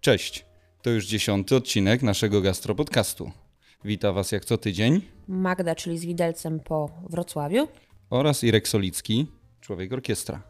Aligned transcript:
Cześć, 0.00 0.44
to 0.82 0.90
już 0.90 1.06
dziesiąty 1.06 1.56
odcinek 1.56 2.02
naszego 2.02 2.40
gastropodcastu. 2.40 3.30
Witam 3.84 4.14
Was 4.14 4.32
jak 4.32 4.44
co 4.44 4.58
tydzień. 4.58 5.00
Magda, 5.28 5.74
czyli 5.74 5.98
z 5.98 6.04
widelcem 6.04 6.60
po 6.60 6.90
Wrocławiu. 7.10 7.68
Oraz 8.10 8.44
Irek 8.44 8.68
Solicki, 8.68 9.26
człowiek 9.60 9.92
orkiestra. 9.92 10.42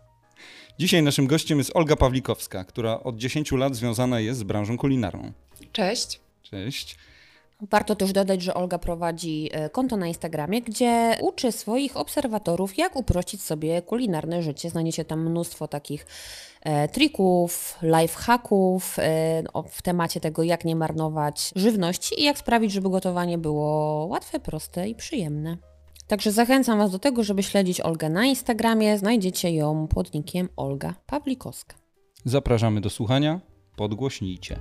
Dzisiaj 0.78 1.02
naszym 1.02 1.26
gościem 1.26 1.58
jest 1.58 1.76
Olga 1.76 1.96
Pawlikowska, 1.96 2.64
która 2.64 3.00
od 3.00 3.16
10 3.16 3.52
lat 3.52 3.76
związana 3.76 4.20
jest 4.20 4.40
z 4.40 4.42
branżą 4.42 4.78
kulinarną. 4.78 5.32
Cześć. 5.72 6.20
Cześć. 6.42 6.96
Warto 7.60 7.96
też 7.96 8.12
dodać, 8.12 8.42
że 8.42 8.54
Olga 8.54 8.78
prowadzi 8.78 9.48
e, 9.52 9.70
konto 9.70 9.96
na 9.96 10.06
Instagramie, 10.06 10.62
gdzie 10.62 11.16
uczy 11.20 11.52
swoich 11.52 11.96
obserwatorów, 11.96 12.78
jak 12.78 12.96
uprościć 12.96 13.42
sobie 13.42 13.82
kulinarne 13.82 14.42
życie. 14.42 14.70
Znajdziecie 14.70 15.04
tam 15.04 15.30
mnóstwo 15.30 15.68
takich 15.68 16.06
trików, 16.92 17.78
lifehacków 17.82 18.98
e, 18.98 19.42
w 19.68 19.82
temacie 19.82 20.20
tego, 20.20 20.42
jak 20.42 20.64
nie 20.64 20.76
marnować 20.76 21.52
żywności 21.56 22.20
i 22.20 22.24
jak 22.24 22.38
sprawić, 22.38 22.72
żeby 22.72 22.90
gotowanie 22.90 23.38
było 23.38 24.06
łatwe, 24.06 24.40
proste 24.40 24.88
i 24.88 24.94
przyjemne. 24.94 25.56
Także 26.06 26.32
zachęcam 26.32 26.78
Was 26.78 26.90
do 26.90 26.98
tego, 26.98 27.22
żeby 27.24 27.42
śledzić 27.42 27.80
Olgę 27.80 28.08
na 28.08 28.24
Instagramie. 28.24 28.98
Znajdziecie 28.98 29.54
ją 29.54 29.86
pod 29.88 30.14
nickiem 30.14 30.48
Olga 30.56 30.94
Pawlikowska. 31.06 31.76
Zapraszamy 32.24 32.80
do 32.80 32.90
słuchania. 32.90 33.40
Podgłośnijcie. 33.76 34.58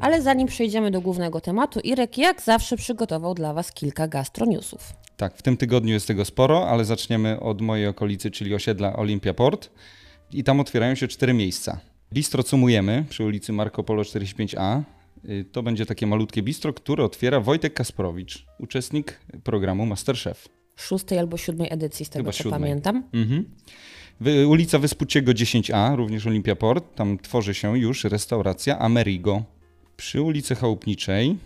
Ale 0.00 0.22
zanim 0.22 0.48
przejdziemy 0.48 0.90
do 0.90 1.00
głównego 1.00 1.40
tematu, 1.40 1.80
Irek 1.80 2.18
jak 2.18 2.42
zawsze 2.42 2.76
przygotował 2.76 3.34
dla 3.34 3.54
Was 3.54 3.72
kilka 3.72 4.08
gastroniusów. 4.08 4.92
Tak, 5.20 5.36
w 5.36 5.42
tym 5.42 5.56
tygodniu 5.56 5.92
jest 5.92 6.06
tego 6.06 6.24
sporo, 6.24 6.68
ale 6.68 6.84
zaczniemy 6.84 7.40
od 7.40 7.60
mojej 7.60 7.86
okolicy, 7.86 8.30
czyli 8.30 8.54
osiedla 8.54 8.96
Olympia 8.96 9.34
Port. 9.34 9.70
I 10.32 10.44
tam 10.44 10.60
otwierają 10.60 10.94
się 10.94 11.08
cztery 11.08 11.32
miejsca. 11.34 11.80
Bistro 12.12 12.42
Cumujemy 12.42 13.04
przy 13.08 13.24
ulicy 13.24 13.52
Marco 13.52 13.82
Polo 13.82 14.02
45A. 14.02 14.82
Y, 15.28 15.44
to 15.52 15.62
będzie 15.62 15.86
takie 15.86 16.06
malutkie 16.06 16.42
bistro, 16.42 16.72
które 16.72 17.04
otwiera 17.04 17.40
Wojtek 17.40 17.74
Kasprowicz, 17.74 18.46
uczestnik 18.58 19.20
programu 19.44 19.86
Masterchef. 19.86 20.48
Szóstej 20.76 21.18
albo 21.18 21.36
siódmej 21.36 21.68
edycji, 21.70 22.06
z 22.06 22.10
tego 22.10 22.22
Chyba 22.22 22.32
co 22.32 22.38
siódmej. 22.42 22.60
pamiętam. 22.60 23.04
Mhm. 23.12 23.44
Ulica 24.48 24.78
Wyspuciego 24.78 25.32
10A, 25.32 25.96
również 25.96 26.26
Olimpia 26.26 26.56
Port. 26.56 26.94
Tam 26.94 27.18
tworzy 27.18 27.54
się 27.54 27.78
już 27.78 28.04
restauracja 28.04 28.78
Amerigo. 28.78 29.42
Przy 29.96 30.22
ulicy 30.22 30.54
Chałupniczej 30.54 31.36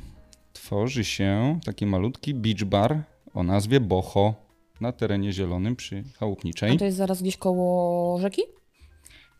tworzy 0.52 1.04
się 1.04 1.60
taki 1.64 1.86
malutki 1.86 2.34
beach 2.34 2.64
bar 2.64 3.13
o 3.34 3.42
nazwie 3.42 3.80
Boho 3.80 4.34
na 4.80 4.92
terenie 4.92 5.32
zielonym 5.32 5.76
przy 5.76 6.04
Chałupniczej. 6.18 6.70
A 6.72 6.78
to 6.78 6.84
jest 6.84 6.96
zaraz 6.96 7.22
gdzieś 7.22 7.36
koło 7.36 8.18
rzeki? 8.18 8.42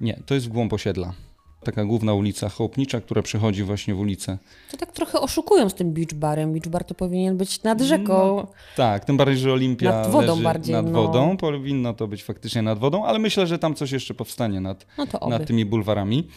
Nie, 0.00 0.20
to 0.26 0.34
jest 0.34 0.46
w 0.46 0.48
głąb 0.48 0.72
osiedla. 0.72 1.12
Taka 1.64 1.84
główna 1.84 2.14
ulica 2.14 2.48
Chałupnicza, 2.48 3.00
która 3.00 3.22
przechodzi 3.22 3.62
właśnie 3.62 3.94
w 3.94 4.00
ulicę. 4.00 4.38
To 4.70 4.76
tak 4.76 4.92
trochę 4.92 5.20
oszukują 5.20 5.68
z 5.68 5.74
tym 5.74 5.92
beach 5.92 6.14
barem. 6.14 6.52
Beach 6.52 6.68
bar 6.68 6.84
to 6.84 6.94
powinien 6.94 7.36
być 7.36 7.62
nad 7.62 7.80
rzeką. 7.80 8.46
Tak, 8.76 9.04
tym 9.04 9.16
bardziej, 9.16 9.36
że 9.38 9.52
Olimpia 9.52 9.90
Nad 9.90 10.10
wodą 10.10 10.26
leży 10.32 10.42
bardziej, 10.42 10.74
nad 10.74 10.90
no. 10.90 11.02
wodą. 11.02 11.36
Powinno 11.36 11.94
to 11.94 12.08
być 12.08 12.24
faktycznie 12.24 12.62
nad 12.62 12.78
wodą, 12.78 13.04
ale 13.04 13.18
myślę, 13.18 13.46
że 13.46 13.58
tam 13.58 13.74
coś 13.74 13.92
jeszcze 13.92 14.14
powstanie 14.14 14.60
nad, 14.60 14.86
No 14.98 15.28
nad 15.28 15.46
tymi 15.46 15.64
bulwarami. 15.64 16.28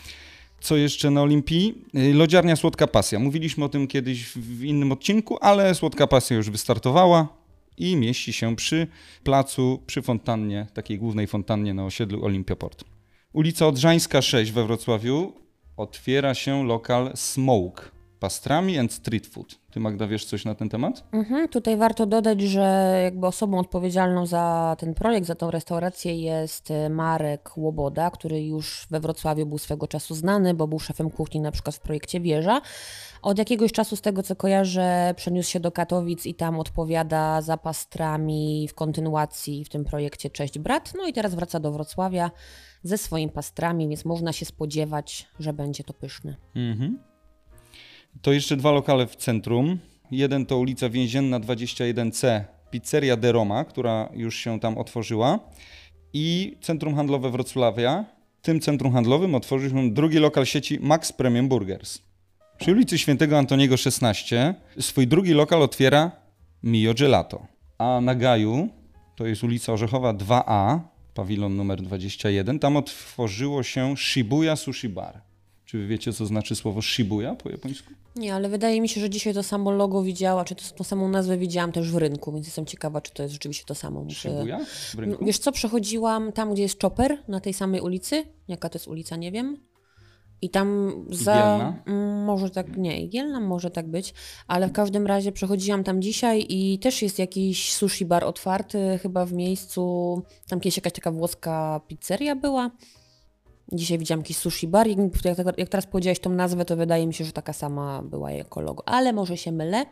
Co 0.59 0.75
jeszcze 0.75 1.11
na 1.11 1.21
Olimpii? 1.21 1.85
Y, 1.95 2.13
Lodziarnia 2.13 2.55
Słodka 2.55 2.87
Pasja. 2.87 3.19
Mówiliśmy 3.19 3.65
o 3.65 3.69
tym 3.69 3.87
kiedyś 3.87 4.25
w 4.25 4.63
innym 4.63 4.91
odcinku, 4.91 5.37
ale 5.41 5.75
Słodka 5.75 6.07
Pasja 6.07 6.37
już 6.37 6.49
wystartowała 6.49 7.27
i 7.77 7.95
mieści 7.95 8.33
się 8.33 8.55
przy 8.55 8.87
placu, 9.23 9.83
przy 9.87 10.01
fontannie, 10.01 10.67
takiej 10.73 10.97
głównej 10.97 11.27
fontannie 11.27 11.73
na 11.73 11.85
osiedlu 11.85 12.25
Olimpia 12.25 12.55
Port. 12.55 12.83
Ulica 13.33 13.67
Odrzańska 13.67 14.21
6 14.21 14.51
we 14.51 14.65
Wrocławiu 14.65 15.33
otwiera 15.77 16.33
się 16.33 16.65
lokal 16.65 17.11
Smoke. 17.15 17.96
Pastrami 18.19 18.79
and 18.79 18.93
street 18.93 19.27
food. 19.27 19.59
Ty 19.71 19.79
Magda 19.79 20.07
wiesz 20.07 20.25
coś 20.25 20.45
na 20.45 20.55
ten 20.55 20.69
temat? 20.69 21.03
Mhm, 21.11 21.47
tutaj 21.47 21.77
warto 21.77 22.05
dodać, 22.05 22.41
że 22.41 22.99
jakby 23.03 23.27
osobą 23.27 23.59
odpowiedzialną 23.59 24.25
za 24.25 24.75
ten 24.79 24.93
projekt, 24.93 25.27
za 25.27 25.35
tą 25.35 25.51
restaurację 25.51 26.21
jest 26.21 26.71
e, 26.71 26.89
Marek 26.89 27.57
Łoboda, 27.57 28.11
który 28.11 28.43
już 28.43 28.87
we 28.91 28.99
Wrocławiu 28.99 29.45
był 29.45 29.57
swego 29.57 29.87
czasu 29.87 30.15
znany, 30.15 30.53
bo 30.53 30.67
był 30.67 30.79
szefem 30.79 31.09
kuchni 31.09 31.41
na 31.41 31.51
przykład 31.51 31.75
w 31.75 31.79
projekcie 31.79 32.19
Wieża. 32.19 32.61
Od 33.21 33.37
jakiegoś 33.37 33.71
czasu, 33.71 33.95
z 33.95 34.01
tego 34.01 34.23
co 34.23 34.35
kojarzę, 34.35 35.13
przeniósł 35.17 35.51
się 35.51 35.59
do 35.59 35.71
Katowic 35.71 36.25
i 36.25 36.35
tam 36.35 36.59
odpowiada 36.59 37.41
za 37.41 37.57
pastrami 37.57 38.67
w 38.67 38.73
kontynuacji 38.73 39.65
w 39.65 39.69
tym 39.69 39.85
projekcie 39.85 40.29
Cześć 40.29 40.59
Brat. 40.59 40.93
No 40.97 41.07
i 41.07 41.13
teraz 41.13 41.35
wraca 41.35 41.59
do 41.59 41.71
Wrocławia 41.71 42.31
ze 42.83 42.97
swoimi 42.97 43.31
pastrami, 43.31 43.87
więc 43.87 44.05
można 44.05 44.33
się 44.33 44.45
spodziewać, 44.45 45.27
że 45.39 45.53
będzie 45.53 45.83
to 45.83 45.93
pyszne. 45.93 46.35
Mhm. 46.55 46.99
To 48.21 48.33
jeszcze 48.33 48.57
dwa 48.57 48.71
lokale 48.71 49.07
w 49.07 49.15
centrum. 49.15 49.79
Jeden 50.11 50.45
to 50.45 50.57
ulica 50.57 50.89
Więzienna 50.89 51.39
21C, 51.39 52.43
Pizzeria 52.71 53.17
De 53.17 53.31
Roma, 53.31 53.65
która 53.65 54.09
już 54.13 54.35
się 54.35 54.59
tam 54.59 54.77
otworzyła. 54.77 55.39
I 56.13 56.57
Centrum 56.61 56.95
Handlowe 56.95 57.29
Wrocławia. 57.29 58.05
W 58.37 58.41
tym 58.41 58.59
centrum 58.59 58.93
handlowym 58.93 59.35
otworzył 59.35 59.69
się 59.69 59.91
drugi 59.91 60.19
lokal 60.19 60.45
sieci 60.45 60.79
Max 60.81 61.11
Premium 61.11 61.47
Burgers. 61.47 62.01
Przy 62.59 62.71
ulicy 62.71 62.97
Świętego 62.97 63.37
Antoniego 63.37 63.77
16 63.77 64.55
swój 64.79 65.07
drugi 65.07 65.33
lokal 65.33 65.61
otwiera 65.61 66.11
Mio 66.63 66.93
Gelato. 66.93 67.47
A 67.77 68.01
na 68.01 68.15
Gaju, 68.15 68.69
to 69.15 69.25
jest 69.25 69.43
ulica 69.43 69.73
Orzechowa 69.73 70.13
2A, 70.13 70.79
pawilon 71.13 71.55
numer 71.55 71.81
21, 71.81 72.59
tam 72.59 72.77
otworzyło 72.77 73.63
się 73.63 73.97
Shibuya 73.97 74.55
Sushi 74.55 74.89
Bar. 74.89 75.26
Czy 75.67 75.77
wy 75.77 75.87
wiecie, 75.87 76.13
co 76.13 76.25
znaczy 76.25 76.55
słowo 76.55 76.81
Shibuya 76.81 77.35
po 77.43 77.49
japońsku? 77.49 77.93
Nie, 78.15 78.35
ale 78.35 78.49
wydaje 78.49 78.81
mi 78.81 78.89
się, 78.89 79.01
że 79.01 79.09
dzisiaj 79.09 79.33
to 79.33 79.43
samo 79.43 79.71
logo 79.71 80.03
widziała, 80.03 80.45
czy 80.45 80.55
to, 80.55 80.63
tą 80.75 80.83
samą 80.83 81.09
nazwę 81.09 81.37
widziałam 81.37 81.71
też 81.71 81.91
w 81.91 81.97
rynku, 81.97 82.31
więc 82.31 82.45
jestem 82.47 82.65
ciekawa, 82.65 83.01
czy 83.01 83.13
to 83.13 83.23
jest 83.23 83.33
rzeczywiście 83.33 83.65
to 83.65 83.75
samo. 83.75 84.09
Shibuya? 84.09 84.57
W 84.95 84.99
rynku? 84.99 85.25
Wiesz 85.25 85.37
co, 85.39 85.51
przechodziłam 85.51 86.31
tam, 86.31 86.53
gdzie 86.53 86.61
jest 86.63 86.81
Chopper, 86.81 87.17
na 87.27 87.39
tej 87.39 87.53
samej 87.53 87.81
ulicy. 87.81 88.23
Jaka 88.47 88.69
to 88.69 88.77
jest 88.77 88.87
ulica, 88.87 89.15
nie 89.15 89.31
wiem. 89.31 89.57
I 90.41 90.49
tam 90.49 90.91
za... 91.09 91.33
Igielna? 91.33 91.83
Mm, 91.85 92.23
Może 92.25 92.49
tak, 92.49 92.77
nie, 92.77 93.01
Igielna 93.01 93.39
może 93.39 93.71
tak 93.71 93.87
być, 93.87 94.13
ale 94.47 94.67
w 94.67 94.71
każdym 94.71 95.07
razie 95.07 95.31
przechodziłam 95.31 95.83
tam 95.83 96.01
dzisiaj 96.01 96.45
i 96.49 96.79
też 96.79 97.01
jest 97.01 97.19
jakiś 97.19 97.73
sushi 97.73 98.05
bar 98.05 98.23
otwarty 98.23 98.99
chyba 99.01 99.25
w 99.25 99.33
miejscu, 99.33 100.21
tam 100.47 100.59
kiedyś 100.59 100.77
jakaś 100.77 100.93
taka 100.93 101.11
włoska 101.11 101.81
pizzeria 101.87 102.35
była. 102.35 102.71
Dzisiaj 103.71 103.97
widziałam 103.97 104.19
jakiś 104.19 104.37
sushi 104.37 104.67
bar 104.67 104.87
i 104.87 104.97
jak, 105.25 105.57
jak 105.57 105.69
teraz 105.69 105.85
powiedziałeś 105.85 106.19
tą 106.19 106.29
nazwę, 106.29 106.65
to 106.65 106.75
wydaje 106.75 107.07
mi 107.07 107.13
się, 107.13 107.25
że 107.25 107.31
taka 107.31 107.53
sama 107.53 108.01
była 108.01 108.31
jako 108.31 108.61
logo, 108.61 108.83
ale 108.87 109.13
może 109.13 109.37
się 109.37 109.51
mylę. 109.51 109.85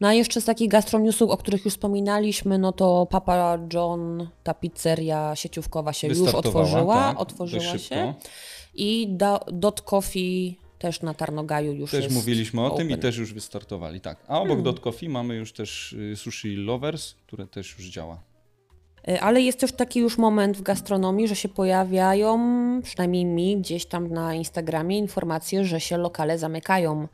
No 0.00 0.08
a 0.08 0.12
jeszcze 0.12 0.40
z 0.40 0.44
takich 0.44 0.70
gastroniusów, 0.70 1.30
o 1.30 1.36
których 1.36 1.64
już 1.64 1.74
wspominaliśmy, 1.74 2.58
no 2.58 2.72
to 2.72 3.06
Papa 3.10 3.58
John, 3.72 4.28
ta 4.42 4.54
pizzeria 4.54 5.36
sieciówkowa 5.36 5.92
się 5.92 6.08
już 6.08 6.34
otworzyła, 6.34 6.94
tak, 6.94 7.20
otworzyła 7.20 7.78
się. 7.78 8.14
I 8.74 9.06
da, 9.10 9.40
Dot 9.52 9.80
Coffee 9.80 10.58
też 10.78 11.02
na 11.02 11.14
Tarnogaju 11.14 11.72
już 11.72 11.90
Też 11.90 12.10
mówiliśmy 12.10 12.64
o 12.64 12.70
tym 12.70 12.90
i 12.90 12.92
open. 12.92 13.02
też 13.02 13.16
już 13.16 13.34
wystartowali, 13.34 14.00
tak. 14.00 14.24
A 14.28 14.36
obok 14.36 14.48
Hmm. 14.48 14.64
Dot 14.64 14.80
Coffee 14.80 15.08
mamy 15.08 15.34
już 15.34 15.52
też 15.52 15.92
y, 15.92 16.16
Sushi 16.16 16.56
Lovers, 16.56 17.14
które 17.26 17.46
też 17.46 17.78
już 17.78 17.86
działa. 17.88 18.31
Y, 19.08 19.20
Ale 19.20 19.40
jest 19.40 19.60
też 19.60 19.72
taki 19.72 20.00
już 20.00 20.18
moment 20.18 20.56
w 20.56 20.62
gastronomii, 20.62 21.28
że 21.28 21.36
się 21.36 21.48
pojawiają, 21.48 22.38
przynajmniej 22.82 23.24
mi 23.24 23.56
gdzieś 23.56 23.86
tam 23.86 24.08
na 24.08 24.34
Instagramie, 24.34 24.98
informacje, 24.98 25.64
że 25.64 25.80
się 25.80 25.96
lokale 25.96 26.38
zamykają. 26.38 27.08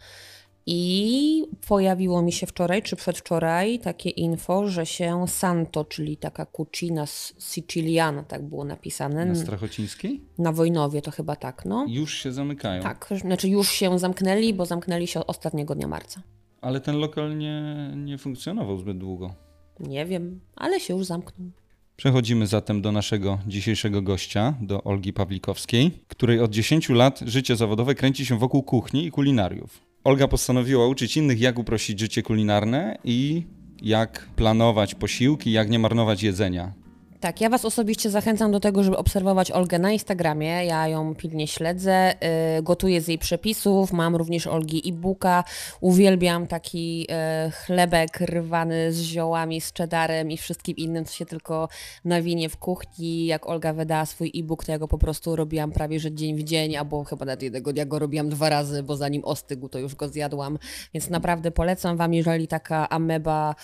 I 0.71 1.44
pojawiło 1.69 2.22
mi 2.22 2.32
się 2.32 2.47
wczoraj 2.47 2.82
czy 2.82 2.97
przedwczoraj 2.97 3.78
takie 3.78 4.10
info, 4.10 4.66
że 4.69 4.87
się 4.87 5.28
Santo, 5.28 5.84
czyli 5.84 6.16
taka 6.16 6.47
cucina 6.47 7.04
siciliana, 7.38 8.22
tak 8.22 8.43
było 8.43 8.65
napisane, 8.65 9.26
Na 9.26 9.34
Strachocińskiej 9.34 10.20
na 10.38 10.53
Wojnowie 10.53 11.03
to 11.03 11.10
chyba 11.10 11.37
tak, 11.37 11.65
no. 11.65 11.87
już 11.88 12.15
się 12.15 12.32
zamykają. 12.32 12.82
Tak, 12.82 13.08
znaczy 13.20 13.49
już 13.49 13.70
się 13.70 13.99
zamknęli, 13.99 14.55
bo 14.55 14.67
zamknęli 14.67 15.06
się 15.06 15.26
ostatniego 15.26 15.75
dnia 15.75 15.88
marca. 15.88 16.23
Ale 16.61 16.81
ten 16.81 16.96
lokal 16.96 17.38
nie, 17.38 17.90
nie 17.96 18.19
funkcjonował 18.19 18.79
zbyt 18.79 18.99
długo. 18.99 19.35
Nie 19.81 20.06
wiem, 20.06 20.40
ale 20.56 20.81
się 20.81 20.94
już 20.94 21.06
zamknął. 21.06 21.50
Przechodzimy 21.99 22.47
zatem 22.47 22.83
do 22.83 22.93
naszego 22.93 23.39
dzisiejszego 23.47 24.03
gościa, 24.03 24.55
do 24.61 24.85
Olgi 24.85 25.12
Pawlikowskiej, 25.12 25.91
której 26.09 26.41
od 26.41 26.50
10 26.50 26.89
lat 26.89 27.21
życie 27.27 27.56
zawodowe 27.56 27.95
kręci 27.95 28.27
się 28.27 28.39
wokół 28.39 28.62
kuchni 28.62 29.06
i 29.06 29.11
kulinariów. 29.11 29.81
Olga 30.05 30.29
postanowiła 30.29 30.87
uczyć 30.87 31.17
innych, 31.17 31.41
jak 31.41 31.59
uprościć 31.59 32.00
życie 32.00 32.23
kulinarne 32.23 32.99
i 33.05 33.43
jak 33.83 34.29
planować 34.37 34.95
posiłki, 34.95 35.53
jak 35.53 35.71
nie 35.71 35.79
marnować 35.79 36.23
jedzenia. 36.23 36.73
Tak, 37.20 37.41
ja 37.41 37.49
Was 37.49 37.65
osobiście 37.65 38.11
zachęcam 38.11 38.53
do 38.53 38.61
tego, 38.61 38.82
żeby 38.82 38.97
obserwować 38.97 39.50
Olgę 39.50 39.79
na 39.79 39.93
Instagramie. 39.93 40.65
Ja 40.65 40.88
ją 40.88 41.15
pilnie 41.15 41.47
śledzę, 41.47 42.15
yy, 42.56 42.62
gotuję 42.62 43.00
z 43.00 43.09
jej 43.09 43.19
przepisów, 43.19 43.93
mam 43.93 44.17
również 44.17 44.47
Olgi 44.47 44.82
e-booka. 44.88 45.44
Uwielbiam 45.81 46.47
taki 46.47 47.00
yy, 47.00 47.06
chlebek 47.50 48.20
rwany 48.20 48.93
z 48.93 49.00
ziołami, 49.00 49.61
z 49.61 49.73
cheddarem 49.73 50.31
i 50.31 50.37
wszystkim 50.37 50.76
innym, 50.76 51.05
co 51.05 51.15
się 51.15 51.26
tylko 51.26 51.69
nawinie 52.05 52.49
w 52.49 52.56
kuchni. 52.56 53.26
Jak 53.26 53.49
Olga 53.49 53.73
wydała 53.73 54.06
swój 54.06 54.32
e-book, 54.35 54.64
to 54.64 54.73
ja 54.73 54.79
go 54.79 54.88
po 54.88 54.99
prostu 54.99 55.37
robiłam 55.37 55.73
prawie 55.73 56.00
że 56.00 56.12
dzień 56.12 56.37
w 56.37 56.43
dzień, 56.43 56.76
albo 56.76 57.05
chyba 57.05 57.25
nawet 57.25 57.43
jednego 57.43 57.73
dnia 57.73 57.87
go 57.87 57.99
robiłam 57.99 58.29
dwa 58.29 58.49
razy, 58.49 58.82
bo 58.82 58.97
zanim 58.97 59.25
ostygł, 59.25 59.69
to 59.69 59.79
już 59.79 59.94
go 59.94 60.09
zjadłam. 60.09 60.59
Więc 60.94 61.11
naprawdę 61.11 61.50
polecam 61.50 61.97
Wam, 61.97 62.14
jeżeli 62.14 62.49
taka 62.49 62.88
ameba 62.88 63.55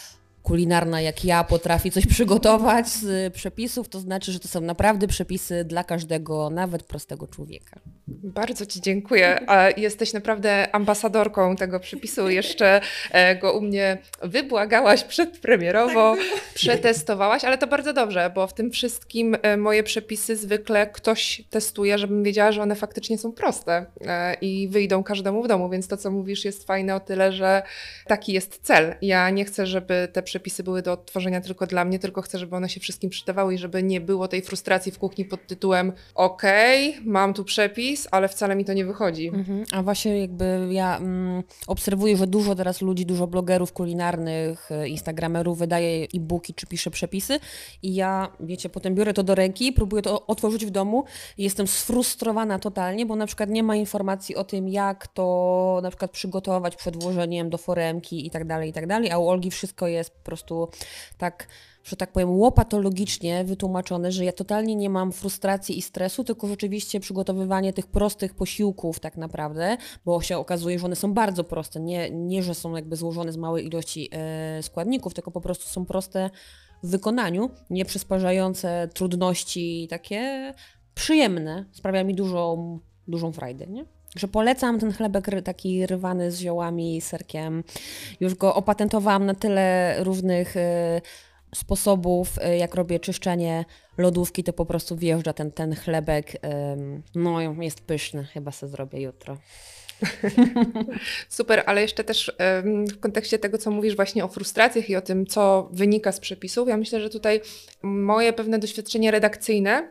kulinarna 0.44 1.00
jak 1.00 1.24
ja 1.24 1.44
potrafi 1.44 1.90
coś 1.90 2.06
przygotować 2.06 2.88
z 2.88 3.34
przepisów, 3.34 3.88
to 3.88 4.00
znaczy, 4.00 4.32
że 4.32 4.40
to 4.40 4.48
są 4.48 4.60
naprawdę 4.60 5.06
przepisy 5.06 5.64
dla 5.64 5.84
każdego, 5.84 6.50
nawet 6.50 6.82
prostego 6.82 7.26
człowieka. 7.26 7.80
Bardzo 8.08 8.66
Ci 8.66 8.80
dziękuję. 8.80 9.50
A 9.50 9.70
jesteś 9.70 10.12
naprawdę 10.12 10.74
ambasadorką 10.74 11.56
tego 11.56 11.80
przepisu. 11.80 12.28
Jeszcze 12.28 12.80
e, 13.10 13.36
go 13.36 13.52
u 13.52 13.60
mnie 13.60 13.98
wybłagałaś 14.22 15.04
przedpremierowo, 15.04 16.16
przetestowałaś, 16.54 17.44
ale 17.44 17.58
to 17.58 17.66
bardzo 17.66 17.92
dobrze, 17.92 18.30
bo 18.34 18.46
w 18.46 18.54
tym 18.54 18.70
wszystkim 18.70 19.36
e, 19.42 19.56
moje 19.56 19.82
przepisy 19.82 20.36
zwykle 20.36 20.86
ktoś 20.86 21.42
testuje, 21.50 21.98
żebym 21.98 22.22
wiedziała, 22.22 22.52
że 22.52 22.62
one 22.62 22.74
faktycznie 22.74 23.18
są 23.18 23.32
proste 23.32 23.86
e, 24.00 24.34
i 24.34 24.68
wyjdą 24.68 25.02
każdemu 25.02 25.42
w 25.42 25.48
domu, 25.48 25.70
więc 25.70 25.88
to, 25.88 25.96
co 25.96 26.10
mówisz, 26.10 26.44
jest 26.44 26.66
fajne 26.66 26.94
o 26.94 27.00
tyle, 27.00 27.32
że 27.32 27.62
taki 28.06 28.32
jest 28.32 28.60
cel. 28.62 28.94
Ja 29.02 29.30
nie 29.30 29.44
chcę, 29.44 29.66
żeby 29.66 30.08
te 30.12 30.22
przepisy 30.22 30.33
były 30.64 30.82
do 30.82 30.92
odtworzenia 30.92 31.40
tylko 31.40 31.66
dla 31.66 31.84
mnie, 31.84 31.98
tylko 31.98 32.22
chcę, 32.22 32.38
żeby 32.38 32.56
one 32.56 32.68
się 32.68 32.80
wszystkim 32.80 33.10
przydawały 33.10 33.54
i 33.54 33.58
żeby 33.58 33.82
nie 33.82 34.00
było 34.00 34.28
tej 34.28 34.42
frustracji 34.42 34.92
w 34.92 34.98
kuchni 34.98 35.24
pod 35.24 35.46
tytułem 35.46 35.92
okej, 36.14 36.90
okay, 36.90 37.02
mam 37.04 37.34
tu 37.34 37.44
przepis, 37.44 38.08
ale 38.10 38.28
wcale 38.28 38.56
mi 38.56 38.64
to 38.64 38.72
nie 38.72 38.84
wychodzi. 38.84 39.28
Mhm. 39.28 39.64
A 39.72 39.82
właśnie 39.82 40.20
jakby 40.20 40.68
ja 40.70 40.96
mm, 40.96 41.42
obserwuję, 41.66 42.16
że 42.16 42.26
dużo 42.26 42.54
teraz 42.54 42.82
ludzi, 42.82 43.06
dużo 43.06 43.26
blogerów 43.26 43.72
kulinarnych, 43.72 44.70
e, 44.72 44.88
instagramerów 44.88 45.58
wydaje 45.58 46.06
e-booki 46.14 46.54
czy 46.54 46.66
pisze 46.66 46.90
przepisy 46.90 47.38
i 47.82 47.94
ja, 47.94 48.32
wiecie, 48.40 48.68
potem 48.68 48.94
biorę 48.94 49.14
to 49.14 49.22
do 49.22 49.34
ręki, 49.34 49.72
próbuję 49.72 50.02
to 50.02 50.26
otworzyć 50.26 50.66
w 50.66 50.70
domu 50.70 51.04
i 51.38 51.44
jestem 51.44 51.66
sfrustrowana 51.66 52.58
totalnie, 52.58 53.06
bo 53.06 53.16
na 53.16 53.26
przykład 53.26 53.50
nie 53.50 53.62
ma 53.62 53.76
informacji 53.76 54.36
o 54.36 54.44
tym, 54.44 54.68
jak 54.68 55.06
to 55.06 55.80
na 55.82 55.90
przykład 55.90 56.10
przygotować 56.10 56.76
przed 56.76 57.02
włożeniem 57.02 57.50
do 57.50 57.58
foremki 57.58 58.26
i 58.26 58.30
tak 58.30 58.46
dalej, 58.46 58.70
i 58.70 58.72
tak 58.72 58.86
dalej, 58.86 59.10
a 59.10 59.18
u 59.18 59.28
Olgi 59.28 59.50
wszystko 59.50 59.86
jest 59.86 60.23
po 60.24 60.26
prostu 60.26 60.68
tak 61.18 61.48
że 61.84 61.96
tak 61.96 62.12
powiem, 62.12 62.30
łopatologicznie 62.30 63.44
wytłumaczone, 63.44 64.12
że 64.12 64.24
ja 64.24 64.32
totalnie 64.32 64.74
nie 64.74 64.90
mam 64.90 65.12
frustracji 65.12 65.78
i 65.78 65.82
stresu, 65.82 66.24
tylko 66.24 66.48
rzeczywiście 66.48 67.00
przygotowywanie 67.00 67.72
tych 67.72 67.86
prostych 67.86 68.34
posiłków 68.34 69.00
tak 69.00 69.16
naprawdę, 69.16 69.76
bo 70.04 70.20
się 70.20 70.38
okazuje, 70.38 70.78
że 70.78 70.86
one 70.86 70.96
są 70.96 71.14
bardzo 71.14 71.44
proste, 71.44 71.80
nie, 71.80 72.10
nie 72.10 72.42
że 72.42 72.54
są 72.54 72.76
jakby 72.76 72.96
złożone 72.96 73.32
z 73.32 73.36
małej 73.36 73.66
ilości 73.66 74.08
e, 74.12 74.62
składników, 74.62 75.14
tylko 75.14 75.30
po 75.30 75.40
prostu 75.40 75.68
są 75.68 75.86
proste 75.86 76.30
w 76.82 76.90
wykonaniu, 76.90 77.50
nie 77.70 77.84
przysparzające 77.84 78.88
trudności, 78.94 79.86
takie 79.90 80.54
przyjemne, 80.94 81.64
sprawia 81.72 82.04
mi 82.04 82.14
dużą, 82.14 82.78
dużą 83.08 83.32
frajdę, 83.32 83.66
nie? 83.66 83.84
Że 84.14 84.28
polecam 84.28 84.80
ten 84.80 84.92
chlebek 84.92 85.26
taki 85.44 85.86
rywany 85.86 86.32
z 86.32 86.38
ziołami 86.38 86.96
i 86.96 87.00
serkiem. 87.00 87.64
Już 88.20 88.34
go 88.34 88.54
opatentowałam 88.54 89.26
na 89.26 89.34
tyle 89.34 89.96
różnych 90.04 90.56
y, 90.56 90.60
sposobów, 91.54 92.38
y, 92.38 92.56
jak 92.56 92.74
robię 92.74 93.00
czyszczenie 93.00 93.64
lodówki, 93.98 94.44
to 94.44 94.52
po 94.52 94.66
prostu 94.66 94.96
wjeżdża 94.96 95.32
ten, 95.32 95.52
ten 95.52 95.74
chlebek. 95.74 96.32
no, 97.14 97.40
jest 97.40 97.80
pyszny, 97.80 98.24
chyba 98.24 98.50
sobie 98.50 98.72
zrobię 98.72 99.00
jutro. 99.00 99.36
Super, 101.28 101.62
ale 101.66 101.82
jeszcze 101.82 102.04
też 102.04 102.36
w 102.92 103.00
kontekście 103.00 103.38
tego, 103.38 103.58
co 103.58 103.70
mówisz 103.70 103.96
właśnie 103.96 104.24
o 104.24 104.28
frustracjach 104.28 104.90
i 104.90 104.96
o 104.96 105.00
tym, 105.00 105.26
co 105.26 105.68
wynika 105.72 106.12
z 106.12 106.20
przepisów, 106.20 106.68
ja 106.68 106.76
myślę, 106.76 107.00
że 107.00 107.10
tutaj 107.10 107.40
moje 107.82 108.32
pewne 108.32 108.58
doświadczenie 108.58 109.10
redakcyjne 109.10 109.88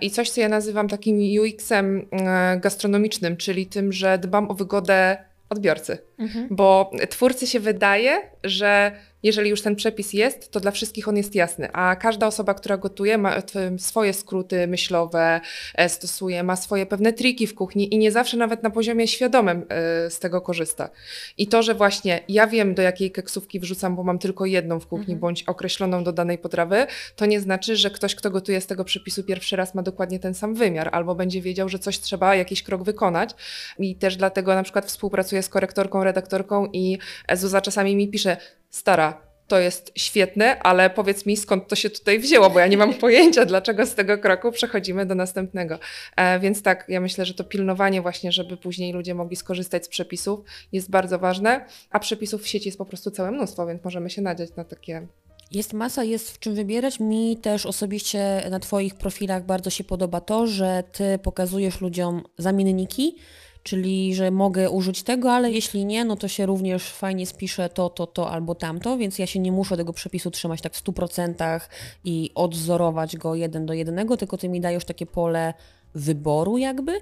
i 0.00 0.10
coś, 0.10 0.30
co 0.30 0.40
ja 0.40 0.48
nazywam 0.48 0.88
takim 0.88 1.40
UX-em 1.40 2.08
e, 2.12 2.58
gastronomicznym, 2.60 3.36
czyli 3.36 3.66
tym, 3.66 3.92
że 3.92 4.18
dbam 4.18 4.50
o 4.50 4.54
wygodę 4.54 5.16
odbiorcy. 5.48 5.98
Mhm. 6.18 6.48
Bo 6.50 6.90
twórcy 7.10 7.46
się 7.46 7.60
wydaje, 7.60 8.30
że 8.44 8.92
jeżeli 9.22 9.50
już 9.50 9.62
ten 9.62 9.76
przepis 9.76 10.12
jest, 10.12 10.50
to 10.50 10.60
dla 10.60 10.70
wszystkich 10.70 11.08
on 11.08 11.16
jest 11.16 11.34
jasny, 11.34 11.72
a 11.72 11.96
każda 11.96 12.26
osoba, 12.26 12.54
która 12.54 12.76
gotuje, 12.76 13.18
ma 13.18 13.34
swoje 13.78 14.12
skróty 14.12 14.66
myślowe, 14.66 15.40
e, 15.74 15.88
stosuje, 15.88 16.42
ma 16.42 16.56
swoje 16.56 16.86
pewne 16.86 17.12
triki 17.12 17.46
w 17.46 17.54
kuchni 17.54 17.94
i 17.94 17.98
nie 17.98 18.12
zawsze 18.12 18.36
nawet 18.36 18.62
na 18.62 18.70
poziomie 18.70 19.08
świadomym 19.08 19.64
e, 19.68 20.10
z 20.10 20.18
tego 20.18 20.40
korzysta. 20.40 20.90
I 21.38 21.46
to, 21.46 21.62
że 21.62 21.74
właśnie 21.74 22.20
ja 22.28 22.46
wiem, 22.46 22.74
do 22.74 22.82
jakiej 22.82 23.10
keksówki 23.10 23.60
wrzucam, 23.60 23.96
bo 23.96 24.02
mam 24.02 24.18
tylko 24.18 24.46
jedną 24.46 24.80
w 24.80 24.86
kuchni, 24.86 25.14
mhm. 25.14 25.18
bądź 25.18 25.42
określoną 25.42 26.04
do 26.04 26.12
danej 26.12 26.38
potrawy, 26.38 26.86
to 27.16 27.26
nie 27.26 27.40
znaczy, 27.40 27.76
że 27.76 27.90
ktoś, 27.90 28.14
kto 28.14 28.30
gotuje 28.30 28.60
z 28.60 28.66
tego 28.66 28.84
przepisu 28.84 29.24
pierwszy 29.24 29.56
raz 29.56 29.74
ma 29.74 29.82
dokładnie 29.82 30.18
ten 30.18 30.34
sam 30.34 30.54
wymiar, 30.54 30.88
albo 30.92 31.14
będzie 31.14 31.40
wiedział, 31.40 31.68
że 31.68 31.78
coś 31.78 31.98
trzeba, 31.98 32.34
jakiś 32.34 32.62
krok 32.62 32.82
wykonać. 32.82 33.30
I 33.78 33.96
też 33.96 34.16
dlatego 34.16 34.54
na 34.54 34.62
przykład 34.62 34.86
współpracuję 34.86 35.42
z 35.42 35.48
korektorką, 35.48 36.04
redaktorką 36.04 36.68
i 36.72 36.98
Zuza 37.32 37.60
czasami 37.60 37.96
mi 37.96 38.08
pisze, 38.08 38.36
stara, 38.72 39.32
to 39.48 39.58
jest 39.58 39.92
świetne, 39.96 40.58
ale 40.58 40.90
powiedz 40.90 41.26
mi, 41.26 41.36
skąd 41.36 41.68
to 41.68 41.76
się 41.76 41.90
tutaj 41.90 42.18
wzięło, 42.18 42.50
bo 42.50 42.58
ja 42.58 42.66
nie 42.66 42.76
mam 42.76 42.94
pojęcia, 42.94 43.44
dlaczego 43.44 43.86
z 43.86 43.94
tego 43.94 44.18
kroku 44.18 44.52
przechodzimy 44.52 45.06
do 45.06 45.14
następnego. 45.14 45.78
E, 46.16 46.40
więc 46.40 46.62
tak, 46.62 46.84
ja 46.88 47.00
myślę, 47.00 47.24
że 47.24 47.34
to 47.34 47.44
pilnowanie 47.44 48.02
właśnie, 48.02 48.32
żeby 48.32 48.56
później 48.56 48.92
ludzie 48.92 49.14
mogli 49.14 49.36
skorzystać 49.36 49.84
z 49.84 49.88
przepisów 49.88 50.40
jest 50.72 50.90
bardzo 50.90 51.18
ważne, 51.18 51.64
a 51.90 51.98
przepisów 51.98 52.42
w 52.42 52.48
sieci 52.48 52.68
jest 52.68 52.78
po 52.78 52.86
prostu 52.86 53.10
całe 53.10 53.30
mnóstwo, 53.30 53.66
więc 53.66 53.84
możemy 53.84 54.10
się 54.10 54.22
nadziać 54.22 54.50
na 54.56 54.64
takie 54.64 55.06
jest 55.50 55.72
masa, 55.72 56.04
jest 56.04 56.30
w 56.30 56.38
czym 56.38 56.54
wybierać. 56.54 57.00
Mi 57.00 57.36
też 57.36 57.66
osobiście 57.66 58.42
na 58.50 58.60
Twoich 58.60 58.94
profilach 58.94 59.46
bardzo 59.46 59.70
się 59.70 59.84
podoba 59.84 60.20
to, 60.20 60.46
że 60.46 60.82
Ty 60.92 61.18
pokazujesz 61.22 61.80
ludziom 61.80 62.22
zamienniki, 62.38 63.16
czyli 63.62 64.14
że 64.14 64.30
mogę 64.30 64.70
użyć 64.70 65.02
tego, 65.02 65.32
ale 65.32 65.50
jeśli 65.50 65.84
nie, 65.84 66.04
no 66.04 66.16
to 66.16 66.28
się 66.28 66.46
również 66.46 66.92
fajnie 66.92 67.26
spisze 67.26 67.68
to, 67.68 67.90
to, 67.90 68.06
to 68.06 68.30
albo 68.30 68.54
tamto, 68.54 68.96
więc 68.96 69.18
ja 69.18 69.26
się 69.26 69.40
nie 69.40 69.52
muszę 69.52 69.76
tego 69.76 69.92
przepisu 69.92 70.30
trzymać 70.30 70.60
tak 70.60 70.74
w 70.74 70.84
100% 70.84 71.60
i 72.04 72.30
odzorować 72.34 73.16
go 73.16 73.34
jeden 73.34 73.66
do 73.66 73.72
jednego, 73.72 74.16
tylko 74.16 74.36
ty 74.36 74.48
mi 74.48 74.60
dajesz 74.60 74.84
takie 74.84 75.06
pole 75.06 75.54
wyboru 75.94 76.58
jakby, 76.58 77.00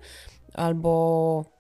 albo 0.55 1.60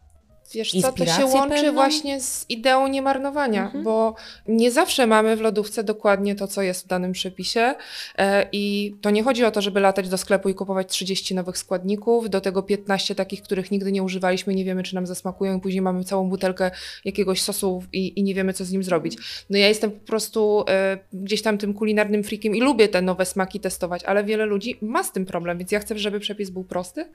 Wiesz 0.54 0.72
co, 0.80 0.92
to 0.92 1.06
się 1.06 1.26
łączy 1.26 1.54
pewną? 1.54 1.72
właśnie 1.72 2.20
z 2.20 2.46
ideą 2.48 2.88
niemarnowania, 2.88 3.64
mhm. 3.64 3.84
bo 3.84 4.14
nie 4.48 4.70
zawsze 4.70 5.06
mamy 5.06 5.36
w 5.36 5.40
lodówce 5.40 5.84
dokładnie 5.84 6.34
to, 6.34 6.46
co 6.46 6.62
jest 6.62 6.84
w 6.84 6.86
danym 6.88 7.12
przepisie 7.12 7.74
e, 8.18 8.48
i 8.52 8.94
to 9.00 9.10
nie 9.10 9.22
chodzi 9.22 9.44
o 9.44 9.50
to, 9.50 9.60
żeby 9.60 9.80
latać 9.80 10.08
do 10.08 10.18
sklepu 10.18 10.48
i 10.48 10.54
kupować 10.54 10.88
30 10.88 11.34
nowych 11.34 11.58
składników, 11.58 12.30
do 12.30 12.40
tego 12.40 12.62
15 12.62 13.14
takich, 13.14 13.42
których 13.42 13.70
nigdy 13.70 13.92
nie 13.92 14.02
używaliśmy, 14.02 14.54
nie 14.54 14.64
wiemy, 14.64 14.82
czy 14.82 14.94
nam 14.94 15.06
zasmakują 15.06 15.58
i 15.58 15.60
później 15.60 15.82
mamy 15.82 16.04
całą 16.04 16.28
butelkę 16.28 16.70
jakiegoś 17.04 17.42
sosu 17.42 17.82
i, 17.92 18.18
i 18.20 18.22
nie 18.22 18.34
wiemy, 18.34 18.52
co 18.52 18.64
z 18.64 18.72
nim 18.72 18.82
zrobić. 18.82 19.16
No 19.50 19.58
ja 19.58 19.68
jestem 19.68 19.90
po 19.90 20.06
prostu 20.06 20.64
e, 20.68 20.98
gdzieś 21.12 21.42
tam 21.42 21.58
tym 21.58 21.74
kulinarnym 21.74 22.24
freakiem 22.24 22.54
i 22.54 22.60
lubię 22.60 22.88
te 22.88 23.02
nowe 23.02 23.26
smaki 23.26 23.60
testować, 23.60 24.04
ale 24.04 24.24
wiele 24.24 24.46
ludzi 24.46 24.78
ma 24.82 25.04
z 25.04 25.12
tym 25.12 25.26
problem, 25.26 25.58
więc 25.58 25.72
ja 25.72 25.80
chcę, 25.80 25.98
żeby 25.98 26.20
przepis 26.20 26.50
był 26.50 26.64
prosty, 26.64 27.06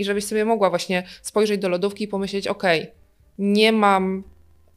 i 0.00 0.04
żebyś 0.04 0.24
sobie 0.24 0.44
mogła 0.44 0.70
właśnie 0.70 1.02
spojrzeć 1.22 1.60
do 1.60 1.68
lodówki 1.68 2.04
i 2.04 2.08
pomyśleć, 2.08 2.46
ok, 2.46 2.62
nie 3.38 3.72
mam 3.72 4.22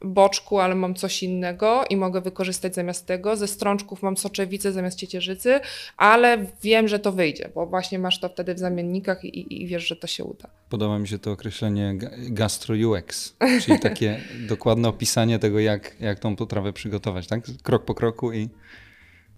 boczku, 0.04 0.60
ale 0.60 0.76
mam 0.76 0.96
coś 0.96 1.24
innego 1.24 1.84
i 1.90 1.98
mogę 1.98 2.22
wykorzystać 2.22 2.76
zamiast 2.76 3.06
tego. 3.06 3.36
Ze 3.36 3.48
strączków 3.48 4.04
mam 4.04 4.18
soczewicę 4.18 4.72
zamiast 4.72 4.98
ciecierzycy, 4.98 5.60
ale 5.98 6.46
wiem, 6.64 6.88
że 6.88 7.00
to 7.00 7.12
wyjdzie, 7.12 7.50
bo 7.56 7.66
właśnie 7.66 8.00
masz 8.00 8.20
to 8.20 8.30
wtedy 8.30 8.54
w 8.54 8.60
zamiennikach 8.60 9.26
i, 9.26 9.64
i 9.64 9.68
wiesz, 9.68 9.88
że 9.88 9.96
to 9.96 10.08
się 10.08 10.24
uda. 10.24 10.50
Podoba 10.70 11.00
mi 11.00 11.08
się 11.08 11.20
to 11.20 11.32
określenie 11.32 11.96
gastro 12.30 12.76
UX, 12.90 13.36
czyli 13.62 13.80
takie 13.80 14.20
dokładne 14.48 14.90
opisanie 14.90 15.40
tego, 15.40 15.60
jak, 15.60 15.96
jak 16.00 16.20
tą 16.20 16.36
potrawę 16.36 16.74
przygotować, 16.74 17.28
tak? 17.28 17.42
Krok 17.64 17.86
po 17.86 17.94
kroku 17.94 18.34
i 18.34 18.50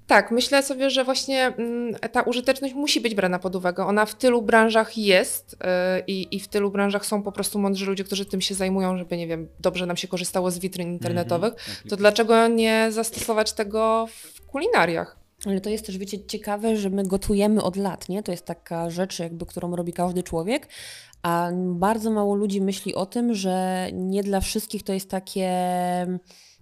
tak, 0.07 0.31
myślę 0.31 0.63
sobie, 0.63 0.89
że 0.89 1.03
właśnie 1.03 1.45
mm, 1.45 1.95
ta 2.11 2.21
użyteczność 2.21 2.73
musi 2.73 3.01
być 3.01 3.15
brana 3.15 3.39
pod 3.39 3.55
uwagę. 3.55 3.85
Ona 3.85 4.05
w 4.05 4.15
tylu 4.15 4.41
branżach 4.41 4.97
jest 4.97 5.57
yy, 5.97 5.99
i 6.07 6.39
w 6.39 6.47
tylu 6.47 6.71
branżach 6.71 7.05
są 7.05 7.23
po 7.23 7.31
prostu 7.31 7.59
mądrzy 7.59 7.85
ludzie, 7.85 8.03
którzy 8.03 8.25
tym 8.25 8.41
się 8.41 8.55
zajmują, 8.55 8.97
żeby, 8.97 9.17
nie 9.17 9.27
wiem, 9.27 9.47
dobrze 9.59 9.85
nam 9.85 9.97
się 9.97 10.07
korzystało 10.07 10.51
z 10.51 10.59
witryn 10.59 10.87
internetowych. 10.87 11.53
Mm 11.53 11.63
-hmm. 11.65 11.89
To 11.89 11.97
dlaczego 11.97 12.47
nie 12.47 12.87
zastosować 12.91 13.53
tego 13.53 14.07
w 14.07 14.41
kulinariach? 14.45 15.17
Ale 15.45 15.61
to 15.61 15.69
jest 15.69 15.85
też, 15.85 15.97
wiecie, 15.97 16.25
ciekawe, 16.25 16.77
że 16.77 16.89
my 16.89 17.03
gotujemy 17.03 17.63
od 17.63 17.75
lat, 17.75 18.09
nie? 18.09 18.23
To 18.23 18.31
jest 18.31 18.45
taka 18.45 18.89
rzecz, 18.89 19.19
jakby, 19.19 19.45
którą 19.45 19.75
robi 19.75 19.93
każdy 19.93 20.23
człowiek, 20.23 20.67
a 21.21 21.49
bardzo 21.55 22.11
mało 22.11 22.35
ludzi 22.35 22.61
myśli 22.61 22.95
o 22.95 23.05
tym, 23.05 23.33
że 23.33 23.87
nie 23.93 24.23
dla 24.23 24.41
wszystkich 24.41 24.83
to 24.83 24.93
jest 24.93 25.09
takie 25.09 25.49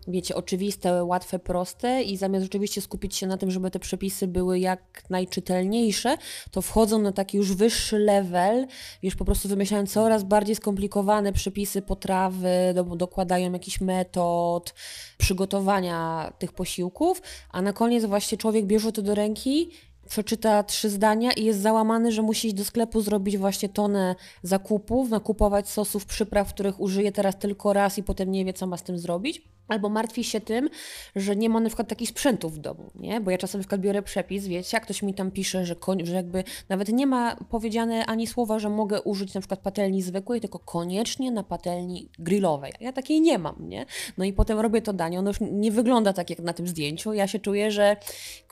wiecie, 0.08 0.36
oczywiste, 0.36 1.04
łatwe, 1.04 1.40
proste 1.40 2.04
i 2.04 2.18
zamiast 2.18 2.44
rzeczywiście 2.44 2.82
skupić 2.82 3.16
się 3.16 3.28
na 3.28 3.38
tym, 3.38 3.52
żeby 3.52 3.72
te 3.72 3.80
przepisy 3.80 4.28
były 4.28 4.60
jak 4.60 5.04
najczytelniejsze, 5.10 6.18
to 6.52 6.62
wchodzą 6.62 7.00
na 7.00 7.12
taki 7.12 7.38
już 7.38 7.54
wyższy 7.54 8.00
level, 8.00 8.68
już 9.04 9.16
po 9.16 9.26
prostu 9.26 9.48
wymyślają 9.48 9.86
coraz 9.86 10.24
bardziej 10.24 10.56
skomplikowane 10.56 11.34
przepisy 11.34 11.82
potrawy, 11.82 12.50
do, 12.76 12.84
dokładają 12.84 13.54
jakiś 13.54 13.82
metod 13.82 14.74
przygotowania 15.18 16.34
tych 16.40 16.52
posiłków, 16.52 17.22
a 17.50 17.62
na 17.62 17.74
koniec 17.74 18.06
właśnie 18.06 18.38
człowiek 18.38 18.66
bierze 18.66 18.92
to 18.92 19.02
do 19.02 19.16
ręki 19.16 19.70
przeczyta 20.10 20.64
trzy 20.64 20.90
zdania 20.90 21.32
i 21.32 21.46
jest 21.46 21.62
załamany, 21.62 22.12
że 22.12 22.22
musi 22.22 22.48
iść 22.48 22.56
do 22.56 22.66
sklepu, 22.66 23.02
zrobić 23.02 23.38
właśnie 23.38 23.70
tonę 23.70 24.16
zakupów, 24.44 25.10
nakupować 25.10 25.70
sosów, 25.70 26.06
przypraw, 26.06 26.54
których 26.54 26.80
użyje 26.80 27.12
teraz 27.12 27.38
tylko 27.38 27.74
raz 27.74 27.98
i 27.98 28.04
potem 28.04 28.32
nie 28.32 28.46
wie, 28.46 28.54
co 28.54 28.68
ma 28.68 28.78
z 28.78 28.84
tym 28.84 29.00
zrobić. 29.00 29.42
Albo 29.68 29.90
martwi 29.90 30.24
się 30.24 30.42
tym, 30.42 30.70
że 31.16 31.36
nie 31.36 31.50
ma 31.50 31.60
na 31.60 31.70
przykład 31.70 31.88
takich 31.88 32.10
sprzętów 32.10 32.56
w 32.56 32.58
domu, 32.58 32.92
nie? 32.96 33.22
Bo 33.22 33.32
ja 33.32 33.38
czasem 33.38 33.60
na 33.60 33.64
przykład 33.64 33.82
biorę 33.82 34.02
przepis, 34.02 34.48
wiecie, 34.48 34.70
jak 34.78 34.84
ktoś 34.84 35.04
mi 35.04 35.14
tam 35.14 35.32
pisze, 35.32 35.66
że, 35.66 35.76
koń, 35.76 36.06
że 36.06 36.16
jakby 36.16 36.44
nawet 36.70 36.90
nie 36.90 37.08
ma 37.08 37.36
powiedziane 37.36 38.06
ani 38.06 38.28
słowa, 38.28 38.60
że 38.60 38.70
mogę 38.70 39.02
użyć 39.02 39.34
na 39.34 39.42
przykład 39.42 39.60
patelni 39.60 40.02
zwykłej, 40.02 40.42
tylko 40.42 40.60
koniecznie 40.60 41.32
na 41.32 41.44
patelni 41.44 42.10
grillowej. 42.20 42.74
Ja 42.80 42.94
takiej 42.94 43.22
nie 43.22 43.40
mam, 43.40 43.70
nie? 43.70 43.86
No 44.18 44.26
i 44.26 44.34
potem 44.34 44.60
robię 44.60 44.82
to 44.82 44.94
danie, 44.94 45.20
ono 45.20 45.30
już 45.30 45.40
nie 45.52 45.72
wygląda 45.72 46.14
tak 46.14 46.30
jak 46.30 46.40
na 46.40 46.54
tym 46.54 46.68
zdjęciu. 46.68 47.14
Ja 47.14 47.28
się 47.28 47.40
czuję, 47.40 47.72
że 47.72 47.98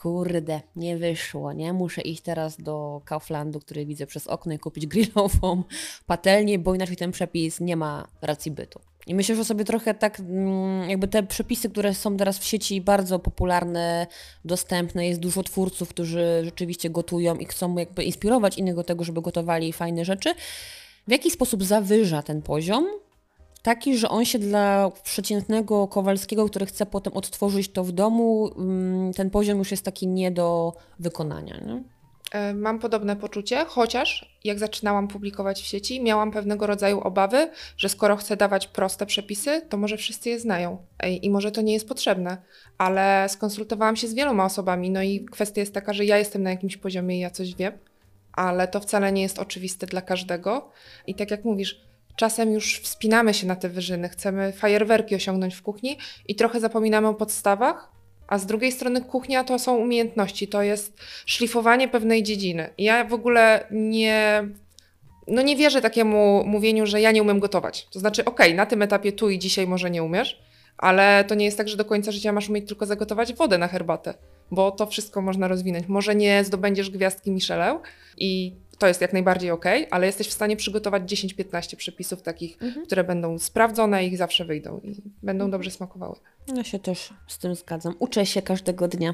kurde, 0.02 0.62
nie 0.76 0.98
wyszło, 0.98 1.54
nie? 1.54 1.74
Muszę 1.74 2.02
iść 2.02 2.22
teraz 2.22 2.62
do 2.62 3.02
Kauflandu, 3.06 3.60
który 3.60 3.86
widzę 3.86 4.08
przez 4.08 4.28
okno 4.28 4.54
i 4.54 4.60
kupić 4.60 4.88
grillową 4.88 5.64
patelnię, 6.08 6.60
bo 6.60 6.76
inaczej 6.76 6.98
ten 6.98 7.12
przepis 7.12 7.60
nie 7.60 7.76
ma 7.76 8.08
racji 8.22 8.52
bytu. 8.52 8.91
I 9.12 9.16
myślę, 9.16 9.36
że 9.36 9.46
sobie 9.46 9.66
trochę 9.66 9.94
tak, 9.94 10.20
mm, 10.20 10.90
jakby 10.90 11.08
te 11.08 11.24
przepisy, 11.24 11.70
które 11.70 11.94
są 11.94 12.18
teraz 12.18 12.40
w 12.40 12.44
sieci 12.44 12.82
bardzo 12.82 13.20
popularne, 13.20 14.08
dostępne, 14.46 15.08
jest 15.08 15.20
dużo 15.20 15.44
twórców, 15.44 15.90
którzy 15.90 16.42
rzeczywiście 16.44 16.90
gotują 16.90 17.36
i 17.36 17.46
chcą 17.46 17.78
jakby 17.78 18.04
inspirować 18.04 18.58
innych 18.58 18.76
do 18.76 18.84
tego, 18.84 19.04
żeby 19.04 19.22
gotowali 19.22 19.74
fajne 19.74 20.06
rzeczy. 20.06 20.34
W 21.08 21.12
jaki 21.12 21.32
sposób 21.32 21.64
zawyża 21.64 22.22
ten 22.22 22.42
poziom? 22.42 22.88
Taki, 23.62 23.98
że 23.98 24.10
on 24.10 24.26
się 24.26 24.40
dla 24.40 24.92
przeciętnego 25.04 25.88
Kowalskiego, 25.88 26.46
który 26.46 26.66
chce 26.66 26.86
potem 26.86 27.14
odtworzyć 27.14 27.70
to 27.70 27.84
w 27.84 27.92
domu, 27.92 28.52
mm, 28.58 29.14
ten 29.14 29.30
poziom 29.30 29.58
już 29.58 29.72
jest 29.72 29.86
taki 29.86 30.08
nie 30.08 30.32
do 30.32 30.74
wykonania. 31.00 31.58
Nie? 31.58 31.84
E, 32.32 32.54
mam 32.54 32.80
podobne 32.80 33.16
poczucie, 33.16 33.66
chociaż 33.66 34.36
jak 34.44 34.60
zaczynałam 34.60 35.08
publikować 35.08 35.62
w 35.62 35.66
sieci, 35.66 36.04
miałam 36.04 36.32
pewnego 36.32 36.68
rodzaju 36.68 37.00
obawy, 37.00 37.50
że 37.78 37.90
skoro 37.90 38.16
chcę 38.16 38.38
dawać 38.38 38.68
proste 38.68 39.06
przepisy, 39.06 39.62
to 39.70 39.78
może 39.78 39.98
wszyscy 39.98 40.30
je 40.30 40.40
znają 40.40 40.86
i 41.22 41.30
może 41.30 41.52
to 41.52 41.62
nie 41.62 41.74
jest 41.74 41.88
potrzebne. 41.88 42.38
Ale 42.78 43.30
skonsultowałam 43.30 43.96
się 43.96 44.08
z 44.08 44.14
wieloma 44.14 44.46
osobami, 44.46 44.90
no 44.90 45.02
i 45.02 45.26
kwestia 45.26 45.62
jest 45.62 45.74
taka, 45.74 45.94
że 45.94 46.06
ja 46.06 46.18
jestem 46.18 46.44
na 46.44 46.50
jakimś 46.50 46.78
poziomie 46.78 47.18
i 47.18 47.20
ja 47.20 47.30
coś 47.30 47.56
wiem, 47.56 47.74
ale 48.34 48.68
to 48.68 48.80
wcale 48.80 49.12
nie 49.12 49.22
jest 49.22 49.40
oczywiste 49.40 49.88
dla 49.88 50.02
każdego. 50.02 50.72
I 51.08 51.16
tak 51.16 51.32
jak 51.32 51.46
mówisz, 51.46 51.82
czasem 52.16 52.52
już 52.52 52.80
wspinamy 52.80 53.34
się 53.34 53.48
na 53.48 53.56
te 53.56 53.70
wyżyny, 53.70 54.10
chcemy 54.10 54.54
fajerwerki 54.54 55.16
osiągnąć 55.16 55.56
w 55.56 55.62
kuchni 55.62 55.98
i 56.28 56.36
trochę 56.36 56.60
zapominamy 56.60 57.08
o 57.08 57.14
podstawach, 57.14 57.91
a 58.32 58.38
z 58.38 58.46
drugiej 58.46 58.72
strony 58.72 59.02
kuchnia 59.02 59.44
to 59.44 59.60
są 59.60 59.76
umiejętności, 59.76 60.48
to 60.48 60.62
jest 60.62 60.98
szlifowanie 61.26 61.88
pewnej 61.88 62.24
dziedziny. 62.24 62.70
Ja 62.78 63.04
w 63.04 63.14
ogóle 63.14 63.68
nie, 63.72 64.44
no 65.28 65.42
nie 65.42 65.56
wierzę 65.56 65.82
takiemu 65.82 66.44
mówieniu, 66.46 66.86
że 66.86 67.02
ja 67.02 67.12
nie 67.12 67.22
umiem 67.22 67.40
gotować. 67.40 67.88
To 67.92 68.00
znaczy, 68.00 68.26
okej, 68.26 68.48
okay, 68.48 68.58
na 68.58 68.66
tym 68.66 68.82
etapie 68.82 69.12
tu 69.12 69.30
i 69.30 69.40
dzisiaj 69.40 69.68
może 69.68 69.92
nie 69.92 70.04
umiesz, 70.04 70.40
ale 70.78 71.24
to 71.28 71.36
nie 71.36 71.46
jest 71.46 71.58
tak, 71.58 71.70
że 71.70 71.78
do 71.78 71.86
końca 71.86 72.12
życia 72.12 72.32
masz 72.32 72.50
umieć 72.50 72.68
tylko 72.68 72.86
zagotować 72.86 73.34
wodę 73.34 73.58
na 73.58 73.68
herbatę, 73.68 74.14
bo 74.52 74.72
to 74.72 74.86
wszystko 74.88 75.22
można 75.22 75.48
rozwinąć. 75.48 75.88
Może 75.88 76.16
nie 76.16 76.44
zdobędziesz 76.44 76.90
gwiazdki 76.90 77.32
Michelin 77.32 77.78
i 78.18 78.56
to 78.82 78.88
jest 78.88 79.02
jak 79.02 79.14
najbardziej 79.14 79.52
ok, 79.52 79.66
ale 79.92 80.06
jesteś 80.06 80.28
w 80.28 80.34
stanie 80.34 80.56
przygotować 80.56 81.04
10-15 81.04 81.76
przepisów 81.76 82.22
takich, 82.22 82.62
mhm. 82.62 82.86
które 82.86 83.04
będą 83.04 83.40
sprawdzone 83.40 84.06
i 84.06 84.08
ich 84.08 84.18
zawsze 84.18 84.46
wyjdą 84.46 84.80
i 84.84 85.02
będą 85.24 85.46
mhm. 85.46 85.52
dobrze 85.52 85.72
smakowały. 85.72 86.16
Ja 86.56 86.64
się 86.64 86.80
też 86.80 87.14
z 87.28 87.40
tym 87.40 87.56
zgadzam. 87.56 87.96
Uczę 88.00 88.26
się 88.26 88.42
każdego 88.42 88.88
dnia. 88.88 89.14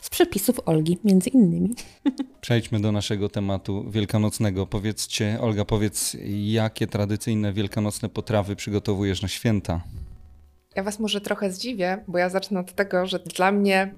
Z 0.00 0.10
przepisów 0.10 0.60
Olgi, 0.66 0.98
między 1.04 1.30
innymi. 1.30 1.74
Przejdźmy 2.40 2.80
do 2.80 2.92
naszego 2.92 3.28
tematu 3.28 3.90
wielkanocnego. 3.90 4.66
Powiedzcie, 4.66 5.38
Olga, 5.40 5.64
powiedz, 5.64 6.16
jakie 6.30 6.86
tradycyjne 6.86 7.52
wielkanocne 7.52 8.08
potrawy 8.08 8.56
przygotowujesz 8.56 9.22
na 9.22 9.28
święta? 9.28 9.80
Ja 10.76 10.82
Was 10.82 10.98
może 10.98 11.20
trochę 11.20 11.52
zdziwię, 11.52 12.04
bo 12.08 12.18
ja 12.18 12.28
zacznę 12.28 12.60
od 12.60 12.74
tego, 12.74 13.06
że 13.06 13.18
dla 13.18 13.52
mnie 13.52 13.94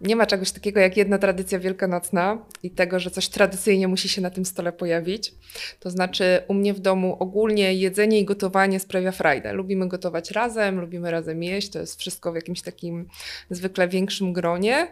nie 0.00 0.16
ma 0.16 0.26
czegoś 0.26 0.52
takiego 0.52 0.80
jak 0.80 0.96
jedna 0.96 1.18
tradycja 1.18 1.58
wielkanocna 1.58 2.38
i 2.62 2.70
tego, 2.70 3.00
że 3.00 3.10
coś 3.10 3.28
tradycyjnie 3.28 3.88
musi 3.88 4.08
się 4.08 4.20
na 4.20 4.30
tym 4.30 4.44
stole 4.44 4.72
pojawić. 4.72 5.34
To 5.80 5.90
znaczy, 5.90 6.42
u 6.48 6.54
mnie 6.54 6.74
w 6.74 6.80
domu 6.80 7.16
ogólnie 7.18 7.74
jedzenie 7.74 8.20
i 8.20 8.24
gotowanie 8.24 8.80
sprawia 8.80 9.12
frajdę. 9.12 9.52
Lubimy 9.52 9.88
gotować 9.88 10.30
razem, 10.30 10.80
lubimy 10.80 11.10
razem 11.10 11.42
jeść, 11.42 11.70
to 11.70 11.78
jest 11.78 12.00
wszystko 12.00 12.32
w 12.32 12.34
jakimś 12.34 12.62
takim 12.62 13.08
zwykle 13.50 13.88
większym 13.88 14.32
gronie, 14.32 14.88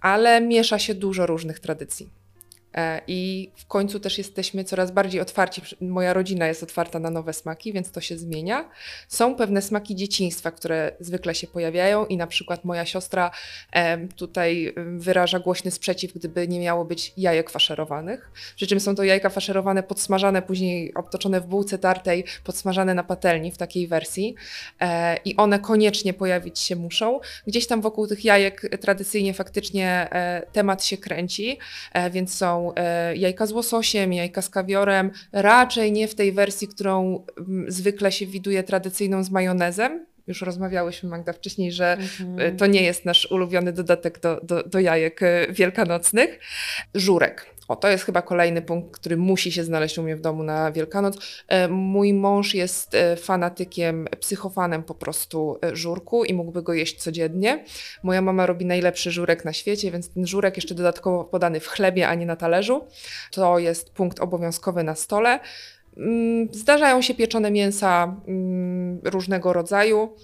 ale 0.00 0.40
miesza 0.40 0.78
się 0.78 0.94
dużo 0.94 1.26
różnych 1.26 1.60
tradycji. 1.60 2.23
E, 2.74 3.00
I 3.06 3.50
w 3.56 3.66
końcu 3.66 4.00
też 4.00 4.18
jesteśmy 4.18 4.64
coraz 4.64 4.90
bardziej 4.90 5.20
otwarci. 5.20 5.62
Moja 5.80 6.12
rodzina 6.12 6.46
jest 6.46 6.62
otwarta 6.62 6.98
na 6.98 7.10
nowe 7.10 7.32
smaki, 7.32 7.72
więc 7.72 7.90
to 7.90 8.00
się 8.00 8.18
zmienia. 8.18 8.70
Są 9.08 9.34
pewne 9.34 9.62
smaki 9.62 9.96
dzieciństwa, 9.96 10.50
które 10.50 10.92
zwykle 11.00 11.34
się 11.34 11.46
pojawiają, 11.46 12.06
i 12.06 12.16
na 12.16 12.26
przykład 12.26 12.64
moja 12.64 12.86
siostra 12.86 13.30
tutaj 14.16 14.74
wyraża 14.96 15.38
głośny 15.38 15.70
sprzeciw, 15.70 16.12
gdyby 16.12 16.48
nie 16.48 16.60
miało 16.60 16.84
być 16.84 17.12
jajek 17.16 17.50
faszerowanych. 17.50 18.30
Przy 18.56 18.66
czym 18.66 18.80
są 18.80 18.94
to 18.94 19.04
jajka 19.04 19.30
faszerowane, 19.30 19.82
podsmażane, 19.82 20.42
później 20.42 20.94
obtoczone 20.94 21.40
w 21.40 21.46
bułce 21.46 21.78
tartej, 21.78 22.24
podsmażane 22.44 22.94
na 22.94 23.04
patelni 23.04 23.52
w 23.52 23.58
takiej 23.58 23.88
wersji. 23.88 24.34
E, 24.80 25.16
I 25.24 25.36
one 25.36 25.58
koniecznie 25.58 26.14
pojawić 26.14 26.58
się 26.58 26.76
muszą. 26.76 27.20
Gdzieś 27.46 27.66
tam 27.66 27.80
wokół 27.80 28.06
tych 28.06 28.24
jajek 28.24 28.62
tradycyjnie 28.80 29.34
faktycznie 29.34 30.08
e, 30.12 30.46
temat 30.52 30.84
się 30.84 30.96
kręci, 30.96 31.58
więc 32.10 32.34
są 32.34 32.63
e, 32.76 33.16
jajka 33.16 33.46
z 33.46 33.52
łososiem, 33.52 34.12
jajka 34.12 34.42
z 34.42 34.48
kawiorem, 34.48 35.10
raczej 35.32 35.92
nie 35.92 36.08
w 36.08 36.14
tej 36.14 36.32
wersji, 36.32 36.68
którą 36.68 37.26
zwykle 37.68 38.12
się 38.12 38.26
widuje 38.26 38.62
tradycyjną 38.62 39.24
z 39.24 39.30
majonezem. 39.30 40.06
Już 40.26 40.42
rozmawiałyśmy, 40.42 41.08
Magda, 41.08 41.32
wcześniej, 41.32 41.72
że 41.72 41.92
mhm. 41.92 42.56
to 42.56 42.66
nie 42.66 42.82
jest 42.82 43.04
nasz 43.04 43.30
ulubiony 43.30 43.72
dodatek 43.72 44.20
do, 44.20 44.40
do, 44.42 44.62
do 44.62 44.80
jajek 44.80 45.22
e, 45.22 45.46
wielkanocnych. 45.50 46.40
Żurek. 46.94 47.53
O, 47.68 47.76
to 47.76 47.88
jest 47.88 48.04
chyba 48.04 48.22
kolejny 48.22 48.62
punkt, 48.62 48.98
który 48.98 49.16
musi 49.16 49.52
się 49.52 49.64
znaleźć 49.64 49.98
u 49.98 50.02
mnie 50.02 50.16
w 50.16 50.20
domu 50.20 50.42
na 50.42 50.72
Wielkanoc. 50.72 51.18
E, 51.48 51.68
mój 51.68 52.12
mąż 52.12 52.54
jest 52.54 52.94
e, 52.94 53.16
fanatykiem, 53.16 54.08
psychofanem 54.20 54.82
po 54.82 54.94
prostu 54.94 55.58
e, 55.64 55.76
żurku 55.76 56.24
i 56.24 56.34
mógłby 56.34 56.62
go 56.62 56.74
jeść 56.74 57.02
codziennie. 57.02 57.64
Moja 58.02 58.22
mama 58.22 58.46
robi 58.46 58.66
najlepszy 58.66 59.10
żurek 59.10 59.44
na 59.44 59.52
świecie, 59.52 59.90
więc 59.90 60.08
ten 60.08 60.26
żurek 60.26 60.56
jeszcze 60.56 60.74
dodatkowo 60.74 61.24
podany 61.24 61.60
w 61.60 61.66
chlebie, 61.66 62.08
a 62.08 62.14
nie 62.14 62.26
na 62.26 62.36
talerzu. 62.36 62.86
To 63.30 63.58
jest 63.58 63.90
punkt 63.92 64.20
obowiązkowy 64.20 64.82
na 64.82 64.94
stole. 64.94 65.40
Mm, 65.96 66.48
zdarzają 66.52 67.02
się 67.02 67.14
pieczone 67.14 67.50
mięsa 67.50 68.16
mm, 68.28 69.00
różnego 69.04 69.52
rodzaju 69.52 70.16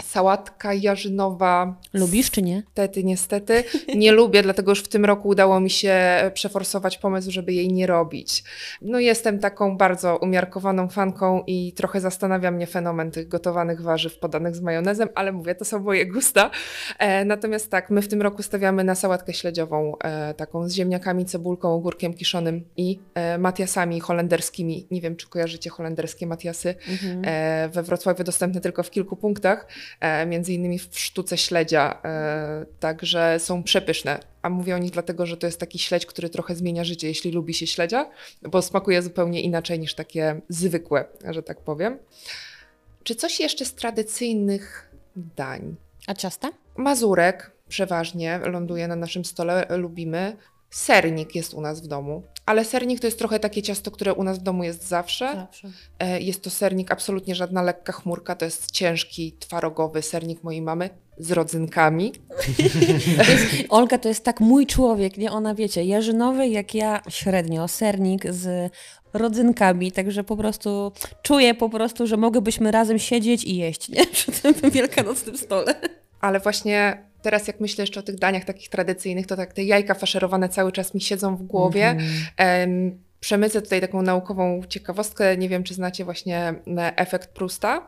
sałatka 0.00 0.74
jarzynowa. 0.74 1.74
Lubisz 1.92 2.30
czy 2.30 2.42
nie? 2.42 2.54
Niestety, 2.56 3.04
niestety. 3.04 3.64
Nie 3.94 4.12
lubię, 4.12 4.42
dlatego 4.48 4.72
już 4.72 4.80
w 4.80 4.88
tym 4.88 5.04
roku 5.04 5.28
udało 5.28 5.60
mi 5.60 5.70
się 5.70 5.96
przeforsować 6.34 6.98
pomysł, 6.98 7.30
żeby 7.30 7.52
jej 7.52 7.72
nie 7.72 7.86
robić. 7.86 8.44
No 8.82 9.00
jestem 9.00 9.38
taką 9.38 9.76
bardzo 9.76 10.16
umiarkowaną 10.16 10.88
fanką 10.88 11.44
i 11.46 11.72
trochę 11.72 12.00
zastanawia 12.00 12.50
mnie 12.50 12.66
fenomen 12.66 13.10
tych 13.10 13.28
gotowanych 13.28 13.82
warzyw 13.82 14.18
podanych 14.18 14.56
z 14.56 14.60
majonezem, 14.60 15.08
ale 15.14 15.32
mówię, 15.32 15.54
to 15.54 15.64
są 15.64 15.78
moje 15.78 16.06
gusta. 16.06 16.50
E, 16.98 17.24
natomiast 17.24 17.70
tak, 17.70 17.90
my 17.90 18.02
w 18.02 18.08
tym 18.08 18.22
roku 18.22 18.42
stawiamy 18.42 18.84
na 18.84 18.94
sałatkę 18.94 19.34
śledziową, 19.34 19.98
e, 19.98 20.34
taką 20.34 20.68
z 20.68 20.72
ziemniakami, 20.72 21.24
cebulką, 21.24 21.74
ogórkiem 21.74 22.14
kiszonym 22.14 22.64
i 22.76 22.98
e, 23.14 23.38
matiasami 23.38 24.00
holenderskimi. 24.00 24.86
Nie 24.90 25.00
wiem, 25.00 25.16
czy 25.16 25.28
kojarzycie 25.28 25.70
holenderskie 25.70 26.26
matiasy. 26.26 26.74
Mhm. 26.88 27.22
E, 27.24 27.68
we 27.68 27.82
Wrocławiu 27.82 28.24
dostępne 28.24 28.60
tylko 28.60 28.82
w 28.82 28.90
kilku 28.90 29.16
punktach. 29.16 29.66
E, 30.00 30.26
między 30.26 30.52
innymi 30.52 30.78
w 30.78 30.98
sztuce 30.98 31.38
śledzia, 31.38 32.00
e, 32.04 32.66
także 32.80 33.36
są 33.38 33.62
przepyszne. 33.62 34.20
A 34.42 34.50
mówię 34.50 34.74
o 34.74 34.78
nich 34.78 34.90
dlatego, 34.90 35.26
że 35.26 35.36
to 35.36 35.46
jest 35.46 35.60
taki 35.60 35.78
śledź, 35.78 36.06
który 36.06 36.30
trochę 36.30 36.54
zmienia 36.54 36.84
życie, 36.84 37.08
jeśli 37.08 37.30
lubi 37.30 37.54
się 37.54 37.66
śledzia, 37.66 38.10
bo 38.42 38.62
smakuje 38.62 39.02
zupełnie 39.02 39.42
inaczej 39.42 39.78
niż 39.78 39.94
takie 39.94 40.40
zwykłe, 40.48 41.04
że 41.30 41.42
tak 41.42 41.60
powiem. 41.60 41.98
Czy 43.02 43.14
coś 43.14 43.40
jeszcze 43.40 43.64
z 43.64 43.74
tradycyjnych 43.74 44.90
dań? 45.16 45.76
A 46.06 46.14
ciasta? 46.14 46.48
Mazurek 46.76 47.50
przeważnie 47.68 48.38
ląduje 48.38 48.88
na 48.88 48.96
naszym 48.96 49.24
stole, 49.24 49.66
lubimy. 49.70 50.36
Sernik 50.70 51.34
jest 51.34 51.54
u 51.54 51.60
nas 51.60 51.80
w 51.80 51.86
domu, 51.86 52.22
ale 52.46 52.64
sernik 52.64 53.00
to 53.00 53.06
jest 53.06 53.18
trochę 53.18 53.40
takie 53.40 53.62
ciasto, 53.62 53.90
które 53.90 54.14
u 54.14 54.24
nas 54.24 54.38
w 54.38 54.42
domu 54.42 54.64
jest 54.64 54.88
zawsze. 54.88 55.34
Zawsze. 55.34 55.68
E, 55.98 56.20
Jest 56.20 56.42
to 56.42 56.50
sernik 56.50 56.92
absolutnie 56.92 57.34
żadna 57.34 57.62
lekka 57.62 57.92
chmurka, 57.92 58.36
to 58.36 58.44
jest 58.44 58.70
ciężki, 58.70 59.36
twarogowy 59.38 60.02
sernik 60.02 60.42
mojej 60.42 60.62
mamy 60.62 60.90
z 61.18 61.32
rodzynkami. 61.32 62.12
Olga 63.68 63.98
to 63.98 64.08
jest 64.08 64.24
tak 64.24 64.40
mój 64.40 64.66
człowiek, 64.66 65.16
nie? 65.16 65.32
Ona 65.32 65.54
wiecie, 65.54 65.84
jarzynowy 65.84 66.48
jak 66.48 66.74
ja 66.74 67.02
średnio, 67.08 67.68
sernik 67.68 68.32
z 68.32 68.72
rodzynkami, 69.12 69.92
także 69.92 70.24
po 70.24 70.36
prostu 70.36 70.92
czuję 71.22 71.54
po 71.54 71.68
prostu, 71.68 72.06
że 72.06 72.16
mogłybyśmy 72.16 72.70
razem 72.70 72.98
siedzieć 72.98 73.44
i 73.44 73.56
jeść, 73.56 73.88
nie? 73.88 74.06
Przy 74.12 74.32
tym 74.32 74.70
wielkanocnym 74.70 75.38
stole. 75.38 75.74
Ale 76.20 76.40
właśnie 76.40 77.04
teraz 77.22 77.46
jak 77.46 77.60
myślę 77.60 77.82
jeszcze 77.82 78.00
o 78.00 78.02
tych 78.02 78.18
daniach 78.18 78.44
takich 78.44 78.68
tradycyjnych, 78.68 79.26
to 79.26 79.36
tak 79.36 79.52
te 79.52 79.64
jajka 79.64 79.94
faszerowane 79.94 80.48
cały 80.48 80.72
czas 80.72 80.94
mi 80.94 81.00
siedzą 81.00 81.36
w 81.36 81.42
głowie. 81.42 81.86
Mhm. 81.86 82.08
Em, 82.36 82.98
Przemycę 83.20 83.62
tutaj 83.62 83.80
taką 83.80 84.02
naukową 84.02 84.62
ciekawostkę. 84.68 85.36
Nie 85.36 85.48
wiem, 85.48 85.62
czy 85.62 85.74
znacie 85.74 86.04
właśnie 86.04 86.54
efekt 86.96 87.30
Prusta, 87.30 87.86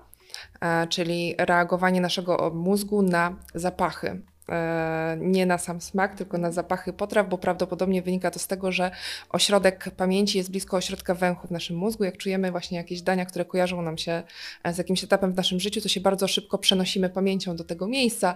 czyli 0.88 1.34
reagowanie 1.38 2.00
naszego 2.00 2.50
mózgu 2.54 3.02
na 3.02 3.36
zapachy. 3.54 4.20
E, 4.48 5.16
Nie 5.20 5.46
na 5.46 5.58
sam 5.58 5.80
smak, 5.80 6.14
tylko 6.14 6.38
na 6.38 6.52
zapachy 6.52 6.92
potraw, 6.92 7.28
bo 7.28 7.38
prawdopodobnie 7.38 8.02
wynika 8.02 8.30
to 8.30 8.38
z 8.38 8.46
tego, 8.46 8.72
że 8.72 8.90
ośrodek 9.28 9.90
pamięci 9.96 10.38
jest 10.38 10.50
blisko 10.50 10.76
ośrodka 10.76 11.14
węchu 11.14 11.48
w 11.48 11.50
naszym 11.50 11.76
mózgu. 11.76 12.04
Jak 12.04 12.16
czujemy 12.16 12.50
właśnie 12.50 12.78
jakieś 12.78 13.02
dania, 13.02 13.26
które 13.26 13.44
kojarzą 13.44 13.82
nam 13.82 13.98
się 13.98 14.22
e, 14.64 14.72
z 14.72 14.78
jakimś 14.78 15.04
etapem 15.04 15.32
w 15.32 15.36
naszym 15.36 15.60
życiu, 15.60 15.80
to 15.80 15.88
się 15.88 16.00
bardzo 16.00 16.28
szybko 16.28 16.58
przenosimy 16.58 17.10
pamięcią 17.10 17.56
do 17.56 17.64
tego 17.64 17.86
miejsca, 17.86 18.34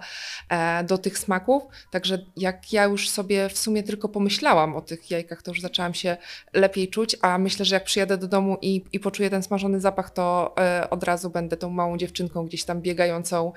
e, 0.49 0.83
do 0.83 0.97
tych 0.97 1.17
smaków. 1.17 1.63
Także 1.91 2.25
jak 2.37 2.73
ja 2.73 2.83
już 2.83 3.09
sobie 3.09 3.49
w 3.49 3.57
sumie 3.57 3.83
tylko 3.83 4.09
pomyślałam 4.09 4.75
o 4.75 4.81
tych 4.81 5.11
jajkach, 5.11 5.41
to 5.41 5.51
już 5.51 5.61
zaczęłam 5.61 5.93
się 5.93 6.17
lepiej 6.53 6.87
czuć, 6.87 7.15
a 7.21 7.37
myślę, 7.37 7.65
że 7.65 7.75
jak 7.75 7.83
przyjadę 7.83 8.17
do 8.17 8.27
domu 8.27 8.57
i, 8.61 8.83
i 8.93 8.99
poczuję 8.99 9.29
ten 9.29 9.43
smażony 9.43 9.79
zapach, 9.79 10.09
to 10.09 10.55
od 10.89 11.03
razu 11.03 11.29
będę 11.29 11.57
tą 11.57 11.69
małą 11.69 11.97
dziewczynką 11.97 12.45
gdzieś 12.45 12.63
tam 12.63 12.81
biegającą 12.81 13.53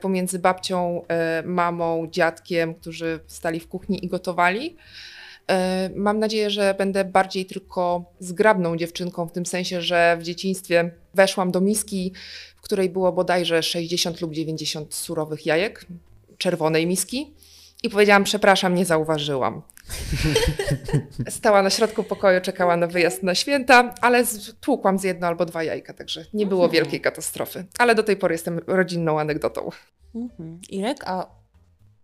pomiędzy 0.00 0.38
babcią, 0.38 1.02
e, 1.08 1.42
mamą, 1.84 2.06
dziadkiem, 2.10 2.74
którzy 2.74 3.20
stali 3.26 3.60
w 3.60 3.68
kuchni 3.68 4.04
i 4.04 4.08
gotowali. 4.08 4.76
E, 5.50 5.90
Mam 5.96 6.18
nadzieję, 6.18 6.50
że 6.50 6.74
będę 6.78 7.04
bardziej 7.04 7.46
tylko 7.46 8.04
zgrabną 8.20 8.76
dziewczynką, 8.76 9.26
w 9.26 9.32
tym 9.32 9.46
sensie, 9.46 9.82
że 9.82 10.16
w 10.20 10.22
dzieciństwie 10.22 10.90
weszłam 11.14 11.50
do 11.50 11.60
miski, 11.60 12.12
w 12.56 12.60
której 12.60 12.90
było 12.90 13.12
bodajże 13.12 13.62
60 13.62 14.20
lub 14.20 14.32
90 14.32 14.94
surowych 14.94 15.46
jajek, 15.46 15.86
czerwonej 16.38 16.86
miski. 16.86 17.32
I 17.82 17.90
powiedziałam, 17.90 18.24
przepraszam, 18.24 18.74
nie 18.74 18.84
zauważyłam. 18.84 19.62
Stała 21.28 21.62
na 21.62 21.70
środku 21.70 22.04
pokoju, 22.04 22.40
czekała 22.40 22.76
na 22.76 22.86
wyjazd 22.86 23.22
na 23.22 23.34
święta, 23.34 23.94
ale 24.00 24.24
tłukłam 24.60 24.98
z 24.98 25.04
jedno 25.04 25.26
albo 25.26 25.44
dwa 25.44 25.62
jajka, 25.62 25.94
także 25.94 26.24
nie 26.34 26.46
było 26.46 26.68
wielkiej 26.68 27.00
katastrofy. 27.00 27.64
Ale 27.78 27.94
do 27.94 28.02
tej 28.02 28.16
pory 28.16 28.34
jestem 28.34 28.60
rodzinną 28.66 29.20
anegdotą. 29.20 29.70
Mhm. 30.14 30.60
Irek, 30.70 31.04
a 31.06 31.43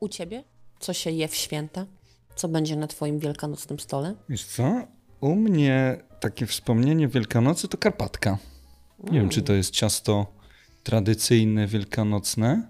u 0.00 0.08
ciebie? 0.08 0.44
Co 0.80 0.92
się 0.92 1.10
je 1.10 1.28
w 1.28 1.34
święta? 1.34 1.86
Co 2.36 2.48
będzie 2.48 2.76
na 2.76 2.86
twoim 2.86 3.18
wielkanocnym 3.18 3.78
stole? 3.78 4.14
Wiesz 4.28 4.44
co? 4.44 4.86
U 5.20 5.34
mnie 5.34 6.00
takie 6.20 6.46
wspomnienie 6.46 7.08
Wielkanocy 7.08 7.68
to 7.68 7.78
Karpatka. 7.78 8.38
Nie 9.10 9.20
wiem, 9.20 9.28
czy 9.28 9.42
to 9.42 9.52
jest 9.52 9.70
ciasto 9.70 10.26
tradycyjne, 10.82 11.66
wielkanocne, 11.66 12.68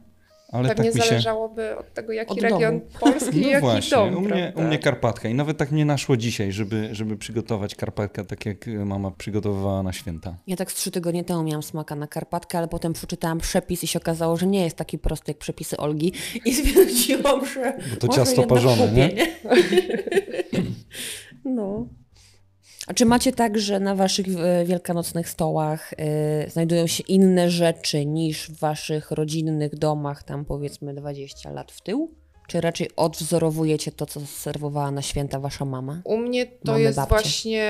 ale 0.52 0.68
Pewnie 0.68 0.84
tak 0.84 0.94
mi 0.94 1.00
się... 1.00 1.08
zależałoby 1.08 1.76
od 1.76 1.94
tego, 1.94 2.12
jaki 2.12 2.32
Od 2.32 2.40
region 2.40 2.78
domu. 2.78 2.90
Polski 3.00 3.38
i 3.38 3.42
No 3.42 3.48
jaki 3.48 3.60
właśnie, 3.60 3.90
dom, 3.90 4.16
u, 4.16 4.20
mnie, 4.20 4.52
u 4.56 4.62
mnie 4.62 4.78
Karpatka 4.78 5.28
i 5.28 5.34
nawet 5.34 5.58
tak 5.58 5.70
mnie 5.70 5.84
naszło 5.84 6.16
dzisiaj, 6.16 6.52
żeby, 6.52 6.88
żeby 6.92 7.16
przygotować 7.16 7.74
Karpatkę 7.74 8.24
tak 8.24 8.46
jak 8.46 8.66
mama 8.66 9.10
przygotowywała 9.10 9.82
na 9.82 9.92
święta. 9.92 10.36
Ja 10.46 10.56
tak 10.56 10.72
z 10.72 10.74
trzy 10.74 10.90
tygodnie 10.90 11.24
temu 11.24 11.42
miałam 11.42 11.62
smaka 11.62 11.94
na 11.94 12.06
Karpatkę, 12.06 12.58
ale 12.58 12.68
potem 12.68 12.92
przeczytałam 12.92 13.38
przepis 13.38 13.84
i 13.84 13.86
się 13.86 13.98
okazało, 13.98 14.36
że 14.36 14.46
nie 14.46 14.64
jest 14.64 14.76
taki 14.76 14.98
prosty 14.98 15.30
jak 15.30 15.38
przepisy 15.38 15.76
Olgi 15.76 16.12
i 16.46 16.54
stwierdziłam, 16.54 17.46
że 17.46 17.78
Bo 17.90 17.96
to 17.96 18.08
ciasto 18.08 18.42
parzone, 18.42 18.88
kupię, 18.88 19.08
nie? 19.08 19.26
No. 21.44 21.86
A 22.90 22.94
czy 22.94 23.06
macie 23.06 23.32
tak, 23.32 23.58
że 23.58 23.80
na 23.80 23.94
waszych 23.94 24.26
e, 24.38 24.64
wielkanocnych 24.64 25.28
stołach 25.28 25.92
e, 25.96 26.50
znajdują 26.50 26.86
się 26.86 27.02
inne 27.08 27.50
rzeczy 27.50 28.06
niż 28.06 28.48
w 28.50 28.58
waszych 28.58 29.10
rodzinnych 29.10 29.74
domach, 29.78 30.22
tam 30.22 30.44
powiedzmy 30.44 30.94
20 30.94 31.50
lat 31.50 31.72
w 31.72 31.80
tył? 31.80 32.14
Czy 32.46 32.60
raczej 32.60 32.90
odwzorowujecie 32.96 33.92
to, 33.92 34.06
co 34.06 34.20
serwowała 34.20 34.90
na 34.90 35.02
święta 35.02 35.40
wasza 35.40 35.64
mama? 35.64 36.00
U 36.04 36.16
mnie 36.16 36.46
to 36.46 36.52
Mamy 36.64 36.80
jest 36.80 36.96
babcie. 36.96 37.10
właśnie 37.10 37.62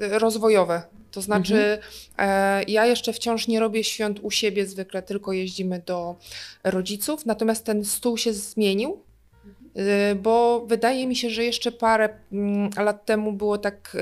e, 0.00 0.18
rozwojowe. 0.18 0.82
To 1.10 1.22
znaczy, 1.22 1.78
e, 2.18 2.62
ja 2.68 2.86
jeszcze 2.86 3.12
wciąż 3.12 3.48
nie 3.48 3.60
robię 3.60 3.84
świąt 3.84 4.20
u 4.22 4.30
siebie 4.30 4.66
zwykle, 4.66 5.02
tylko 5.02 5.32
jeździmy 5.32 5.82
do 5.86 6.16
rodziców, 6.64 7.26
natomiast 7.26 7.64
ten 7.64 7.84
stół 7.84 8.16
się 8.16 8.32
zmienił, 8.32 9.02
bo 10.22 10.66
wydaje 10.66 11.06
mi 11.06 11.16
się, 11.16 11.30
że 11.30 11.44
jeszcze 11.44 11.72
parę 11.72 12.08
mm, 12.32 12.70
lat 12.76 13.04
temu 13.04 13.32
było 13.32 13.58
tak. 13.58 13.96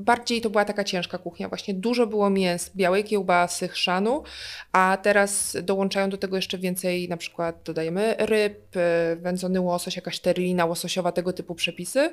Bardziej 0.00 0.40
to 0.40 0.50
była 0.50 0.64
taka 0.64 0.84
ciężka 0.84 1.18
kuchnia, 1.18 1.48
właśnie 1.48 1.74
dużo 1.74 2.06
było 2.06 2.30
mięs, 2.30 2.70
białej 2.76 3.04
kiełbasy, 3.04 3.68
chrzanu, 3.68 4.22
a 4.72 4.98
teraz 5.02 5.56
dołączają 5.62 6.10
do 6.10 6.16
tego 6.16 6.36
jeszcze 6.36 6.58
więcej, 6.58 7.08
na 7.08 7.16
przykład 7.16 7.62
dodajemy 7.64 8.14
ryb, 8.18 8.76
e, 8.76 9.16
wędzony 9.16 9.60
łosoś, 9.60 9.96
jakaś 9.96 10.20
terlina 10.20 10.64
łososiowa, 10.64 11.12
tego 11.12 11.32
typu 11.32 11.54
przepisy. 11.54 12.12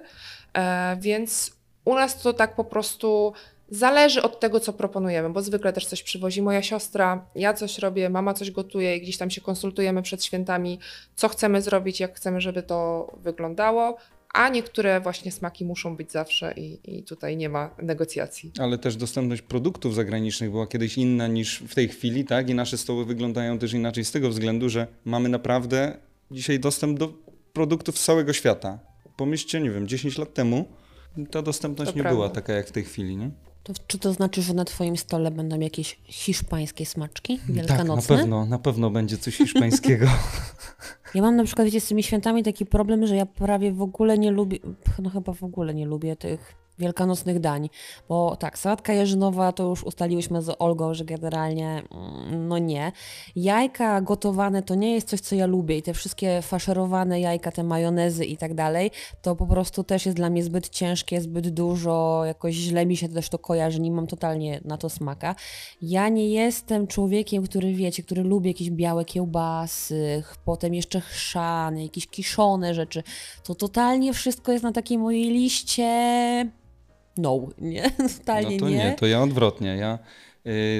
E, 0.53 0.97
więc 1.01 1.51
u 1.85 1.95
nas 1.95 2.21
to 2.21 2.33
tak 2.33 2.55
po 2.55 2.63
prostu 2.63 3.33
zależy 3.69 4.21
od 4.21 4.39
tego, 4.39 4.59
co 4.59 4.73
proponujemy, 4.73 5.29
bo 5.29 5.41
zwykle 5.41 5.73
też 5.73 5.85
coś 5.85 6.03
przywozi 6.03 6.41
moja 6.41 6.61
siostra, 6.61 7.25
ja 7.35 7.53
coś 7.53 7.79
robię, 7.79 8.09
mama 8.09 8.33
coś 8.33 8.51
gotuje 8.51 8.97
i 8.97 9.01
gdzieś 9.01 9.17
tam 9.17 9.29
się 9.29 9.41
konsultujemy 9.41 10.01
przed 10.01 10.23
świętami, 10.23 10.79
co 11.15 11.29
chcemy 11.29 11.61
zrobić, 11.61 11.99
jak 11.99 12.15
chcemy, 12.15 12.41
żeby 12.41 12.63
to 12.63 13.11
wyglądało, 13.17 13.97
a 14.33 14.49
niektóre 14.49 15.01
właśnie 15.01 15.31
smaki 15.31 15.65
muszą 15.65 15.95
być 15.95 16.11
zawsze 16.11 16.53
i, 16.57 16.97
i 16.97 17.03
tutaj 17.03 17.37
nie 17.37 17.49
ma 17.49 17.75
negocjacji. 17.81 18.51
Ale 18.59 18.77
też 18.77 18.95
dostępność 18.95 19.41
produktów 19.41 19.95
zagranicznych 19.95 20.51
była 20.51 20.67
kiedyś 20.67 20.97
inna 20.97 21.27
niż 21.27 21.59
w 21.59 21.75
tej 21.75 21.87
chwili, 21.87 22.25
tak? 22.25 22.49
I 22.49 22.53
nasze 22.55 22.77
stoły 22.77 23.05
wyglądają 23.05 23.59
też 23.59 23.73
inaczej 23.73 24.05
z 24.05 24.11
tego 24.11 24.29
względu, 24.29 24.69
że 24.69 24.87
mamy 25.05 25.29
naprawdę 25.29 25.97
dzisiaj 26.31 26.59
dostęp 26.59 26.99
do 26.99 27.13
produktów 27.53 27.99
z 27.99 28.03
całego 28.05 28.33
świata. 28.33 28.79
Pomyślcie, 29.17 29.61
nie 29.61 29.71
wiem, 29.71 29.87
10 29.87 30.17
lat 30.17 30.33
temu 30.33 30.65
ta 31.31 31.41
dostępność 31.41 31.91
To 31.91 31.97
nie 31.97 32.03
prawda. 32.03 32.15
była 32.15 32.29
taka 32.29 32.53
jak 32.53 32.67
w 32.67 32.71
tej 32.71 32.83
chwili, 32.83 33.17
nie? 33.17 33.31
To, 33.63 33.73
czy 33.87 33.99
to 33.99 34.13
znaczy, 34.13 34.41
że 34.41 34.53
na 34.53 34.65
twoim 34.65 34.97
stole 34.97 35.31
będą 35.31 35.59
jakieś 35.59 35.99
hiszpańskie 36.05 36.85
smaczki 36.85 37.37
Tak, 37.37 37.47
na 37.47 37.53
wielkanocne? 37.53 38.17
pewno, 38.17 38.45
na 38.45 38.59
pewno 38.59 38.89
będzie 38.89 39.17
coś 39.17 39.37
hiszpańskiego. 39.37 40.07
Ja 41.15 41.21
mam 41.21 41.35
na 41.35 41.43
przykład, 41.43 41.65
wiecie, 41.65 41.81
z 41.81 41.87
tymi 41.87 42.03
świętami 42.03 42.43
taki 42.43 42.65
problem, 42.65 43.07
że 43.07 43.15
ja 43.15 43.25
prawie 43.25 43.71
w 43.71 43.81
ogóle 43.81 44.17
nie 44.17 44.31
lubię, 44.31 44.57
no 44.99 45.09
chyba 45.09 45.33
w 45.33 45.43
ogóle 45.43 45.73
nie 45.73 45.85
lubię 45.85 46.15
tych 46.15 46.55
wielkanocnych 46.79 47.39
dań, 47.39 47.69
bo 48.09 48.35
tak, 48.35 48.57
sałatka 48.57 48.93
jarzynowa 48.93 49.51
to 49.51 49.63
już 49.63 49.83
ustaliłyśmy 49.83 50.41
z 50.41 50.55
Olgą, 50.59 50.93
że 50.93 51.05
generalnie 51.05 51.83
mm, 51.91 52.47
no 52.47 52.57
nie. 52.57 52.91
Jajka 53.35 54.01
gotowane 54.01 54.63
to 54.63 54.75
nie 54.75 54.93
jest 54.93 55.07
coś, 55.07 55.19
co 55.19 55.35
ja 55.35 55.45
lubię 55.45 55.77
i 55.77 55.81
te 55.81 55.93
wszystkie 55.93 56.41
faszerowane 56.41 57.19
jajka, 57.19 57.51
te 57.51 57.63
majonezy 57.63 58.25
i 58.25 58.37
tak 58.37 58.53
dalej, 58.53 58.91
to 59.21 59.35
po 59.35 59.45
prostu 59.45 59.83
też 59.83 60.05
jest 60.05 60.17
dla 60.17 60.29
mnie 60.29 60.43
zbyt 60.43 60.69
ciężkie, 60.69 61.21
zbyt 61.21 61.49
dużo, 61.49 62.21
jakoś 62.25 62.53
źle 62.53 62.85
mi 62.85 62.97
się 62.97 63.09
też 63.09 63.29
to 63.29 63.39
kojarzy, 63.39 63.79
nie 63.79 63.91
mam 63.91 64.07
totalnie 64.07 64.61
na 64.65 64.77
to 64.77 64.89
smaka. 64.89 65.35
Ja 65.81 66.09
nie 66.09 66.29
jestem 66.29 66.87
człowiekiem, 66.87 67.43
który 67.43 67.73
wiecie, 67.73 68.03
który 68.03 68.23
lubi 68.23 68.47
jakieś 68.49 68.69
białe 68.69 69.05
kiełbasy, 69.05 70.23
potem 70.45 70.73
jeszcze 70.73 71.01
chrzany, 71.01 71.83
jakieś 71.83 72.07
kiszone 72.07 72.73
rzeczy. 72.73 73.03
To 73.43 73.55
totalnie 73.55 74.13
wszystko 74.13 74.51
jest 74.51 74.63
na 74.63 74.71
takiej 74.71 74.97
mojej 74.97 75.29
liście. 75.29 75.83
No, 77.17 77.47
nie, 77.57 77.91
totalnie 78.17 78.57
No 78.57 78.59
to 78.59 78.69
nie. 78.69 78.75
nie, 78.77 78.95
to 78.99 79.05
ja 79.05 79.21
odwrotnie. 79.21 79.75
Ja 79.77 79.99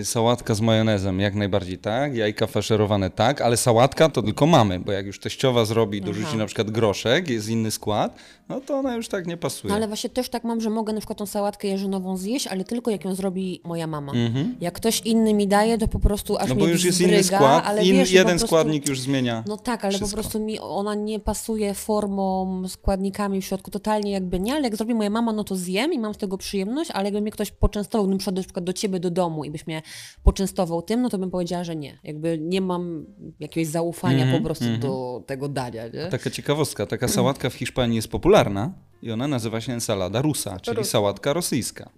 sałatka 0.04 0.56
z 0.56 0.62
majonezem 0.62 1.20
jak 1.20 1.36
najbardziej 1.36 1.78
tak, 1.78 2.16
jajka 2.16 2.48
faszerowane 2.48 3.10
tak, 3.10 3.42
ale 3.42 3.58
sałatka 3.58 4.10
to 4.10 4.22
tylko 4.22 4.46
mamy, 4.46 4.80
bo 4.80 4.92
jak 4.92 5.06
już 5.06 5.20
teściowa 5.20 5.66
zrobi, 5.66 6.02
dorzuci 6.02 6.28
Aha. 6.28 6.38
na 6.38 6.46
przykład 6.46 6.72
groszek, 6.72 7.30
jest 7.30 7.50
inny 7.50 7.72
skład, 7.72 8.16
no 8.50 8.62
to 8.62 8.78
ona 8.78 8.96
już 8.96 9.08
tak 9.08 9.28
nie 9.28 9.38
pasuje. 9.38 9.70
No 9.70 9.76
ale 9.76 9.88
właśnie 9.88 10.10
też 10.10 10.30
tak 10.30 10.44
mam, 10.44 10.62
że 10.62 10.70
mogę 10.70 10.94
na 10.94 11.00
przykład 11.00 11.18
tą 11.18 11.26
sałatkę 11.26 11.68
jarzynową 11.68 12.18
zjeść, 12.18 12.48
ale 12.48 12.64
tylko 12.64 12.92
jak 12.92 13.06
ją 13.06 13.16
zrobi 13.16 13.62
moja 13.64 13.88
mama. 13.88 14.12
Mhm. 14.12 14.56
Jak 14.62 14.74
ktoś 14.74 15.02
inny 15.02 15.34
mi 15.34 15.48
daje, 15.48 15.78
to 15.78 15.88
po 15.88 16.00
prostu 16.00 16.38
aż 16.38 16.50
No 16.50 16.56
bo 16.56 16.68
już 16.68 16.84
jest 16.84 17.02
inny 17.02 17.20
wzdryga, 17.20 17.38
skład, 17.38 17.64
ale 17.68 17.86
in, 17.86 17.96
wiesz, 17.96 18.12
jeden 18.12 18.28
prostu- 18.28 18.48
składnik 18.48 18.90
już 18.90 19.00
zmienia. 19.00 19.44
No 19.48 19.58
tak, 19.58 19.86
ale 19.86 19.94
Wszystko. 19.94 20.18
po 20.18 20.24
prostu 20.24 20.40
mi 20.40 20.60
ona 20.60 20.96
nie 20.96 21.20
pasuje 21.20 21.74
formą, 21.74 22.64
składnikami 22.68 23.42
w 23.42 23.46
środku, 23.46 23.72
totalnie 23.72 24.12
jakby 24.12 24.40
nie, 24.40 24.54
ale 24.54 24.64
jak 24.64 24.76
zrobi 24.76 24.94
moja 24.94 25.10
mama, 25.10 25.34
no 25.34 25.44
to 25.44 25.56
zjem 25.56 25.94
i 25.94 26.00
mam 26.00 26.14
z 26.14 26.18
tego 26.18 26.38
przyjemność, 26.38 26.92
ale 26.92 27.06
jakby 27.06 27.22
mnie 27.22 27.32
ktoś 27.32 27.52
poczęstował, 27.52 28.08
na 28.08 28.18
przykład 28.18 28.36
na 28.36 28.44
przykład 28.44 28.66
do 28.66 28.74
ciebie 28.74 29.00
do 29.00 29.12
domu 29.12 29.44
i 29.44 29.53
byś 29.54 29.68
mnie 29.68 29.82
poczęstował 30.24 30.82
tym, 30.82 31.02
no 31.02 31.10
to 31.10 31.18
bym 31.18 31.32
powiedziała, 31.32 31.64
że 31.64 31.76
nie. 31.76 31.98
Jakby 32.04 32.38
nie 32.42 32.62
mam 32.62 33.06
jakiegoś 33.40 33.68
zaufania 33.68 34.24
Mhm, 34.24 34.42
po 34.42 34.46
prostu 34.46 34.66
mhm. 34.66 34.82
do 34.82 35.24
tego 35.26 35.50
dania, 35.50 35.88
nie? 35.88 36.06
Taka 36.06 36.30
ciekawostka, 36.30 36.86
taka 36.86 37.08
sałatka 37.08 37.50
w 37.50 37.54
Hiszpanii 37.54 37.96
jest 37.96 38.08
popularna 38.08 38.74
i 39.02 39.12
ona 39.12 39.28
nazywa 39.28 39.62
się 39.62 39.74
ensalada 39.74 40.22
rusa, 40.22 40.60
czyli 40.60 40.86
sałatka 40.86 41.34
rosyjska. 41.34 41.90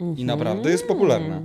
Mhm. 0.00 0.18
I 0.18 0.24
naprawdę 0.24 0.70
jest 0.70 0.86
popularna. 0.86 1.42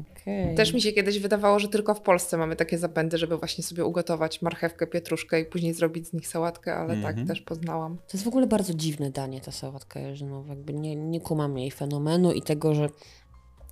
Okej. 0.00 0.54
Też 0.54 0.74
mi 0.74 0.82
się 0.82 0.92
kiedyś 0.92 1.18
wydawało, 1.18 1.58
że 1.58 1.68
tylko 1.68 1.94
w 1.94 2.00
Polsce 2.00 2.36
mamy 2.36 2.56
takie 2.56 2.78
zapędy, 2.78 3.18
żeby 3.18 3.36
właśnie 3.36 3.64
sobie 3.64 3.84
ugotować 3.84 4.42
marchewkę, 4.42 4.86
pietruszkę 4.86 5.40
i 5.40 5.44
później 5.44 5.74
zrobić 5.74 6.08
z 6.08 6.12
nich 6.12 6.28
sałatkę, 6.28 6.74
ale 6.76 6.94
Mhm. 6.94 7.16
tak 7.16 7.26
też 7.26 7.40
poznałam. 7.40 7.96
To 7.96 8.12
jest 8.12 8.24
w 8.24 8.28
ogóle 8.28 8.46
bardzo 8.46 8.74
dziwne 8.74 9.10
danie, 9.10 9.40
ta 9.40 9.52
sałatka 9.52 10.00
jarzynowa. 10.00 10.48
Jakby 10.48 10.72
nie, 10.72 10.96
nie 10.96 11.20
kumam 11.20 11.58
jej 11.58 11.70
fenomenu 11.70 12.32
i 12.32 12.42
tego, 12.42 12.74
że 12.74 12.88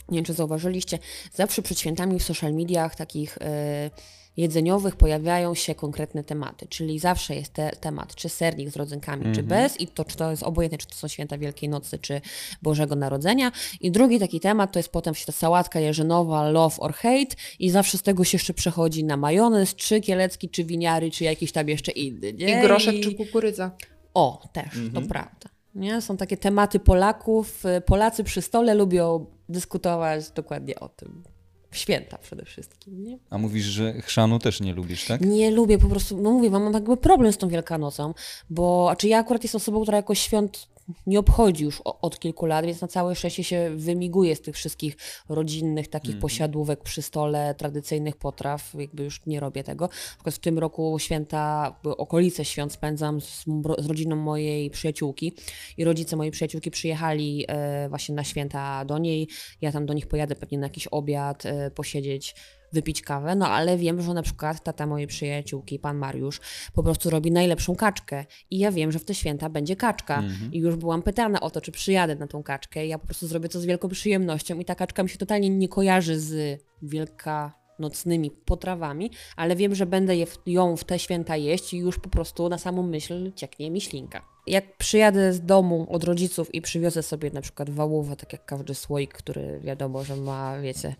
nie 0.08 0.16
wiem, 0.18 0.24
czy 0.24 0.32
zauważyliście, 0.32 0.98
zawsze 1.34 1.62
przed 1.62 1.80
świętami 1.80 2.18
w 2.18 2.22
social 2.22 2.54
mediach 2.54 2.94
takich 2.96 3.38
e, 3.40 3.90
jedzeniowych 4.36 4.96
pojawiają 4.96 5.54
się 5.54 5.74
konkretne 5.74 6.24
tematy, 6.24 6.66
czyli 6.66 6.98
zawsze 6.98 7.34
jest 7.34 7.52
te, 7.52 7.70
temat, 7.70 8.14
czy 8.14 8.28
sernik 8.28 8.70
z 8.70 8.76
rodzynkami, 8.76 9.22
czy 9.22 9.28
Mhm. 9.40 9.46
bez 9.46 9.80
i 9.80 9.86
to, 9.86 10.04
czy 10.04 10.16
to 10.16 10.30
jest 10.30 10.42
obojętne, 10.42 10.78
czy 10.78 10.86
to 10.86 10.94
są 10.94 11.08
święta 11.08 11.38
Wielkiej 11.38 11.68
Nocy, 11.68 11.98
czy 11.98 12.20
Bożego 12.62 12.96
Narodzenia. 12.96 13.52
I 13.80 13.90
drugi 13.90 14.18
taki 14.18 14.40
temat 14.40 14.72
to 14.72 14.78
jest 14.78 14.88
potem 14.88 15.14
się 15.14 15.26
ta 15.26 15.32
sałatka 15.32 15.80
jarzynowa, 15.80 16.50
love 16.50 16.76
or 16.78 16.92
hate 16.94 17.36
i 17.58 17.70
zawsze 17.70 17.98
z 17.98 18.02
tego 18.02 18.24
się 18.24 18.34
jeszcze 18.36 18.54
przechodzi 18.54 19.04
na 19.04 19.16
majonez, 19.16 19.74
czy 19.74 20.00
kielecki, 20.00 20.48
czy 20.48 20.64
winiary, 20.64 21.10
czy 21.10 21.24
jakiś 21.24 21.52
tam 21.52 21.68
jeszcze 21.68 21.92
inny. 21.92 22.32
Nie? 22.32 22.58
I 22.58 22.62
groszek 22.62 22.94
I- 22.94 23.00
czy 23.00 23.14
kukurydza. 23.14 23.70
o, 24.14 24.48
też, 24.52 24.76
Mhm. 24.76 24.92
to 24.92 25.00
prawda. 25.08 25.48
Nie? 25.74 26.00
Są 26.00 26.16
takie 26.16 26.36
tematy 26.36 26.80
Polaków. 26.80 27.64
Y, 27.66 27.80
Polacy 27.80 28.24
przy 28.24 28.42
stole 28.42 28.74
lubią 28.74 29.26
dyskutować 29.48 30.30
dokładnie 30.30 30.80
o 30.80 30.88
tym. 30.88 31.22
W 31.70 31.76
święta 31.76 32.18
przede 32.18 32.44
wszystkim. 32.44 33.04
Nie, 33.04 33.18
A 33.30 33.38
mówisz, 33.38 33.64
że 33.64 33.92
chrzanu 33.92 34.38
też 34.38 34.60
nie 34.60 34.74
lubisz, 34.74 35.06
tak? 35.06 35.20
nie 35.20 35.50
lubię 35.50 35.78
po 35.78 35.88
prostu, 35.88 36.16
no 36.16 36.30
mówię 36.30 36.50
mam 36.50 36.72
jakby 36.72 36.96
problem 36.96 37.32
z 37.32 37.38
tą 37.38 37.48
Wielkanocą, 37.48 38.14
bo, 38.50 38.90
a 38.90 38.96
czy 38.96 39.08
ja 39.08 39.18
akurat 39.18 39.42
jestem 39.42 39.56
osobą, 39.58 39.82
która 39.82 39.96
jakoś 39.96 40.18
świąt 40.18 40.68
nie 41.06 41.18
obchodzi 41.18 41.64
już 41.64 41.80
od 41.80 42.18
kilku 42.18 42.46
lat, 42.46 42.66
więc 42.66 42.80
na 42.80 42.88
całe 42.88 43.14
szczęście 43.14 43.44
się 43.44 43.70
wymiguje 43.76 44.36
z 44.36 44.40
tych 44.40 44.54
wszystkich 44.54 44.96
rodzinnych 45.28 45.88
takich 45.88 46.08
Mhm. 46.08 46.22
posiadłówek 46.22 46.82
przy 46.82 47.02
stole, 47.02 47.54
tradycyjnych 47.54 48.16
potraw, 48.16 48.74
jakby 48.78 49.04
już 49.04 49.26
nie 49.26 49.40
robię 49.40 49.64
tego. 49.64 49.88
W 50.30 50.38
tym 50.38 50.58
roku 50.58 50.98
święta, 50.98 51.76
okolice 51.84 52.44
świąt 52.44 52.72
spędzam 52.72 53.20
z, 53.20 53.44
z 53.78 53.86
rodziną 53.86 54.16
mojej 54.16 54.70
przyjaciółki 54.70 55.32
i 55.76 55.84
rodzice 55.84 56.16
mojej 56.16 56.32
przyjaciółki 56.32 56.70
przyjechali 56.70 57.44
e, 57.48 57.88
właśnie 57.88 58.14
na 58.14 58.24
święta 58.24 58.84
do 58.84 58.98
niej. 58.98 59.28
Ja 59.60 59.72
tam 59.72 59.86
do 59.86 59.94
nich 59.94 60.06
pojadę 60.06 60.34
pewnie 60.34 60.58
na 60.58 60.66
jakiś 60.66 60.86
obiad, 60.86 61.46
e, 61.46 61.70
posiedzieć, 61.70 62.34
wypić 62.72 63.02
kawę, 63.02 63.34
no 63.34 63.48
ale 63.48 63.76
wiem, 63.76 64.02
że 64.02 64.14
na 64.14 64.22
przykład 64.22 64.62
tata 64.64 64.86
mojej 64.86 65.06
przyjaciółki, 65.06 65.78
pan 65.78 65.96
Mariusz, 65.96 66.40
po 66.74 66.82
prostu 66.82 67.10
robi 67.10 67.32
najlepszą 67.32 67.76
kaczkę 67.76 68.24
i 68.50 68.58
ja 68.58 68.72
wiem, 68.72 68.92
że 68.92 68.98
w 68.98 69.04
te 69.04 69.14
święta 69.14 69.48
będzie 69.48 69.76
kaczka 69.76 70.18
Mhm. 70.18 70.52
i 70.52 70.58
już 70.58 70.76
byłam 70.76 71.02
pytana 71.02 71.40
o 71.40 71.50
to, 71.50 71.60
czy 71.60 71.72
przyjadę 71.72 72.16
na 72.16 72.26
tą 72.26 72.42
kaczkę 72.42 72.86
ja 72.86 72.98
po 72.98 73.06
prostu 73.06 73.26
zrobię 73.26 73.48
to 73.48 73.60
z 73.60 73.64
wielką 73.64 73.88
przyjemnością 73.88 74.58
i 74.58 74.64
ta 74.64 74.74
kaczka 74.74 75.02
mi 75.02 75.08
się 75.08 75.18
totalnie 75.18 75.50
nie 75.50 75.68
kojarzy 75.68 76.20
z 76.20 76.60
wielkanocnymi 76.82 78.30
potrawami, 78.30 79.10
ale 79.36 79.56
wiem, 79.56 79.74
że 79.74 79.86
będę 79.86 80.16
je 80.16 80.26
w, 80.26 80.38
ją 80.46 80.76
w 80.76 80.84
te 80.84 80.98
święta 80.98 81.36
jeść 81.36 81.74
i 81.74 81.78
już 81.78 81.98
po 81.98 82.08
prostu 82.08 82.48
na 82.48 82.58
samą 82.58 82.82
myśl 82.82 83.32
cieknie 83.34 83.70
mi 83.70 83.80
ślinka. 83.80 84.22
Jak 84.46 84.76
przyjadę 84.76 85.32
z 85.32 85.40
domu 85.44 85.86
od 85.90 86.04
rodziców 86.04 86.54
i 86.54 86.62
przywiozę 86.62 87.02
sobie 87.02 87.30
na 87.30 87.40
przykład 87.40 87.70
wałówę, 87.70 88.16
tak 88.16 88.32
jak 88.32 88.44
każdy 88.44 88.74
słoik, 88.74 89.12
który 89.12 89.60
wiadomo, 89.60 90.04
że 90.04 90.16
ma, 90.16 90.58
wiecie, 90.60 90.94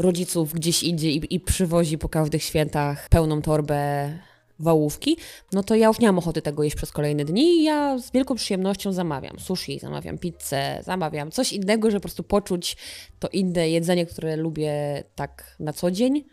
rodziców 0.00 0.52
gdzieś 0.52 0.82
indziej 0.82 1.16
i, 1.16 1.34
i 1.34 1.40
przywozi 1.40 1.98
po 1.98 2.08
każdych 2.08 2.42
świętach 2.42 3.08
pełną 3.08 3.42
torbę 3.42 4.10
wałówki, 4.58 5.16
no 5.52 5.62
to 5.62 5.74
ja 5.74 5.88
już 5.88 5.98
nie 5.98 6.08
mam 6.08 6.18
ochoty 6.18 6.42
tego 6.42 6.62
jeść 6.62 6.76
przez 6.76 6.92
kolejne 6.92 7.24
dni 7.24 7.42
i 7.42 7.62
ja 7.64 7.98
z 7.98 8.10
wielką 8.10 8.34
przyjemnością 8.34 8.92
zamawiam 8.92 9.38
sushi, 9.38 9.78
zamawiam 9.78 10.18
pizzę, 10.18 10.80
zamawiam 10.84 11.30
coś 11.30 11.52
innego, 11.52 11.90
żeby 11.90 12.00
po 12.00 12.02
prostu 12.02 12.22
poczuć 12.22 12.76
to 13.18 13.28
inne 13.28 13.70
jedzenie, 13.70 14.06
które 14.06 14.36
lubię 14.36 15.04
tak 15.14 15.56
na 15.60 15.72
co 15.72 15.90
dzień 15.90 16.24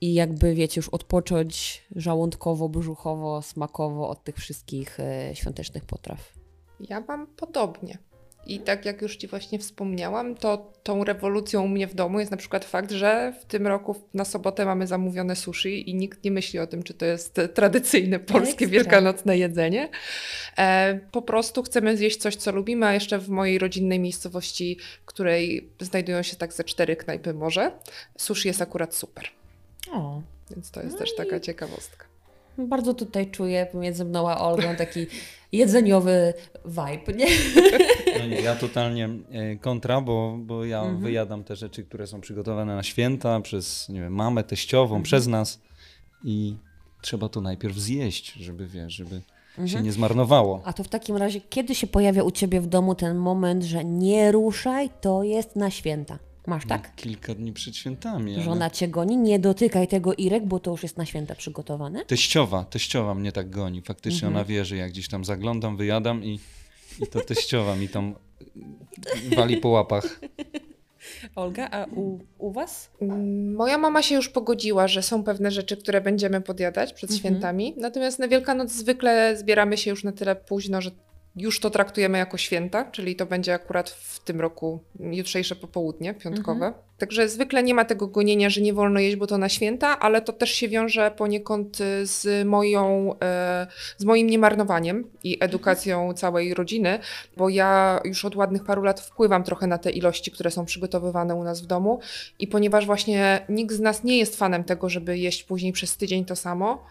i 0.00 0.14
jakby, 0.14 0.54
wiecie, 0.54 0.78
już 0.78 0.88
odpocząć 0.88 1.82
żołądkowo, 1.96 2.68
brzuchowo, 2.68 3.42
smakowo 3.42 4.08
od 4.08 4.24
tych 4.24 4.36
wszystkich 4.36 5.00
e, 5.00 5.30
świątecznych 5.34 5.84
potraw. 5.84 6.32
Ja 6.80 7.00
mam 7.08 7.26
podobnie. 7.26 7.98
I 8.46 8.60
tak 8.60 8.84
jak 8.84 9.02
już 9.02 9.16
Ci 9.16 9.26
właśnie 9.26 9.58
wspomniałam, 9.58 10.34
to 10.34 10.72
tą 10.82 11.04
rewolucją 11.04 11.62
u 11.62 11.68
mnie 11.68 11.86
w 11.86 11.94
domu 11.94 12.18
jest 12.20 12.30
na 12.30 12.36
przykład 12.36 12.64
fakt, 12.64 12.90
że 12.90 13.32
w 13.40 13.44
tym 13.44 13.66
roku 13.66 13.96
na 14.14 14.24
sobotę 14.24 14.64
mamy 14.64 14.86
zamówione 14.86 15.36
sushi 15.36 15.90
i 15.90 15.94
nikt 15.94 16.24
nie 16.24 16.30
myśli 16.30 16.58
o 16.58 16.66
tym, 16.66 16.82
czy 16.82 16.94
to 16.94 17.04
jest 17.06 17.40
tradycyjne 17.54 18.18
polskie 18.18 18.50
Ekstra. 18.50 18.68
wielkanocne 18.68 19.38
jedzenie. 19.38 19.88
E, 20.58 21.00
po 21.12 21.22
prostu 21.22 21.62
chcemy 21.62 21.96
zjeść 21.96 22.16
coś, 22.16 22.36
co 22.36 22.52
lubimy, 22.52 22.86
a 22.86 22.94
jeszcze 22.94 23.18
w 23.18 23.28
mojej 23.28 23.58
rodzinnej 23.58 24.00
miejscowości, 24.00 24.78
w 25.02 25.04
której 25.04 25.68
znajdują 25.80 26.22
się 26.22 26.36
tak 26.36 26.52
ze 26.52 26.64
cztery 26.64 26.96
knajpy 26.96 27.34
może, 27.34 27.72
sushi 28.18 28.48
jest 28.48 28.62
akurat 28.62 28.94
super. 28.94 29.24
O, 29.92 30.22
Więc 30.50 30.70
to 30.70 30.82
jest 30.82 30.98
też 30.98 31.14
taka 31.14 31.40
ciekawostka. 31.40 32.06
bardzo 32.58 32.94
tutaj 32.94 33.30
czuję 33.30 33.66
pomiędzy 33.72 34.04
mną 34.04 34.30
a 34.30 34.40
Olgą 34.40 34.76
taki 34.76 35.06
jedzeniowy 35.52 36.34
vibe, 36.64 37.12
nie? 37.18 37.26
No 38.22 38.28
nie, 38.28 38.40
ja 38.40 38.56
totalnie 38.56 39.08
e, 39.30 39.56
kontra, 39.56 40.00
bo, 40.00 40.36
bo 40.40 40.64
ja 40.64 40.80
Mhm. 40.80 41.00
wyjadam 41.00 41.44
te 41.44 41.56
rzeczy, 41.56 41.84
które 41.84 42.06
są 42.06 42.20
przygotowane 42.20 42.76
na 42.76 42.82
święta 42.82 43.40
przez 43.40 43.88
nie 43.88 44.00
wiem, 44.00 44.12
mamę 44.14 44.44
teściową, 44.44 44.84
Mhm. 44.94 45.02
przez 45.02 45.26
nas 45.26 45.60
i 46.24 46.54
trzeba 47.00 47.28
to 47.28 47.40
najpierw 47.40 47.76
zjeść, 47.76 48.32
żeby 48.32 48.66
wiesz, 48.66 48.92
żeby 48.94 49.20
się 49.56 49.62
Mhm. 49.62 49.84
nie 49.84 49.92
zmarnowało. 49.92 50.62
A 50.64 50.72
to 50.72 50.84
w 50.84 50.88
takim 50.88 51.16
razie, 51.16 51.40
kiedy 51.40 51.74
się 51.74 51.86
pojawia 51.86 52.22
u 52.22 52.30
ciebie 52.30 52.60
w 52.60 52.66
domu 52.66 52.94
ten 52.94 53.16
moment, 53.16 53.62
że 53.62 53.84
nie 53.84 54.32
ruszaj, 54.32 54.90
to 55.00 55.22
jest 55.22 55.56
na 55.56 55.70
święta? 55.70 56.18
Masz 56.46 56.66
tak? 56.66 56.94
Kilka 56.96 57.34
dni 57.34 57.52
przed 57.52 57.76
świętami. 57.76 58.34
ale- 58.34 58.42
Żona 58.44 58.70
cię 58.70 58.88
goni, 58.88 59.16
nie 59.16 59.38
dotykaj 59.38 59.88
tego 59.88 60.14
Irek, 60.14 60.46
bo 60.46 60.60
to 60.60 60.70
już 60.70 60.82
jest 60.82 60.96
na 60.96 61.06
święta 61.06 61.34
przygotowane. 61.34 62.04
Teściowa, 62.04 62.64
teściowa 62.64 63.14
mnie 63.14 63.32
tak 63.32 63.50
goni. 63.50 63.82
Faktycznie 63.82 64.28
Mhm. 64.28 64.34
ona 64.36 64.44
wie, 64.44 64.64
że 64.64 64.76
jak 64.76 64.90
gdzieś 64.90 65.08
tam 65.08 65.24
zaglądam, 65.24 65.76
wyjadam 65.76 66.24
i, 66.24 66.40
i 67.00 67.06
to 67.06 67.20
teściowa 67.20 67.76
mi 67.76 67.88
tam 67.88 68.14
wali 69.36 69.56
po 69.56 69.68
łapach. 69.68 70.20
Olga, 71.36 71.68
a 71.70 71.84
u, 71.84 72.18
u 72.38 72.50
was? 72.52 72.90
Moja 73.54 73.78
mama 73.78 74.02
się 74.02 74.14
już 74.14 74.28
pogodziła, 74.28 74.88
że 74.88 75.02
są 75.02 75.24
pewne 75.24 75.50
rzeczy, 75.50 75.76
które 75.76 76.00
będziemy 76.00 76.40
podjadać 76.40 76.92
przed 76.92 77.10
Mhm. 77.10 77.18
świętami. 77.20 77.74
Natomiast 77.76 78.18
na 78.18 78.28
Wielkanoc 78.28 78.70
zwykle 78.72 79.36
zbieramy 79.36 79.76
się 79.76 79.90
już 79.90 80.04
na 80.04 80.12
tyle 80.12 80.36
późno, 80.36 80.80
że 80.80 80.90
już 81.36 81.60
to 81.60 81.70
traktujemy 81.70 82.18
jako 82.18 82.36
święta, 82.38 82.84
czyli 82.84 83.16
to 83.16 83.26
będzie 83.26 83.54
akurat 83.54 83.90
w 83.90 84.20
tym 84.20 84.40
roku 84.40 84.80
jutrzejsze 85.00 85.56
popołudnie, 85.56 86.14
piątkowe. 86.14 86.66
Mhm. 86.66 86.84
Także 86.98 87.28
zwykle 87.28 87.62
nie 87.62 87.74
ma 87.74 87.84
tego 87.84 88.06
gonienia, 88.06 88.50
że 88.50 88.60
nie 88.60 88.72
wolno 88.72 89.00
jeść, 89.00 89.16
bo 89.16 89.26
to 89.26 89.38
na 89.38 89.48
święta, 89.48 89.98
ale 89.98 90.22
to 90.22 90.32
też 90.32 90.50
się 90.50 90.68
wiąże 90.68 91.10
poniekąd 91.10 91.80
y, 91.80 92.06
z 92.06 92.46
moją, 92.46 93.14
e, 93.22 93.66
z 93.98 94.04
moim 94.04 94.26
niemarnowaniem 94.26 95.10
i 95.24 95.36
edukacją 95.40 96.14
całej 96.14 96.54
rodziny, 96.54 96.98
bo 97.36 97.48
ja 97.48 98.00
już 98.04 98.24
od 98.24 98.36
ładnych 98.36 98.64
paru 98.64 98.82
lat 98.82 99.00
wpływam 99.00 99.44
trochę 99.44 99.66
na 99.66 99.78
te 99.78 99.90
ilości, 99.90 100.30
które 100.30 100.50
są 100.50 100.64
przygotowywane 100.64 101.34
u 101.34 101.44
nas 101.44 101.60
w 101.60 101.66
domu 101.66 102.00
i 102.38 102.46
ponieważ 102.46 102.86
właśnie 102.86 103.46
nikt 103.48 103.74
z 103.74 103.80
nas 103.80 104.04
nie 104.04 104.18
jest 104.18 104.36
fanem 104.36 104.64
tego, 104.64 104.88
żeby 104.88 105.18
jeść 105.18 105.44
później 105.44 105.72
przez 105.72 105.96
tydzień 105.96 106.24
to 106.24 106.36
samo, 106.36 106.84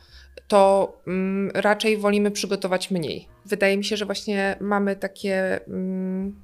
to 0.48 0.94
mm, 1.08 1.52
raczej 1.54 1.98
wolimy 1.98 2.32
przygotować 2.32 2.91
mniej. 2.91 3.28
Wydaje 3.46 3.78
mi 3.78 3.84
się, 3.84 3.98
że 3.98 4.06
właśnie 4.06 4.56
mamy 4.60 4.96
takie 4.96 5.65
mm, 5.67 6.41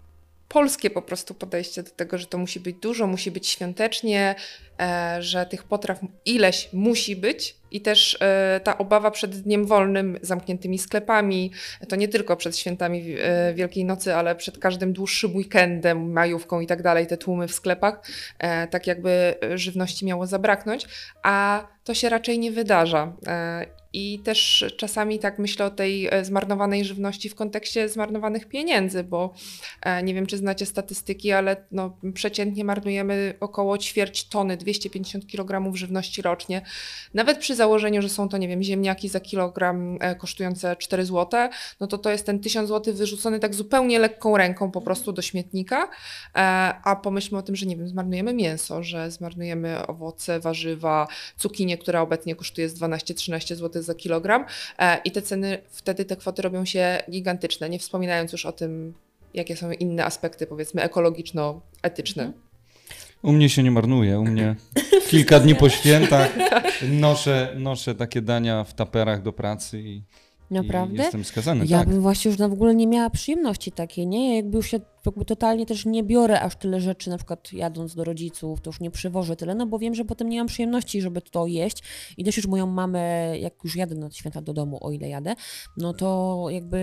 polskie 0.48 0.90
po 0.90 1.02
prostu 1.02 1.34
podejście 1.34 1.84
do 1.84 1.90
tego, 1.90 2.18
że 2.18 2.26
to 2.26 2.38
musi 2.38 2.60
być 2.60 2.76
dużo, 2.76 3.08
musi 3.08 3.32
być 3.32 3.48
świątecznie, 3.48 4.36
że 5.20 5.46
tych 5.46 5.64
potraw 5.64 6.00
ileś 6.26 6.70
musi 6.74 7.16
być 7.16 7.56
i 7.72 7.82
też 7.82 8.18
e, 8.22 8.60
ta 8.64 8.78
obawa 8.78 9.12
przed 9.12 9.42
dniem 9.42 9.66
wolnym, 9.66 10.20
zamkniętymi 10.22 10.80
sklepami, 10.80 11.52
to 11.90 11.96
nie 11.96 12.08
tylko 12.08 12.36
przed 12.36 12.58
świętami 12.58 13.16
e, 13.20 13.54
Wielkiej 13.54 13.86
Nocy, 13.86 14.16
ale 14.16 14.36
przed 14.36 14.58
każdym 14.58 14.94
dłuższym 14.94 15.36
weekendem, 15.36 16.12
majówką 16.12 16.60
i 16.60 16.68
tak 16.68 16.82
dalej, 16.82 17.08
te 17.08 17.18
tłumy 17.18 17.48
w 17.48 17.54
sklepach, 17.54 18.02
e, 18.40 18.68
tak 18.68 18.88
jakby 18.88 19.36
żywności 19.56 20.06
miało 20.06 20.26
zabraknąć, 20.26 20.86
a 21.24 21.68
to 21.88 21.94
się 21.94 22.10
raczej 22.10 22.40
nie 22.40 22.52
wydarza. 22.52 23.14
E, 23.28 23.66
I 23.94 24.20
też 24.20 24.66
czasami 24.78 25.20
tak 25.20 25.40
myślę 25.40 25.66
o 25.66 25.70
tej 25.70 26.08
e, 26.08 26.26
zmarnowanej 26.26 26.86
żywności 26.86 27.30
w 27.30 27.36
kontekście 27.36 27.90
zmarnowanych 27.90 28.46
pieniędzy, 28.46 29.04
bo 29.04 29.34
e, 29.82 30.04
nie 30.04 30.14
wiem, 30.14 30.26
czy 30.26 30.38
znacie 30.38 30.66
statystyki, 30.66 31.32
ale 31.32 31.66
no, 31.72 31.98
przeciętnie 32.14 32.64
marnujemy 32.64 33.34
około 33.40 33.78
ćwierć 33.78 34.30
tony, 34.30 34.58
250 34.68 35.28
kg 35.28 35.76
żywności 35.76 36.22
rocznie. 36.22 36.62
Nawet 37.14 37.38
przy 37.38 37.56
założeniu, 37.56 38.02
że 38.02 38.10
są 38.10 38.30
to, 38.30 38.38
nie 38.38 38.48
wiem, 38.48 38.64
ziemniaki 38.64 39.10
za 39.10 39.20
kilogram 39.20 39.98
e, 40.02 40.16
kosztujące 40.16 40.76
4 40.76 41.06
zł, 41.06 41.50
no 41.80 41.88
to 41.88 41.98
to 41.98 42.10
jest 42.10 42.26
ten 42.26 42.40
1000 42.40 42.70
zł 42.70 42.94
wyrzucony 42.94 43.40
tak 43.40 43.56
zupełnie 43.56 44.00
lekką 44.00 44.38
ręką 44.38 44.72
po 44.72 44.82
prostu 44.82 45.12
do 45.12 45.22
śmietnika, 45.22 45.84
e, 45.84 45.90
a 46.84 46.96
pomyślmy 46.96 47.38
o 47.38 47.42
tym, 47.42 47.56
że 47.56 47.66
nie 47.66 47.78
wiem, 47.78 47.88
zmarnujemy 47.88 48.34
mięso, 48.34 48.84
że 48.84 49.12
zmarnujemy 49.12 49.88
owoce, 49.88 50.40
warzywa, 50.40 51.08
cukinię, 51.38 51.78
która 51.78 52.02
obecnie 52.02 52.36
kosztuje 52.36 52.70
z 52.70 52.80
12-13 52.80 53.56
zł 53.56 53.82
za 53.84 53.96
kilogram 53.96 54.46
e, 54.80 55.02
i 55.06 55.12
te 55.12 55.22
ceny, 55.22 55.62
wtedy 55.70 56.06
te 56.06 56.16
kwoty 56.16 56.42
robią 56.42 56.66
się 56.66 57.00
gigantyczne, 57.12 57.70
nie 57.70 57.80
wspominając 57.80 58.32
już 58.32 58.46
o 58.46 58.52
tym, 58.52 58.94
jakie 59.34 59.56
są 59.56 59.72
inne 59.72 60.06
aspekty, 60.06 60.48
powiedzmy, 60.48 60.82
ekologiczno-etyczne. 60.82 62.47
U 63.22 63.32
mnie 63.32 63.50
się 63.50 63.64
nie 63.64 63.72
marnuje, 63.72 64.20
u 64.20 64.26
mnie 64.26 64.56
kilka 65.10 65.40
dni 65.40 65.56
po 65.56 65.70
świętach 65.70 66.36
noszę, 66.92 67.54
noszę 67.58 67.96
takie 67.96 68.22
dania 68.22 68.64
w 68.64 68.74
taperach 68.74 69.22
do 69.22 69.34
pracy 69.34 69.82
i, 69.82 70.02
Naprawdę? 70.52 70.96
i 70.96 70.98
jestem 70.98 71.26
skazany. 71.26 71.66
Ja 71.68 71.80
tak. 71.80 71.90
bym 71.90 72.02
właśnie 72.02 72.32
już 72.32 72.38
w 72.38 72.42
ogóle 72.42 72.76
nie 72.76 72.88
miała 72.88 73.10
przyjemności 73.10 73.72
takiej, 73.72 74.08
nie? 74.08 74.30
Ja 74.30 74.36
jakby 74.36 74.58
już 74.58 74.72
się 74.72 74.80
jakby 75.06 75.26
totalnie 75.26 75.66
też 75.66 75.86
nie 75.86 76.04
biorę 76.04 76.42
aż 76.42 76.56
tyle 76.56 76.82
rzeczy, 76.82 77.10
na 77.10 77.18
przykład 77.18 77.54
jadąc 77.54 77.96
do 77.96 78.04
rodziców, 78.04 78.62
to 78.62 78.70
już 78.70 78.80
nie 78.80 78.92
przywożę 78.92 79.36
tyle, 79.36 79.56
no 79.56 79.66
bo 79.66 79.80
wiem, 79.80 79.96
że 79.96 80.06
potem 80.06 80.30
nie 80.30 80.38
mam 80.38 80.48
przyjemności, 80.48 81.02
żeby 81.02 81.22
to 81.22 81.48
jeść 81.48 81.84
i 82.18 82.24
też 82.24 82.38
już 82.38 82.48
moją 82.48 82.68
mamę, 82.68 83.34
jak 83.40 83.54
już 83.64 83.76
jadę 83.76 83.96
na 83.96 84.12
święta 84.12 84.42
do 84.42 84.54
domu, 84.54 84.78
o 84.82 84.92
ile 84.92 85.10
jadę, 85.10 85.36
no 85.78 85.94
to 85.94 86.46
jakby 86.50 86.78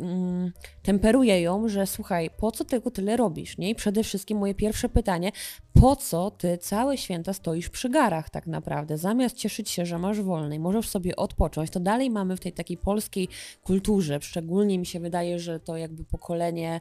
mm, 0.00 0.52
temperuję 0.82 1.40
ją, 1.40 1.68
że 1.68 1.86
słuchaj, 1.86 2.30
po 2.38 2.52
co 2.52 2.64
tego 2.64 2.90
tyle 2.90 3.16
robisz, 3.16 3.58
nie? 3.58 3.70
I 3.70 3.74
przede 3.74 4.04
wszystkim 4.04 4.38
moje 4.38 4.54
pierwsze 4.54 4.88
pytanie, 4.88 5.32
po 5.80 5.96
co 5.96 6.30
ty 6.30 6.58
całe 6.58 6.96
święta 6.96 7.32
stoisz 7.32 7.68
przy 7.68 7.88
garach 7.88 8.30
tak 8.30 8.46
naprawdę? 8.46 8.98
Zamiast 8.98 9.36
cieszyć 9.36 9.70
się, 9.70 9.86
że 9.86 9.98
masz 9.98 10.20
wolny 10.20 10.56
i 10.56 10.58
możesz 10.58 10.88
sobie 10.88 11.16
odpocząć, 11.16 11.70
to 11.70 11.80
dalej 11.80 12.10
mamy 12.10 12.36
w 12.36 12.40
tej 12.40 12.52
takiej 12.52 12.76
polskiej 12.76 13.28
kulturze, 13.62 14.18
szczególnie 14.22 14.78
mi 14.78 14.86
się 14.86 15.00
wydaje, 15.00 15.38
że 15.38 15.60
to 15.60 15.76
jakby 15.76 16.04
pokolenie 16.04 16.80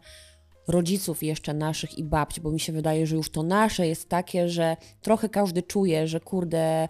rodziców 0.68 1.24
jeszcze 1.24 1.54
naszych 1.54 1.98
i 1.98 2.04
babci, 2.04 2.42
bo 2.42 2.52
mi 2.52 2.60
się 2.60 2.74
wydaje, 2.74 3.08
że 3.08 3.16
już 3.16 3.30
to 3.30 3.44
nasze 3.44 3.88
jest 3.88 4.10
takie, 4.10 4.50
że 4.50 4.78
trochę 5.02 5.30
każdy 5.30 5.64
czuje, 5.64 6.08
że 6.08 6.20
kurde, 6.20 6.88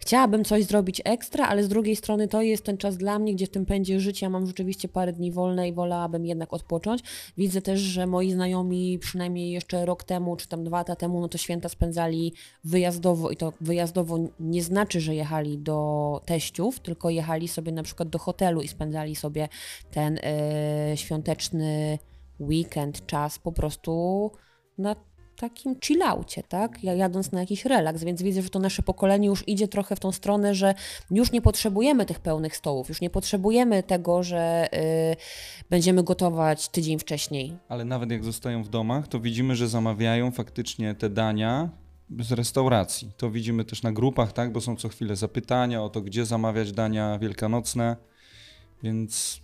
chciałabym 0.00 0.44
coś 0.44 0.64
zrobić 0.64 1.02
ekstra, 1.04 1.46
ale 1.46 1.62
z 1.62 1.68
drugiej 1.68 1.96
strony 1.96 2.28
to 2.28 2.42
jest 2.42 2.64
ten 2.64 2.76
czas 2.76 2.96
dla 2.96 3.18
mnie, 3.18 3.34
gdzie 3.34 3.46
w 3.46 3.50
tym 3.50 3.66
pędzie 3.66 4.00
życia 4.00 4.30
mam 4.30 4.46
rzeczywiście 4.46 4.88
parę 4.88 5.12
dni 5.12 5.32
wolne 5.32 5.68
i 5.68 5.72
wolałabym 5.72 6.26
jednak 6.26 6.52
odpocząć. 6.52 7.02
Widzę 7.36 7.62
też, 7.62 7.80
że 7.80 8.06
moi 8.06 8.32
znajomi 8.32 8.98
przynajmniej 8.98 9.50
jeszcze 9.50 9.86
rok 9.86 10.04
temu, 10.04 10.36
czy 10.36 10.48
tam 10.48 10.64
dwa 10.64 10.78
lata 10.78 10.96
temu, 10.96 11.20
no 11.20 11.28
to 11.28 11.38
święta 11.38 11.68
spędzali 11.68 12.32
wyjazdowo 12.64 13.30
i 13.30 13.36
to 13.36 13.52
wyjazdowo 13.60 14.18
nie 14.40 14.62
znaczy, 14.62 15.00
że 15.00 15.14
jechali 15.14 15.58
do 15.58 16.20
teściów, 16.26 16.80
tylko 16.80 17.10
jechali 17.10 17.48
sobie 17.48 17.72
na 17.72 17.82
przykład 17.82 18.08
do 18.08 18.18
hotelu 18.18 18.60
i 18.60 18.68
spędzali 18.68 19.16
sobie 19.16 19.48
ten 19.90 20.14
yy, 20.90 20.96
świąteczny 20.96 21.98
weekend, 22.40 23.06
czas 23.06 23.38
po 23.38 23.52
prostu 23.52 24.30
na 24.78 24.96
takim 25.40 25.76
chillaucie, 25.84 26.42
tak? 26.42 26.84
Ja 26.84 26.94
jadąc 26.94 27.32
na 27.32 27.40
jakiś 27.40 27.64
relaks, 27.64 28.04
więc 28.04 28.22
widzę, 28.22 28.42
że 28.42 28.50
to 28.50 28.58
nasze 28.58 28.82
pokolenie 28.82 29.28
już 29.28 29.48
idzie 29.48 29.68
trochę 29.68 29.96
w 29.96 30.00
tą 30.00 30.12
stronę, 30.12 30.54
że 30.54 30.74
już 31.10 31.32
nie 31.32 31.42
potrzebujemy 31.42 32.06
tych 32.06 32.20
pełnych 32.20 32.56
stołów, 32.56 32.88
już 32.88 33.00
nie 33.00 33.10
potrzebujemy 33.10 33.82
tego, 33.82 34.22
że 34.22 34.68
y, 34.74 35.16
będziemy 35.70 36.02
gotować 36.02 36.68
tydzień 36.68 36.98
wcześniej. 36.98 37.56
Ale 37.68 37.84
nawet 37.84 38.10
jak 38.10 38.24
zostają 38.24 38.62
w 38.62 38.68
domach, 38.68 39.08
to 39.08 39.20
widzimy, 39.20 39.56
że 39.56 39.68
zamawiają 39.68 40.30
faktycznie 40.30 40.94
te 40.94 41.10
dania 41.10 41.70
z 42.18 42.32
restauracji. 42.32 43.12
To 43.16 43.30
widzimy 43.30 43.64
też 43.64 43.82
na 43.82 43.92
grupach, 43.92 44.32
tak? 44.32 44.52
Bo 44.52 44.60
są 44.60 44.76
co 44.76 44.88
chwilę 44.88 45.16
zapytania 45.16 45.82
o 45.82 45.88
to, 45.88 46.00
gdzie 46.00 46.26
zamawiać 46.26 46.72
dania 46.72 47.18
wielkanocne, 47.18 47.96
więc 48.82 49.40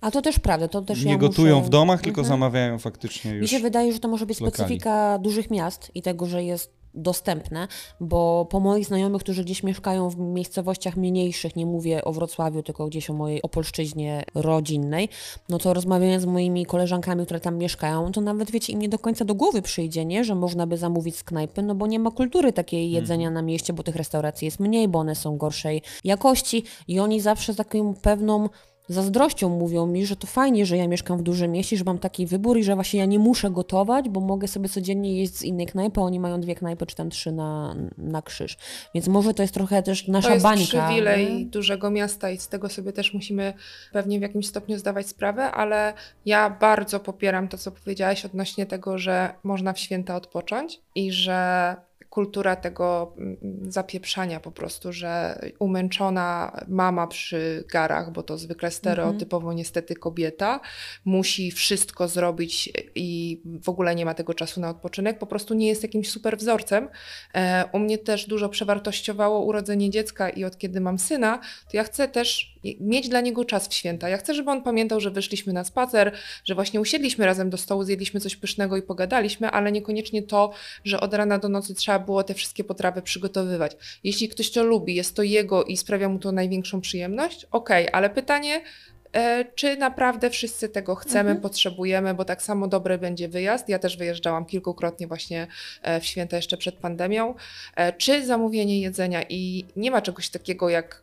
A 0.00 0.10
to 0.10 0.22
też 0.22 0.38
prawda, 0.38 0.68
to 0.68 0.82
też 0.82 1.04
nie 1.04 1.12
ja 1.12 1.18
gotują 1.18 1.56
muszę... 1.56 1.66
w 1.66 1.70
domach, 1.70 2.00
tylko 2.00 2.20
Mhm. 2.20 2.28
zamawiają 2.38 2.78
faktycznie 2.78 3.30
już. 3.30 3.42
Mi 3.42 3.48
się 3.48 3.58
wydaje, 3.58 3.92
że 3.92 3.98
to 4.00 4.08
może 4.08 4.26
być 4.26 4.36
specyfika 4.36 5.18
dużych 5.18 5.50
miast 5.50 5.90
i 5.94 6.02
tego, 6.02 6.26
że 6.26 6.44
jest 6.44 6.78
dostępne, 6.94 7.68
bo 8.00 8.46
po 8.50 8.60
moich 8.60 8.86
znajomych, 8.86 9.22
którzy 9.22 9.44
gdzieś 9.44 9.62
mieszkają 9.62 10.10
w 10.10 10.18
miejscowościach 10.18 10.96
mniejszych, 10.96 11.56
nie 11.56 11.66
mówię 11.66 12.04
o 12.04 12.12
Wrocławiu, 12.12 12.62
tylko 12.62 12.86
gdzieś 12.86 13.10
o 13.10 13.12
mojej 13.14 13.42
opolszczyźnie 13.42 14.24
rodzinnej, 14.34 15.08
no 15.48 15.58
to 15.58 15.74
rozmawiając 15.74 16.22
z 16.22 16.26
moimi 16.26 16.66
koleżankami, 16.66 17.24
które 17.24 17.40
tam 17.40 17.56
mieszkają, 17.58 18.12
to 18.12 18.20
nawet 18.20 18.50
wiecie, 18.50 18.72
im 18.72 18.78
nie 18.78 18.88
do 18.88 18.98
końca 18.98 19.24
do 19.24 19.34
głowy 19.34 19.62
przyjdzie, 19.62 20.04
nie, 20.04 20.24
że 20.24 20.34
można 20.34 20.66
by 20.66 20.76
zamówić 20.76 21.16
z 21.16 21.24
knajpy, 21.24 21.62
no 21.62 21.74
bo 21.74 21.86
nie 21.86 21.98
ma 21.98 22.10
kultury 22.10 22.52
takiej 22.52 22.90
jedzenia 22.90 23.30
na 23.30 23.42
mieście, 23.42 23.72
bo 23.72 23.82
tych 23.82 23.96
restauracji 23.96 24.44
jest 24.44 24.60
mniej, 24.60 24.88
bo 24.88 24.98
one 24.98 25.14
są 25.14 25.36
gorszej 25.36 25.82
jakości 26.04 26.64
i 26.88 27.00
oni 27.00 27.20
zawsze 27.20 27.52
z 27.52 27.56
taką 27.56 27.94
pewną 27.94 28.48
zazdrością 28.88 29.48
mówią 29.48 29.86
mi, 29.86 30.06
że 30.06 30.16
to 30.16 30.26
fajnie, 30.26 30.66
że 30.66 30.76
ja 30.76 30.88
mieszkam 30.88 31.18
w 31.18 31.22
dużym 31.22 31.52
mieście, 31.52 31.76
że 31.76 31.84
mam 31.84 31.98
taki 31.98 32.26
wybór 32.26 32.58
i 32.58 32.64
że 32.64 32.74
właśnie 32.74 33.00
ja 33.00 33.06
nie 33.06 33.18
muszę 33.18 33.50
gotować, 33.50 34.08
bo 34.08 34.20
mogę 34.20 34.48
sobie 34.48 34.68
codziennie 34.68 35.18
jeść 35.18 35.36
z 35.36 35.42
innej 35.42 35.66
knajpy, 35.66 36.00
a 36.00 36.02
oni 36.02 36.20
mają 36.20 36.40
dwie 36.40 36.54
knajpy 36.54 36.86
czy 36.86 36.96
tam 36.96 37.10
trzy 37.10 37.32
na, 37.32 37.76
na 37.98 38.22
krzyż. 38.22 38.56
Więc 38.94 39.08
może 39.08 39.34
to 39.34 39.42
jest 39.42 39.54
trochę 39.54 39.82
też 39.82 40.08
nasza 40.08 40.28
To 40.28 40.34
jest 40.34 40.44
bańka. 40.44 40.64
przywilej 40.64 41.34
nie? 41.34 41.46
dużego 41.46 41.90
miasta 41.90 42.30
i 42.30 42.38
z 42.38 42.48
tego 42.48 42.68
sobie 42.68 42.92
też 42.92 43.14
musimy 43.14 43.52
pewnie 43.92 44.18
w 44.18 44.22
jakimś 44.22 44.46
stopniu 44.46 44.78
zdawać 44.78 45.06
sprawę, 45.08 45.50
ale 45.50 45.92
ja 46.26 46.50
bardzo 46.50 47.00
popieram 47.00 47.48
to, 47.48 47.58
co 47.58 47.72
powiedziałaś 47.72 48.24
odnośnie 48.24 48.66
tego, 48.66 48.98
że 48.98 49.34
można 49.42 49.72
w 49.72 49.78
święta 49.78 50.16
odpocząć 50.16 50.80
i 50.94 51.12
że 51.12 51.76
kultura 52.10 52.56
tego 52.56 53.14
mm, 53.18 53.36
zapieprzania 53.72 54.40
po 54.40 54.50
prostu, 54.50 54.92
że 54.92 55.40
umęczona 55.58 56.56
mama 56.68 57.06
przy 57.06 57.64
garach, 57.72 58.12
bo 58.12 58.22
to 58.22 58.38
zwykle 58.38 58.70
stereotypowo 58.70 59.52
niestety 59.52 59.94
kobieta, 59.94 60.60
musi 61.04 61.50
wszystko 61.50 62.08
zrobić 62.08 62.72
i 62.94 63.42
w 63.62 63.68
ogóle 63.68 63.94
nie 63.94 64.04
ma 64.04 64.14
tego 64.14 64.34
czasu 64.34 64.60
na 64.60 64.70
odpoczynek, 64.70 65.18
po 65.18 65.26
prostu 65.26 65.54
nie 65.54 65.68
jest 65.68 65.82
jakimś 65.82 66.10
super 66.10 66.38
wzorcem. 66.38 66.88
E, 67.34 67.64
U 67.72 67.78
mnie 67.78 67.98
też 67.98 68.26
dużo 68.26 68.48
przewartościowało 68.48 69.44
urodzenie 69.44 69.90
dziecka 69.90 70.30
i 70.30 70.44
od 70.44 70.58
kiedy 70.58 70.80
mam 70.80 70.98
syna, 70.98 71.38
to 71.70 71.76
ja 71.76 71.84
chcę 71.84 72.08
też 72.08 72.57
mieć 72.80 73.08
dla 73.08 73.20
niego 73.20 73.44
czas 73.44 73.68
w 73.68 73.74
święta. 73.74 74.08
Ja 74.08 74.16
chcę, 74.16 74.34
żeby 74.34 74.50
on 74.50 74.62
pamiętał, 74.62 75.00
że 75.00 75.10
wyszliśmy 75.10 75.52
na 75.52 75.64
spacer, 75.64 76.12
że 76.44 76.54
właśnie 76.54 76.80
usiedliśmy 76.80 77.26
razem 77.26 77.50
do 77.50 77.56
stołu, 77.56 77.84
zjedliśmy 77.84 78.20
coś 78.20 78.36
pysznego 78.36 78.76
i 78.76 78.82
pogadaliśmy, 78.82 79.50
ale 79.50 79.72
niekoniecznie 79.72 80.22
to, 80.22 80.50
że 80.84 81.00
od 81.00 81.14
rana 81.14 81.38
do 81.38 81.48
nocy 81.48 81.74
trzeba 81.74 81.98
było 81.98 82.22
te 82.22 82.34
wszystkie 82.34 82.64
potrawy 82.64 83.02
przygotowywać. 83.02 83.76
Jeśli 84.04 84.28
ktoś 84.28 84.50
to 84.50 84.62
lubi, 84.64 84.94
jest 84.94 85.16
to 85.16 85.22
jego 85.22 85.64
i 85.64 85.76
sprawia 85.76 86.08
mu 86.08 86.18
to 86.18 86.32
największą 86.32 86.80
przyjemność, 86.80 87.46
okej, 87.50 87.88
ale 87.92 88.10
pytanie, 88.10 88.60
e, 89.12 89.44
czy 89.54 89.76
naprawdę 89.76 90.30
wszyscy 90.30 90.68
tego 90.68 90.94
chcemy, 90.94 91.30
Mhm. 91.30 91.40
potrzebujemy, 91.40 92.14
bo 92.14 92.24
tak 92.24 92.42
samo 92.42 92.68
dobry 92.68 92.98
będzie 92.98 93.28
wyjazd. 93.28 93.68
Ja 93.68 93.78
też 93.78 93.96
wyjeżdżałam 93.96 94.44
kilkukrotnie 94.46 95.06
właśnie 95.06 95.46
e, 95.82 96.00
w 96.00 96.06
święta 96.06 96.36
jeszcze 96.36 96.56
przed 96.56 96.74
pandemią. 96.74 97.34
E, 97.76 97.92
Czy 97.92 98.26
zamówienie 98.26 98.80
jedzenia 98.80 99.22
i 99.28 99.64
nie 99.76 99.90
ma 99.90 100.02
czegoś 100.02 100.28
takiego 100.28 100.68
jak 100.68 101.02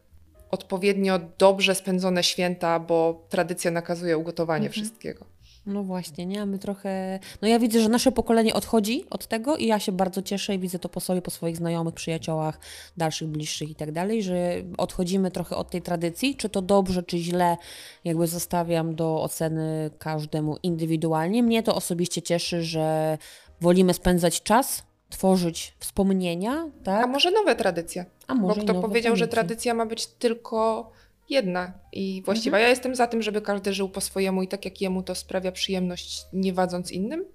odpowiednio 0.51 1.19
dobrze 1.37 1.75
spędzone 1.75 2.23
święta, 2.23 2.79
bo 2.79 3.25
tradycja 3.29 3.71
nakazuje 3.71 4.17
ugotowanie 4.17 4.67
Mhm. 4.67 4.71
wszystkiego. 4.71 5.25
No 5.65 5.83
właśnie, 5.83 6.25
nie? 6.25 6.45
My 6.45 6.59
trochę... 6.59 7.19
No 7.41 7.47
ja 7.47 7.59
widzę, 7.59 7.81
że 7.81 7.89
nasze 7.89 8.11
pokolenie 8.11 8.53
odchodzi 8.53 9.05
od 9.09 9.27
tego 9.27 9.57
i 9.57 9.65
ja 9.67 9.79
się 9.79 9.91
bardzo 9.91 10.21
cieszę 10.21 10.55
i 10.55 10.59
widzę 10.59 10.79
to 10.79 10.89
po 10.89 10.99
sobie, 10.99 11.21
po 11.21 11.31
swoich 11.31 11.57
znajomych, 11.57 11.93
przyjaciołach, 11.93 12.59
dalszych, 12.97 13.27
bliższych 13.27 13.69
i 13.69 13.75
tak 13.75 13.91
dalej, 13.91 14.23
że 14.23 14.51
odchodzimy 14.77 15.31
trochę 15.31 15.55
od 15.55 15.69
tej 15.69 15.81
tradycji. 15.81 16.35
Czy 16.35 16.49
to 16.49 16.61
dobrze, 16.61 17.03
czy 17.03 17.17
źle, 17.17 17.57
jakby 18.03 18.27
zostawiam 18.27 18.95
do 18.95 19.21
oceny 19.23 19.91
każdemu 19.99 20.57
indywidualnie. 20.63 21.43
Mnie 21.43 21.63
to 21.63 21.75
osobiście 21.75 22.21
cieszy, 22.21 22.63
że 22.63 23.17
wolimy 23.61 23.93
spędzać 23.93 24.43
czas, 24.43 24.83
tworzyć 25.09 25.73
wspomnienia, 25.79 26.69
tak? 26.83 27.03
A 27.03 27.07
może 27.07 27.31
nowe 27.31 27.55
tradycje? 27.55 28.05
A 28.27 28.35
może 28.35 28.61
Bo 28.61 28.63
kto 28.63 28.81
powiedział, 28.81 29.15
że 29.15 29.27
tradycja 29.27 29.73
ma 29.73 29.85
być 29.85 30.07
tylko 30.07 30.91
jedna 31.29 31.73
i 31.91 32.21
właściwa. 32.25 32.57
Mhm. 32.57 32.63
Ja 32.63 32.69
jestem 32.69 32.95
za 32.95 33.07
tym, 33.07 33.21
żeby 33.21 33.41
każdy 33.41 33.73
żył 33.73 33.89
po 33.89 34.01
swojemu 34.01 34.43
i 34.43 34.47
tak 34.47 34.65
jak 34.65 34.81
jemu 34.81 35.03
to 35.03 35.15
sprawia 35.15 35.51
przyjemność, 35.51 36.21
nie 36.33 36.53
wadząc 36.53 36.91
innym. 36.91 37.25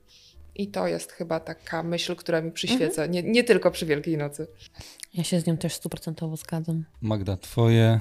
I 0.54 0.68
to 0.68 0.86
jest 0.86 1.12
chyba 1.12 1.40
taka 1.40 1.82
myśl, 1.82 2.16
która 2.16 2.40
mi 2.40 2.52
przyświeca, 2.52 3.02
Mhm. 3.04 3.10
nie, 3.10 3.22
nie 3.22 3.44
tylko 3.44 3.70
przy 3.70 3.86
Wielkiej 3.86 4.16
Nocy. 4.16 4.46
Ja 5.14 5.24
się 5.24 5.40
z 5.40 5.46
nią 5.46 5.56
też 5.56 5.74
stuprocentowo 5.74 6.36
zgadzam. 6.36 6.84
Magda, 7.00 7.36
twoje 7.36 8.00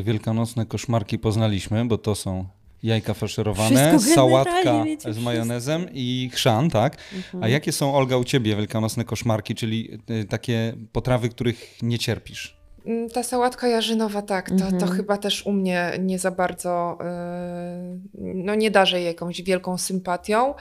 y, 0.00 0.02
wielkanocne 0.02 0.66
koszmarki 0.66 1.18
poznaliśmy, 1.18 1.84
bo 1.84 1.98
to 1.98 2.14
są 2.14 2.46
jajka 2.82 3.14
faszerowane, 3.14 3.90
Wszystko 3.90 4.14
sałatka 4.14 4.84
z 5.10 5.18
majonezem 5.18 5.86
i 5.92 6.30
chrzan, 6.32 6.70
tak? 6.70 6.96
Mhm. 7.16 7.44
A 7.44 7.48
jakie 7.48 7.72
są, 7.72 7.94
Olga, 7.94 8.16
u 8.16 8.24
ciebie 8.24 8.56
wielkanocne 8.56 9.04
koszmarki, 9.04 9.54
czyli 9.54 9.98
y, 10.10 10.24
takie 10.24 10.72
potrawy, 10.92 11.28
których 11.28 11.82
nie 11.82 11.98
cierpisz? 11.98 12.56
Mm, 12.86 13.10
Ta 13.10 13.22
sałatka 13.22 13.68
jarzynowa, 13.68 14.22
tak, 14.22 14.50
to, 14.50 14.56
to 14.56 14.64
Mhm. 14.66 14.92
chyba 14.92 15.16
też 15.16 15.46
u 15.46 15.52
mnie 15.52 15.92
nie 16.00 16.18
za 16.18 16.30
bardzo, 16.30 16.98
yy, 17.00 18.34
no 18.34 18.54
nie 18.54 18.70
darzę 18.70 18.96
jej 18.96 19.06
jakąś 19.06 19.42
wielką 19.42 19.78
sympatią. 19.78 20.54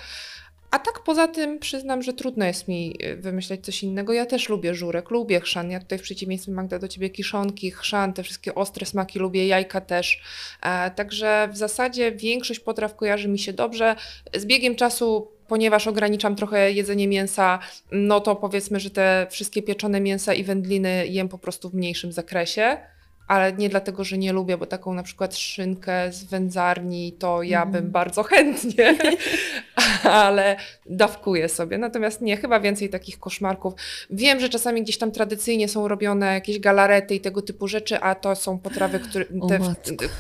A 0.76 0.80
tak 0.80 1.00
poza 1.00 1.28
tym 1.28 1.60
przyznam, 1.60 2.02
że 2.02 2.14
trudno 2.14 2.46
jest 2.46 2.68
mi 2.68 2.96
y, 3.04 3.16
wymyśleć 3.16 3.66
coś 3.66 3.84
innego. 3.84 4.14
Ja 4.14 4.26
też 4.26 4.50
lubię 4.50 4.74
żurek, 4.74 5.10
lubię 5.10 5.40
chrzan. 5.40 5.72
Ja 5.72 5.80
tutaj 5.80 6.00
w 6.00 6.02
przeciwieństwie 6.02 6.52
Magda 6.52 6.80
do 6.80 6.88
ciebie 6.88 7.10
kiszonki, 7.10 7.72
chrzan, 7.72 8.14
te 8.14 8.24
wszystkie 8.24 8.56
ostre 8.56 8.86
smaki 8.86 9.20
lubię, 9.20 9.48
jajka 9.48 9.82
też. 9.82 10.22
E, 10.62 10.92
także 10.92 11.50
w 11.52 11.58
zasadzie 11.58 12.12
większość 12.12 12.60
potraw 12.60 12.96
kojarzy 12.96 13.28
mi 13.28 13.40
się 13.40 13.54
dobrze. 13.54 13.96
Z 14.34 14.46
biegiem 14.46 14.76
czasu 14.76 15.28
ponieważ 15.48 15.88
ograniczam 15.88 16.36
trochę 16.36 16.72
jedzenie 16.72 17.08
mięsa, 17.08 17.60
no 17.92 18.20
to 18.20 18.36
powiedzmy, 18.36 18.80
że 18.80 18.90
te 18.90 19.28
wszystkie 19.30 19.64
pieczone 19.64 20.02
mięsa 20.02 20.34
i 20.34 20.44
wędliny 20.44 21.08
jem 21.08 21.30
po 21.30 21.38
prostu 21.38 21.70
w 21.70 21.74
mniejszym 21.74 22.12
zakresie 22.12 22.78
ale 23.28 23.54
nie 23.54 23.70
dlatego, 23.70 24.04
że 24.04 24.18
nie 24.18 24.34
lubię, 24.34 24.58
bo 24.58 24.66
taką 24.66 24.94
na 24.94 25.04
przykład 25.04 25.36
szynkę 25.36 26.12
z 26.12 26.24
wędzarni 26.24 27.14
to 27.14 27.44
ja 27.44 27.62
mm. 27.62 27.72
bym 27.72 27.92
bardzo 27.92 28.24
chętnie, 28.24 28.98
ale 30.04 30.58
dawkuję 30.86 31.50
sobie. 31.50 31.78
Natomiast 31.78 32.22
nie, 32.22 32.38
chyba 32.38 32.60
więcej 32.60 32.90
takich 32.90 33.20
koszmarków. 33.20 33.74
Wiem, 34.10 34.40
że 34.40 34.50
czasami 34.50 34.84
gdzieś 34.84 34.98
tam 34.98 35.12
tradycyjnie 35.12 35.68
są 35.68 35.88
robione 35.88 36.34
jakieś 36.34 36.60
galarety 36.60 37.16
i 37.16 37.22
tego 37.22 37.42
typu 37.42 37.68
rzeczy, 37.68 38.00
a 38.00 38.16
to 38.16 38.36
są 38.36 38.60
potrawy, 38.60 39.00
które, 39.00 39.26
te, 39.50 39.60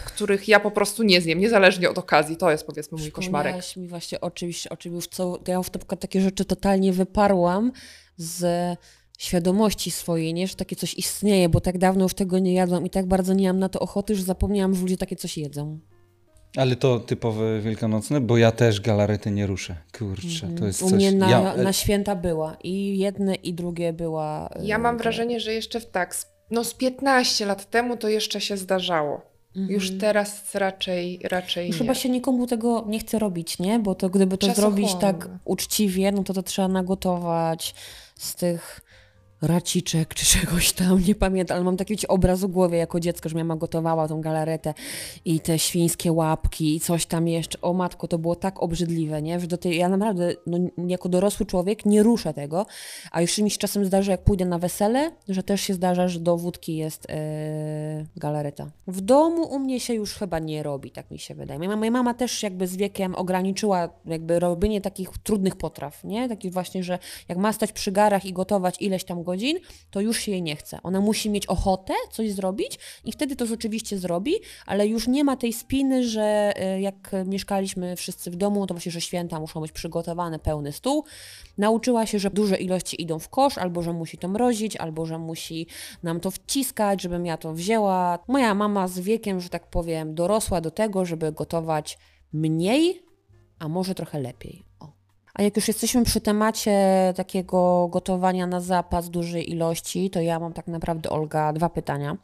których 0.05 0.47
ja 0.47 0.59
po 0.59 0.71
prostu 0.71 1.03
nie 1.03 1.21
zjem, 1.21 1.39
niezależnie 1.39 1.89
od 1.89 1.97
okazji. 1.97 2.37
To 2.37 2.51
jest 2.51 2.67
powiedzmy 2.67 2.97
mój 2.97 3.11
koszmarek. 3.11 3.55
mi 3.77 3.87
właśnie 3.87 4.21
o 4.21 4.31
czymś, 4.31 4.67
o 4.67 4.77
czym 4.77 4.95
już 4.95 5.07
co, 5.07 5.39
ja 5.47 5.61
w 5.61 5.69
takie 5.99 6.21
rzeczy 6.21 6.45
totalnie 6.45 6.93
wyparłam 6.93 7.71
z 8.17 8.45
świadomości 9.17 9.91
swojej, 9.91 10.33
nie? 10.33 10.47
że 10.47 10.55
takie 10.55 10.75
coś 10.75 10.93
istnieje, 10.93 11.49
bo 11.49 11.61
tak 11.61 11.77
dawno 11.77 12.03
już 12.03 12.13
tego 12.13 12.39
nie 12.39 12.53
jadłam 12.53 12.85
i 12.85 12.89
tak 12.89 13.05
bardzo 13.05 13.33
nie 13.33 13.47
mam 13.47 13.59
na 13.59 13.69
to 13.69 13.79
ochoty, 13.79 14.15
że 14.15 14.23
zapomniałam, 14.23 14.75
że 14.75 14.81
ludzie 14.81 14.97
takie 14.97 15.15
coś 15.15 15.37
jedzą. 15.37 15.79
Ale 16.57 16.75
to 16.75 16.99
typowe 16.99 17.61
wielkanocne, 17.61 18.21
bo 18.21 18.37
ja 18.37 18.51
też 18.51 18.81
galarety 18.81 19.31
nie 19.31 19.47
ruszę. 19.47 19.75
Kurczę, 19.97 20.47
to 20.59 20.65
jest 20.65 20.81
U 20.81 20.89
coś... 20.89 20.93
mnie 20.93 21.11
na, 21.11 21.29
ja... 21.29 21.57
na 21.57 21.73
święta 21.73 22.15
była 22.15 22.57
i 22.63 22.97
jedne 22.97 23.35
i 23.35 23.53
drugie 23.53 23.93
była... 23.93 24.49
Ja 24.61 24.77
mam 24.77 24.95
e, 24.95 24.97
wrażenie, 24.97 25.39
że 25.39 25.53
jeszcze 25.53 25.79
w 25.79 25.85
tak, 25.85 26.17
no 26.51 26.63
z 26.63 26.73
15 26.73 27.45
lat 27.45 27.69
temu 27.69 27.97
to 27.97 28.09
jeszcze 28.09 28.41
się 28.41 28.57
zdarzało. 28.57 29.21
Mhm. 29.55 29.73
Już 29.73 29.97
teraz 29.97 30.55
raczej, 30.55 31.19
raczej 31.23 31.67
Już 31.67 31.75
nie. 31.75 31.79
chyba 31.79 31.95
się 31.95 32.09
nikomu 32.09 32.47
tego 32.47 32.83
nie 32.87 32.99
chce 32.99 33.19
robić, 33.19 33.59
nie? 33.59 33.79
Bo 33.79 33.95
to 33.95 34.09
gdyby 34.09 34.37
to 34.37 34.53
zrobić 34.53 34.95
tak 34.95 35.29
uczciwie, 35.45 36.11
no 36.11 36.23
to 36.23 36.33
to 36.33 36.43
trzeba 36.43 36.67
nagotować 36.67 37.75
z 38.15 38.35
tych 38.35 38.81
raciczek 39.41 40.13
czy 40.13 40.25
czegoś 40.39 40.71
tam, 40.73 41.03
nie 41.07 41.15
pamiętam, 41.15 41.55
ale 41.55 41.63
mam 41.63 41.77
taki 41.77 42.07
obraz 42.07 42.41
w 42.41 42.47
głowie 42.47 42.77
jako 42.77 42.99
dziecko, 42.99 43.29
że 43.29 43.35
mama 43.35 43.55
gotowała 43.55 44.07
tą 44.07 44.21
galaretę 44.21 44.73
i 45.25 45.39
te 45.39 45.59
świńskie 45.59 46.11
łapki 46.11 46.75
i 46.75 46.79
coś 46.79 47.05
tam 47.05 47.27
jeszcze. 47.27 47.61
O 47.61 47.73
matko, 47.73 48.07
to 48.07 48.17
było 48.17 48.35
tak 48.35 48.63
obrzydliwe, 48.63 49.21
nie? 49.21 49.39
Że 49.39 49.47
do 49.47 49.57
tej, 49.57 49.77
ja 49.77 49.89
naprawdę, 49.89 50.33
no, 50.47 50.57
jako 50.87 51.09
dorosły 51.09 51.45
człowiek 51.45 51.85
nie 51.85 52.03
ruszę 52.03 52.33
tego, 52.33 52.65
a 53.11 53.21
już 53.21 53.37
mi 53.37 53.51
się 53.51 53.57
czasem 53.57 53.85
zdarza, 53.85 54.11
jak 54.11 54.23
pójdę 54.23 54.45
na 54.45 54.59
wesele, 54.59 55.11
że 55.29 55.43
też 55.43 55.61
się 55.61 55.73
zdarza, 55.73 56.07
że 56.07 56.19
do 56.19 56.37
wódki 56.37 56.75
jest 56.77 57.07
yy, 57.09 57.15
galareta. 58.17 58.71
W 58.87 59.01
domu 59.01 59.43
u 59.43 59.59
mnie 59.59 59.79
się 59.79 59.93
już 59.93 60.13
chyba 60.13 60.39
nie 60.39 60.63
robi, 60.63 60.91
tak 60.91 61.11
mi 61.11 61.19
się 61.19 61.35
wydaje. 61.35 61.59
Moja, 61.59 61.75
moja 61.75 61.91
mama 61.91 62.13
też 62.13 62.43
jakby 62.43 62.67
z 62.67 62.75
wiekiem 62.75 63.15
ograniczyła 63.15 63.89
jakby 64.05 64.39
robienie 64.39 64.81
takich 64.81 65.09
trudnych 65.23 65.55
potraw, 65.55 66.03
nie? 66.03 66.29
Takich 66.29 66.53
właśnie, 66.53 66.83
że 66.83 66.99
jak 67.29 67.37
ma 67.37 67.53
stać 67.53 67.71
przy 67.71 67.91
garach 67.91 68.25
i 68.25 68.33
gotować 68.33 68.81
ileś 68.81 69.03
tam 69.03 69.23
godzin, 69.25 69.57
to 69.91 70.01
już 70.01 70.19
się 70.19 70.31
jej 70.31 70.41
nie 70.41 70.55
chce. 70.55 70.79
Ona 70.83 71.01
musi 71.01 71.29
mieć 71.29 71.45
ochotę 71.45 71.93
coś 72.11 72.31
zrobić 72.31 72.79
i 73.05 73.11
wtedy 73.11 73.35
to 73.35 73.45
rzeczywiście 73.45 73.97
zrobi, 73.97 74.33
ale 74.65 74.87
już 74.87 75.07
nie 75.07 75.23
ma 75.23 75.37
tej 75.37 75.53
spiny, 75.53 76.07
że 76.07 76.53
e, 76.55 76.81
jak 76.81 77.11
mieszkaliśmy 77.25 77.95
wszyscy 77.95 78.31
w 78.31 78.35
domu, 78.35 78.67
to 78.67 78.73
właśnie, 78.73 78.91
że 78.91 79.01
święta 79.01 79.39
muszą 79.39 79.61
być 79.61 79.71
przygotowane, 79.71 80.39
pełny 80.39 80.71
stół. 80.71 81.03
Nauczyła 81.57 82.05
się, 82.05 82.19
że 82.19 82.29
duże 82.29 82.57
ilości 82.57 83.01
idą 83.01 83.19
w 83.19 83.29
kosz, 83.29 83.57
albo 83.57 83.81
że 83.81 83.93
musi 83.93 84.17
to 84.17 84.27
mrozić, 84.27 84.77
albo 84.77 85.05
że 85.05 85.17
musi 85.17 85.67
nam 86.03 86.19
to 86.19 86.31
wciskać, 86.31 87.01
żebym 87.01 87.25
ja 87.25 87.37
to 87.37 87.53
wzięła. 87.53 88.19
Moja 88.27 88.55
mama 88.55 88.87
z 88.87 88.99
wiekiem, 88.99 89.39
że 89.39 89.49
tak 89.49 89.67
powiem, 89.67 90.15
dorosła 90.15 90.61
do 90.61 90.71
tego, 90.71 91.05
żeby 91.05 91.31
gotować 91.31 91.97
mniej, 92.33 93.03
a 93.59 93.67
może 93.67 93.95
trochę 93.95 94.19
lepiej. 94.19 94.64
A 95.35 95.43
jak 95.43 95.55
już 95.55 95.67
jesteśmy 95.67 96.03
przy 96.03 96.21
temacie 96.21 96.73
takiego 97.15 97.87
gotowania 97.87 98.47
na 98.47 98.61
zapas 98.61 99.09
dużej 99.09 99.51
ilości, 99.51 100.09
to 100.09 100.21
ja 100.21 100.39
mam 100.39 100.53
tak 100.53 100.67
naprawdę, 100.67 101.09
Olga, 101.09 101.53
dwa 101.53 101.69
pytania. 101.69 102.17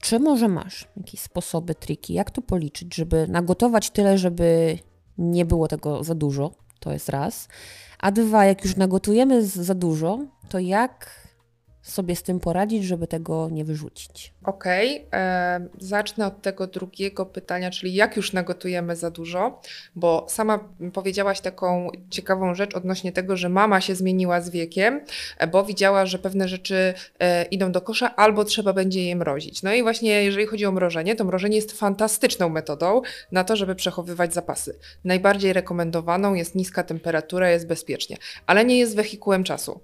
Czy 0.00 0.18
może 0.18 0.48
masz 0.48 0.88
jakieś 0.96 1.20
sposoby, 1.20 1.74
triki, 1.74 2.14
jak 2.14 2.30
to 2.30 2.42
policzyć, 2.42 2.94
żeby 2.94 3.26
nagotować 3.28 3.90
tyle, 3.90 4.18
żeby 4.18 4.78
nie 5.18 5.44
było 5.44 5.68
tego 5.68 6.04
za 6.04 6.14
dużo? 6.14 6.50
To 6.80 6.92
jest 6.92 7.08
raz. 7.08 7.48
A 7.98 8.10
dwa, 8.10 8.44
jak 8.44 8.64
już 8.64 8.76
nagotujemy 8.76 9.46
za 9.46 9.74
dużo, 9.74 10.18
to 10.48 10.58
jak 10.58 11.29
sobie 11.82 12.16
z 12.16 12.22
tym 12.22 12.40
poradzić, 12.40 12.84
żeby 12.84 13.06
tego 13.06 13.48
nie 13.50 13.64
wyrzucić? 13.64 14.32
Okej, 14.44 15.06
okay. 15.06 15.68
zacznę 15.78 16.26
od 16.26 16.42
tego 16.42 16.66
drugiego 16.66 17.26
pytania, 17.26 17.70
czyli 17.70 17.94
jak 17.94 18.16
już 18.16 18.32
nagotujemy 18.32 18.96
za 18.96 19.10
dużo, 19.10 19.60
bo 19.96 20.26
sama 20.28 20.60
powiedziałaś 20.92 21.40
taką 21.40 21.90
ciekawą 22.10 22.54
rzecz 22.54 22.74
odnośnie 22.74 23.12
tego, 23.12 23.36
że 23.36 23.48
mama 23.48 23.80
się 23.80 23.94
zmieniła 23.94 24.40
z 24.40 24.50
wiekiem, 24.50 25.00
e, 25.38 25.46
bo 25.46 25.64
widziała, 25.64 26.06
że 26.06 26.18
pewne 26.18 26.48
rzeczy 26.48 26.94
e, 27.18 27.44
idą 27.44 27.72
do 27.72 27.80
kosza 27.80 28.16
albo 28.16 28.44
trzeba 28.44 28.72
będzie 28.72 29.04
je 29.04 29.16
mrozić. 29.16 29.62
No 29.62 29.72
i 29.72 29.82
właśnie 29.82 30.24
jeżeli 30.24 30.46
chodzi 30.46 30.66
o 30.66 30.72
mrożenie, 30.72 31.16
to 31.16 31.24
mrożenie 31.24 31.56
jest 31.56 31.72
fantastyczną 31.72 32.48
metodą 32.48 33.02
na 33.32 33.44
to, 33.44 33.56
żeby 33.56 33.74
przechowywać 33.74 34.34
zapasy. 34.34 34.78
Najbardziej 35.04 35.52
rekomendowaną 35.52 36.34
jest 36.34 36.54
niska 36.54 36.82
temperatura, 36.82 37.50
jest 37.50 37.66
bezpiecznie, 37.66 38.16
ale 38.46 38.64
nie 38.64 38.78
jest 38.78 38.96
wehikułem 38.96 39.44
czasu. 39.44 39.80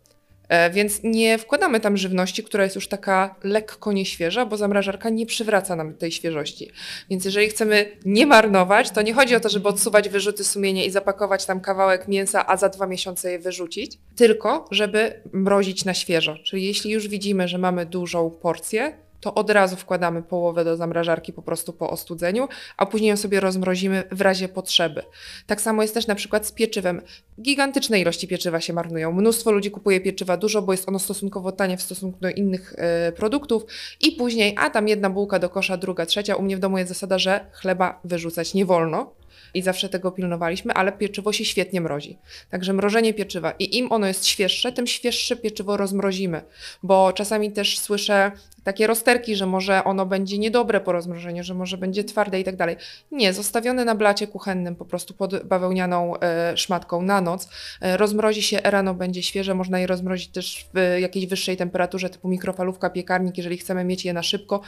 E, 0.48 0.70
więc 0.70 1.00
nie 1.02 1.38
wkładamy 1.38 1.80
tam 1.80 1.96
żywności, 1.96 2.44
która 2.44 2.64
jest 2.64 2.76
już 2.76 2.88
taka 2.88 3.34
lekko 3.42 3.92
nieświeża, 3.92 4.46
bo 4.46 4.56
zamrażarka 4.56 5.08
nie 5.08 5.26
przywraca 5.26 5.76
nam 5.76 5.94
tej 5.94 6.12
świeżości. 6.12 6.70
Więc 7.10 7.24
jeżeli 7.24 7.48
chcemy 7.48 7.96
nie 8.04 8.26
marnować, 8.26 8.90
to 8.90 9.02
nie 9.02 9.14
chodzi 9.14 9.34
o 9.36 9.40
to, 9.40 9.48
żeby 9.48 9.68
odsuwać 9.68 10.08
wyrzuty 10.08 10.44
sumienia 10.44 10.84
i 10.84 10.90
zapakować 10.90 11.46
tam 11.46 11.60
kawałek 11.60 12.08
mięsa, 12.08 12.46
a 12.46 12.56
za 12.56 12.68
dwa 12.68 12.86
miesiące 12.86 13.32
je 13.32 13.38
wyrzucić, 13.38 13.98
tylko 14.16 14.68
żeby 14.70 15.20
mrozić 15.32 15.84
na 15.84 15.94
świeżo. 15.94 16.36
Czyli 16.44 16.66
jeśli 16.66 16.90
już 16.90 17.08
widzimy, 17.08 17.48
że 17.48 17.58
mamy 17.58 17.86
dużą 17.86 18.30
porcję, 18.30 19.05
to 19.20 19.34
od 19.34 19.50
razu 19.50 19.76
wkładamy 19.76 20.22
połowę 20.22 20.64
do 20.64 20.76
zamrażarki 20.76 21.32
po 21.32 21.42
prostu 21.42 21.72
po 21.72 21.90
ostudzeniu, 21.90 22.48
a 22.76 22.86
później 22.86 23.10
ją 23.10 23.16
sobie 23.16 23.40
rozmrozimy 23.40 24.02
w 24.10 24.20
razie 24.20 24.48
potrzeby. 24.48 25.02
Tak 25.46 25.60
samo 25.60 25.82
jest 25.82 25.94
też 25.94 26.06
na 26.06 26.14
przykład 26.14 26.46
z 26.46 26.52
pieczywem. 26.52 27.02
Gigantyczne 27.40 28.00
ilości 28.00 28.28
pieczywa 28.28 28.60
się 28.60 28.72
marnują. 28.72 29.12
Mnóstwo 29.12 29.52
ludzi 29.52 29.70
kupuje 29.70 30.00
pieczywa 30.00 30.36
dużo, 30.36 30.62
bo 30.62 30.72
jest 30.72 30.88
ono 30.88 30.98
stosunkowo 30.98 31.52
tanie 31.52 31.76
w 31.76 31.82
stosunku 31.82 32.20
do 32.20 32.30
innych 32.30 32.74
y, 33.08 33.12
produktów 33.12 33.62
i 34.00 34.12
później, 34.12 34.54
a 34.58 34.70
tam 34.70 34.88
jedna 34.88 35.10
bułka 35.10 35.38
do 35.38 35.48
kosza, 35.48 35.76
druga, 35.76 36.06
trzecia. 36.06 36.36
U 36.36 36.42
mnie 36.42 36.56
w 36.56 36.60
domu 36.60 36.78
jest 36.78 36.88
zasada, 36.88 37.18
że 37.18 37.46
chleba 37.52 38.00
wyrzucać 38.04 38.54
nie 38.54 38.66
wolno, 38.66 39.12
i 39.54 39.62
zawsze 39.62 39.88
tego 39.88 40.12
pilnowaliśmy, 40.12 40.72
ale 40.72 40.92
pieczywo 40.92 41.32
się 41.32 41.44
świetnie 41.44 41.80
mrozi. 41.80 42.18
Także 42.50 42.72
mrożenie 42.72 43.14
pieczywa 43.14 43.50
i 43.58 43.78
im 43.78 43.92
ono 43.92 44.06
jest 44.06 44.26
świeższe, 44.26 44.72
tym 44.72 44.86
świeższe 44.86 45.36
pieczywo 45.36 45.76
rozmrozimy, 45.76 46.42
bo 46.82 47.12
czasami 47.12 47.52
też 47.52 47.78
słyszę 47.78 48.32
takie 48.66 48.86
rozterki, 48.86 49.36
że 49.36 49.46
może 49.46 49.84
ono 49.84 50.06
będzie 50.06 50.38
niedobre 50.38 50.80
po 50.80 50.92
rozmrożeniu, 50.92 51.44
że 51.44 51.54
może 51.54 51.78
będzie 51.78 52.04
twarde 52.04 52.40
i 52.40 52.44
tak 52.44 52.56
dalej. 52.56 52.76
Nie, 53.12 53.32
zostawione 53.32 53.84
na 53.84 53.94
blacie 53.94 54.26
kuchennym 54.26 54.76
po 54.76 54.84
prostu 54.84 55.14
pod 55.14 55.44
bawełnianą 55.44 56.20
e, 56.20 56.56
szmatką 56.56 57.02
na 57.02 57.20
noc, 57.20 57.48
e, 57.80 57.96
rozmrozi 57.96 58.42
się, 58.42 58.60
rano 58.64 58.94
będzie 58.94 59.22
świeże, 59.22 59.54
można 59.54 59.78
je 59.78 59.86
rozmrozić 59.86 60.28
też 60.28 60.66
w 60.74 60.98
jakiejś 61.00 61.26
wyższej 61.26 61.56
temperaturze 61.56 62.10
typu 62.10 62.28
mikrofalówka, 62.28 62.90
piekarnik, 62.90 63.38
jeżeli 63.38 63.56
chcemy 63.56 63.84
mieć 63.84 64.04
je 64.04 64.12
na 64.12 64.22
szybko 64.22 64.60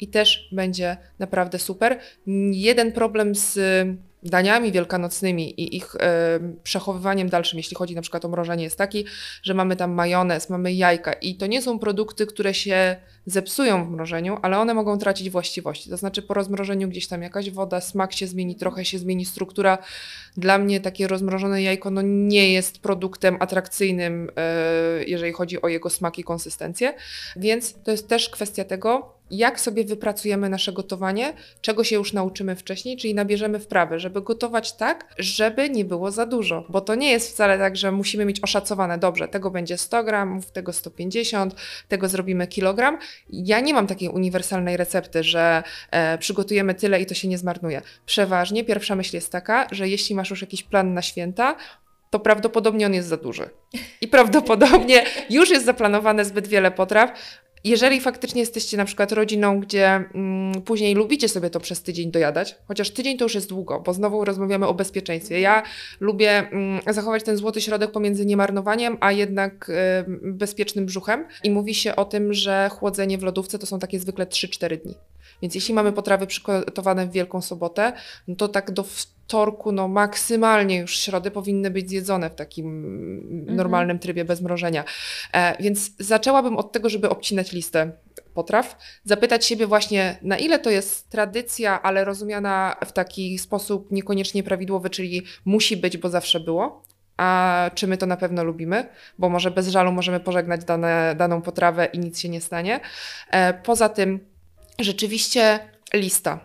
i 0.00 0.08
też 0.08 0.48
będzie 0.52 0.96
naprawdę 1.18 1.58
super. 1.58 1.98
Jeden 2.52 2.92
problem 2.92 3.34
z 3.34 3.58
daniami 4.26 4.72
wielkanocnymi 4.72 5.60
i 5.60 5.76
ich 5.76 5.96
e, 6.00 6.40
przechowywaniem 6.62 7.28
dalszym, 7.28 7.56
jeśli 7.56 7.76
chodzi 7.76 7.94
na 7.94 8.02
przykład 8.02 8.24
o 8.24 8.28
mrożenie, 8.28 8.64
jest 8.64 8.78
taki, 8.78 9.04
że 9.42 9.54
mamy 9.54 9.76
tam 9.76 9.92
majonez, 9.92 10.50
mamy 10.50 10.72
jajka 10.72 11.12
i 11.12 11.34
to 11.34 11.46
nie 11.46 11.62
są 11.62 11.78
produkty, 11.78 12.26
które 12.26 12.54
się 12.54 12.96
zepsują 13.26 13.86
w 13.86 13.90
mrożeniu, 13.90 14.38
ale 14.42 14.58
one 14.58 14.74
mogą 14.74 14.98
tracić 14.98 15.30
właściwości. 15.30 15.90
To 15.90 15.96
znaczy 15.96 16.22
po 16.22 16.34
rozmrożeniu 16.34 16.88
gdzieś 16.88 17.06
tam 17.06 17.22
jakaś 17.22 17.50
woda, 17.50 17.80
smak 17.80 18.12
się 18.12 18.26
zmieni, 18.26 18.56
trochę 18.56 18.84
się 18.84 18.98
zmieni 18.98 19.24
struktura. 19.24 19.78
Dla 20.36 20.58
mnie 20.58 20.80
takie 20.80 21.08
rozmrożone 21.08 21.62
jajko 21.62 21.90
no, 21.90 22.02
nie 22.02 22.52
jest 22.52 22.78
produktem 22.78 23.36
atrakcyjnym, 23.40 24.30
e, 24.36 25.04
jeżeli 25.04 25.32
chodzi 25.32 25.62
o 25.62 25.68
jego 25.68 25.90
smak 25.90 26.18
i 26.18 26.24
konsystencję, 26.24 26.94
więc 27.36 27.74
to 27.84 27.90
jest 27.90 28.08
też 28.08 28.28
kwestia 28.28 28.64
tego, 28.64 29.15
jak 29.30 29.60
sobie 29.60 29.84
wypracujemy 29.84 30.48
nasze 30.48 30.72
gotowanie, 30.72 31.32
czego 31.60 31.84
się 31.84 31.96
już 31.96 32.12
nauczymy 32.12 32.56
wcześniej, 32.56 32.96
czyli 32.96 33.14
nabierzemy 33.14 33.58
wprawy, 33.58 34.00
żeby 34.00 34.22
gotować 34.22 34.72
tak, 34.72 35.14
żeby 35.18 35.70
nie 35.70 35.84
było 35.84 36.10
za 36.10 36.26
dużo, 36.26 36.64
bo 36.68 36.80
to 36.80 36.94
nie 36.94 37.10
jest 37.10 37.30
wcale 37.30 37.58
tak, 37.58 37.76
że 37.76 37.92
musimy 37.92 38.24
mieć 38.24 38.40
oszacowane, 38.40 38.98
dobrze, 38.98 39.28
tego 39.28 39.50
będzie 39.50 39.78
100 39.78 40.04
gramów, 40.04 40.50
tego 40.50 40.72
150, 40.72 41.54
tego 41.88 42.08
zrobimy 42.08 42.46
kilogram. 42.46 42.98
Ja 43.30 43.60
nie 43.60 43.74
mam 43.74 43.86
takiej 43.86 44.08
uniwersalnej 44.08 44.76
recepty, 44.76 45.24
że 45.24 45.62
e, 45.90 46.18
przygotujemy 46.18 46.74
tyle 46.74 47.00
i 47.00 47.06
to 47.06 47.14
się 47.14 47.28
nie 47.28 47.38
zmarnuje. 47.38 47.82
Przeważnie 48.06 48.64
pierwsza 48.64 48.96
myśl 48.96 49.16
jest 49.16 49.32
taka, 49.32 49.66
że 49.70 49.88
jeśli 49.88 50.14
masz 50.14 50.30
już 50.30 50.40
jakiś 50.40 50.62
plan 50.62 50.94
na 50.94 51.02
święta, 51.02 51.56
to 52.10 52.20
prawdopodobnie 52.20 52.86
on 52.86 52.94
jest 52.94 53.08
za 53.08 53.16
duży. 53.16 53.50
I 54.00 54.08
prawdopodobnie 54.08 55.04
już 55.30 55.50
jest 55.50 55.64
zaplanowane 55.64 56.24
zbyt 56.24 56.48
wiele 56.48 56.70
potraw, 56.70 57.10
jeżeli 57.66 58.00
faktycznie 58.00 58.40
jesteście 58.40 58.76
na 58.76 58.84
przykład 58.84 59.12
rodziną, 59.12 59.60
gdzie 59.60 59.86
mm, 59.86 60.62
później 60.62 60.94
lubicie 60.94 61.28
sobie 61.28 61.50
to 61.50 61.60
przez 61.60 61.82
tydzień 61.82 62.10
dojadać, 62.10 62.56
chociaż 62.68 62.90
tydzień 62.90 63.18
to 63.18 63.24
już 63.24 63.34
jest 63.34 63.48
długo, 63.48 63.80
bo 63.80 63.94
znowu 63.94 64.24
rozmawiamy 64.24 64.66
o 64.66 64.74
bezpieczeństwie. 64.74 65.40
Ja 65.40 65.62
lubię 66.00 66.30
mm, 66.30 66.80
zachować 66.94 67.22
ten 67.22 67.36
złoty 67.36 67.60
środek 67.60 67.90
pomiędzy 67.90 68.26
niemarnowaniem, 68.26 68.96
a 69.00 69.12
jednak 69.12 69.68
y, 69.68 69.72
bezpiecznym 70.22 70.86
brzuchem. 70.86 71.24
I 71.44 71.50
mówi 71.50 71.74
się 71.74 71.96
o 71.96 72.04
tym, 72.04 72.34
że 72.34 72.70
chłodzenie 72.72 73.18
w 73.18 73.22
lodówce 73.22 73.58
to 73.58 73.66
są 73.66 73.78
takie 73.78 73.98
zwykle 73.98 74.26
3-4 74.26 74.76
dni. 74.82 74.94
Więc 75.42 75.54
jeśli 75.54 75.74
mamy 75.74 75.92
potrawy 75.92 76.26
przygotowane 76.26 77.06
w 77.06 77.10
Wielką 77.10 77.42
Sobotę, 77.42 77.92
no 78.28 78.36
to 78.36 78.48
tak 78.48 78.70
do 78.70 78.82
wtorku, 78.82 79.72
no 79.72 79.88
maksymalnie 79.88 80.78
już 80.78 80.98
środy 80.98 81.30
powinny 81.30 81.70
być 81.70 81.88
zjedzone 81.88 82.30
w 82.30 82.34
takim 82.34 82.66
mhm. 83.38 83.56
normalnym 83.56 83.98
trybie 83.98 84.24
bez 84.24 84.40
mrożenia. 84.40 84.84
E, 85.32 85.62
więc 85.62 85.90
zaczęłabym 85.98 86.56
od 86.56 86.72
tego, 86.72 86.88
żeby 86.88 87.08
obcinać 87.08 87.52
listę 87.52 87.92
potraw, 88.34 88.76
zapytać 89.04 89.46
siebie 89.46 89.66
właśnie, 89.66 90.18
na 90.22 90.38
ile 90.38 90.58
to 90.58 90.70
jest 90.70 91.10
tradycja, 91.10 91.82
ale 91.82 92.04
rozumiana 92.04 92.76
w 92.86 92.92
taki 92.92 93.38
sposób 93.38 93.92
niekoniecznie 93.92 94.42
prawidłowy, 94.42 94.90
czyli 94.90 95.22
musi 95.44 95.76
być, 95.76 95.96
bo 95.96 96.08
zawsze 96.08 96.40
było, 96.40 96.82
a 97.16 97.70
czy 97.74 97.86
my 97.86 97.96
to 97.96 98.06
na 98.06 98.16
pewno 98.16 98.44
lubimy, 98.44 98.88
bo 99.18 99.28
może 99.28 99.50
bez 99.50 99.68
żalu 99.68 99.92
możemy 99.92 100.20
pożegnać 100.20 100.64
dane, 100.64 101.14
daną 101.18 101.42
potrawę 101.42 101.88
i 101.92 101.98
nic 101.98 102.20
się 102.20 102.28
nie 102.28 102.40
stanie. 102.40 102.80
E, 103.30 103.54
poza 103.54 103.88
tym, 103.88 104.35
rzeczywiście 104.78 105.58
lista 105.94 106.40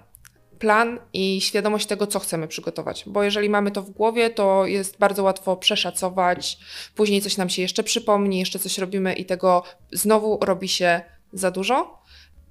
plan 0.62 1.00
i 1.14 1.42
świadomość 1.42 1.86
tego, 1.86 2.08
co 2.08 2.20
chcemy 2.20 2.48
przygotować. 2.48 3.04
Bo 3.08 3.24
jeżeli 3.24 3.50
mamy 3.50 3.72
to 3.72 3.82
w 3.82 3.90
głowie, 3.90 4.30
to 4.30 4.66
jest 4.66 4.98
bardzo 4.98 5.24
łatwo 5.24 5.58
przeszacować, 5.58 6.58
później 6.96 7.22
coś 7.22 7.38
nam 7.38 7.50
się 7.50 7.62
jeszcze 7.62 7.84
przypomni, 7.84 8.40
jeszcze 8.40 8.60
coś 8.60 8.78
robimy 8.78 9.14
i 9.14 9.26
tego 9.26 9.64
znowu 9.92 10.40
robi 10.42 10.68
się 10.68 11.02
za 11.34 11.52
dużo. 11.52 12.02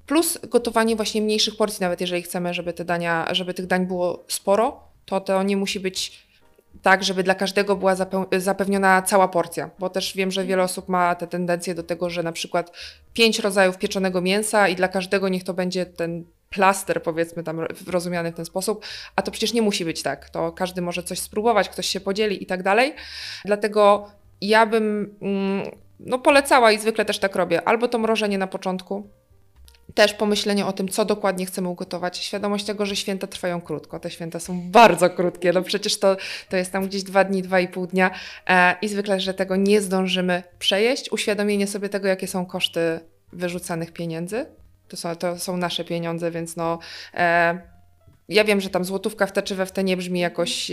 Plus 0.07 0.39
gotowanie 0.49 0.97
właśnie 0.97 1.23
mniejszych 1.23 1.57
porcji, 1.57 1.81
nawet 1.81 2.01
jeżeli 2.01 2.23
chcemy, 2.23 2.55
żeby 2.55 2.73
te 2.73 2.85
dania, 2.85 3.27
żeby 3.31 3.55
tych 3.55 3.67
dań 3.67 3.87
było 3.87 4.25
sporo, 4.29 4.81
to 5.05 5.21
to 5.21 5.43
nie 5.43 5.57
musi 5.57 5.81
być 5.81 6.30
tak, 6.83 7.05
żeby 7.05 7.23
dla 7.23 7.35
każdego 7.35 7.77
była 7.77 7.95
zapewniona 8.39 9.03
cała 9.03 9.29
porcja, 9.29 9.71
bo 9.79 9.91
też 9.91 10.17
wiem, 10.17 10.31
że 10.31 10.45
wiele 10.45 10.63
osób 10.63 10.89
ma 10.89 11.15
tę 11.15 11.27
tendencję 11.27 11.75
do 11.75 11.83
tego, 11.83 12.11
że 12.11 12.23
na 12.23 12.33
przykład 12.33 12.73
pięć 13.13 13.39
rodzajów 13.39 13.79
pieczonego 13.79 14.21
mięsa 14.21 14.69
i 14.69 14.77
dla 14.77 14.89
każdego 14.89 15.29
niech 15.29 15.45
to 15.45 15.55
będzie 15.55 15.87
ten 15.87 16.25
plaster, 16.51 17.03
powiedzmy 17.03 17.43
tam 17.43 17.67
rozumiany 17.87 18.33
w 18.33 18.35
ten 18.35 18.45
sposób, 18.45 18.85
a 19.17 19.23
to 19.23 19.31
przecież 19.31 19.53
nie 19.53 19.63
musi 19.63 19.85
być 19.85 20.03
tak. 20.03 20.31
To 20.31 20.53
każdy 20.53 20.83
może 20.83 21.03
coś 21.03 21.19
spróbować, 21.19 21.69
ktoś 21.69 21.87
się 21.87 22.01
podzieli 22.01 22.43
i 22.43 22.47
tak 22.47 22.63
dalej. 22.63 22.95
Dlatego 23.45 24.11
ja 24.41 24.67
bym 24.67 25.15
mm, 25.23 25.71
no, 26.01 26.19
polecała 26.19 26.73
i 26.73 26.79
zwykle 26.79 27.05
też 27.05 27.19
tak 27.19 27.37
robię, 27.37 27.69
albo 27.69 27.89
to 27.89 27.99
mrożenie 27.99 28.39
na 28.39 28.47
początku, 28.47 29.11
też 29.95 30.15
pomyślenie 30.15 30.67
o 30.67 30.73
tym, 30.73 30.89
co 30.89 31.05
dokładnie 31.05 31.47
chcemy 31.47 31.69
ugotować. 31.69 32.19
Świadomość 32.19 32.65
tego, 32.65 32.87
że 32.87 32.97
święta 32.97 33.27
trwają 33.27 33.61
krótko. 33.61 34.01
Te 34.01 34.11
święta 34.11 34.41
są 34.41 34.71
bardzo 34.71 35.11
krótkie. 35.11 35.53
No 35.53 35.63
przecież 35.63 35.99
to, 35.99 36.17
to 36.49 36.57
jest 36.57 36.73
tam 36.73 36.87
gdzieś 36.87 37.03
dwa 37.03 37.25
dni, 37.25 37.43
dwa 37.43 37.61
i 37.61 37.69
pół 37.69 37.87
dnia 37.87 38.11
e, 38.47 38.77
i 38.83 38.89
zwykle, 38.89 39.21
że 39.21 39.35
tego 39.35 39.57
nie 39.57 39.81
zdążymy 39.81 40.43
przejeść. 40.59 41.13
Uświadomienie 41.13 41.67
sobie 41.67 41.89
tego, 41.89 42.09
jakie 42.09 42.27
są 42.27 42.47
koszty 42.47 43.01
wyrzucanych 43.33 43.93
pieniędzy. 43.93 44.47
To 44.89 44.97
są, 44.97 45.17
to 45.17 45.39
są 45.39 45.57
nasze 45.57 45.85
pieniądze, 45.85 46.31
więc 46.31 46.57
no. 46.57 46.79
E, 47.15 47.61
ja 48.29 48.45
wiem, 48.45 48.61
że 48.61 48.71
tam 48.71 48.85
złotówka 48.85 49.27
w 49.27 49.33
te 49.33 49.43
czy 49.43 49.55
we 49.55 49.67
w 49.67 49.73
te 49.73 49.85
nie 49.85 49.97
brzmi 49.97 50.21
jakoś 50.21 50.71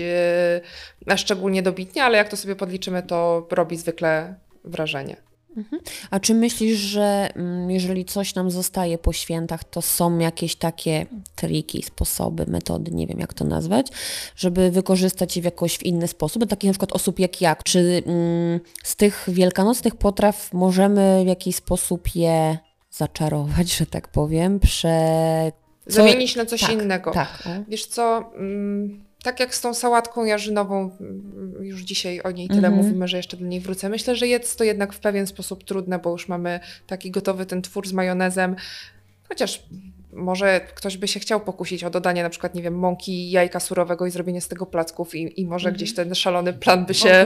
e, 1.08 1.18
szczególnie 1.18 1.64
dobitnie, 1.64 2.04
ale 2.04 2.18
jak 2.18 2.30
to 2.30 2.38
sobie 2.38 2.56
podliczymy, 2.56 3.04
to 3.04 3.48
robi 3.52 3.78
zwykle 3.78 4.36
wrażenie. 4.64 5.27
Mhm. 5.58 5.82
A 6.12 6.20
czy 6.20 6.34
myślisz, 6.34 6.78
że 6.78 7.30
mm, 7.36 7.72
jeżeli 7.72 8.06
coś 8.06 8.36
nam 8.36 8.52
zostaje 8.52 8.98
po 8.98 9.14
świętach, 9.14 9.64
to 9.64 9.82
są 9.82 10.18
jakieś 10.18 10.56
takie 10.56 11.06
triki, 11.36 11.84
sposoby, 11.84 12.46
metody, 12.48 12.92
nie 12.92 13.08
wiem 13.08 13.20
jak 13.20 13.34
to 13.34 13.46
nazwać, 13.46 13.88
żeby 14.36 14.72
wykorzystać 14.72 15.36
je 15.36 15.42
w 15.42 15.46
jakoś 15.46 15.78
w 15.78 15.84
inny 15.84 16.08
sposób, 16.08 16.40
dla 16.40 16.48
takich 16.48 16.68
na 16.68 16.74
przykład 16.74 16.92
osób 16.92 17.20
jak 17.20 17.42
ja? 17.42 17.56
Czy 17.56 18.04
mm, 18.06 18.60
z 18.84 18.96
tych 18.96 19.26
wielkanocnych 19.28 19.96
potraw 19.96 20.54
możemy 20.54 21.22
w 21.24 21.28
jakiś 21.28 21.56
sposób 21.56 22.16
je 22.16 22.58
zaczarować, 22.92 23.78
że 23.78 23.86
tak 23.86 24.08
powiem, 24.08 24.60
prze... 24.60 25.52
Co... 25.86 25.94
Zamienić 25.94 26.36
na 26.36 26.46
coś 26.46 26.62
tak, 26.62 26.72
innego. 26.72 27.12
Tak. 27.12 27.50
Wiesz 27.68 27.86
co... 27.86 28.32
Mm 28.36 29.07
tak 29.24 29.40
jak 29.40 29.56
z 29.56 29.62
tą 29.62 29.74
sałatką 29.74 30.26
jarzynową, 30.26 30.98
mm, 31.02 31.54
już 31.62 31.82
dzisiaj 31.82 32.22
o 32.22 32.32
niej 32.32 32.48
tyle 32.48 32.68
mm 32.68 32.74
-hmm. 32.74 32.84
mówimy, 32.84 33.08
że 33.08 33.18
jeszcze 33.18 33.38
do 33.38 33.46
niej 33.46 33.60
wrócę. 33.60 33.90
Myślę, 33.90 34.16
że 34.16 34.28
jest 34.28 34.58
to 34.58 34.64
jednak 34.64 34.94
w 34.94 35.00
pewien 35.00 35.28
sposób 35.28 35.64
trudne, 35.64 36.00
bo 36.00 36.12
już 36.12 36.28
mamy 36.28 36.60
taki 36.88 37.12
gotowy 37.12 37.46
ten 37.46 37.62
twór 37.62 37.88
z 37.88 37.94
majonezem. 37.94 38.56
Chociaż 39.30 39.64
może 40.18 40.62
ktoś 40.76 40.98
by 40.98 41.08
się 41.08 41.20
chciał 41.20 41.40
pokusić 41.40 41.84
o 41.84 41.90
dodanie 41.90 42.24
na 42.24 42.30
przykład, 42.30 42.56
nie 42.56 42.62
wiem, 42.62 42.76
mąki 42.76 43.32
jajka 43.32 43.60
surowego 43.60 44.06
i 44.06 44.12
zrobienie 44.12 44.42
z 44.42 44.48
tego 44.48 44.66
placków 44.66 45.16
i, 45.16 45.42
i 45.42 45.46
może 45.46 45.70
-hmm. 45.70 45.74
gdzieś 45.74 45.96
ten 45.96 46.16
szalony 46.16 46.54
plan 46.54 46.86
by 46.86 46.94
się 46.94 47.26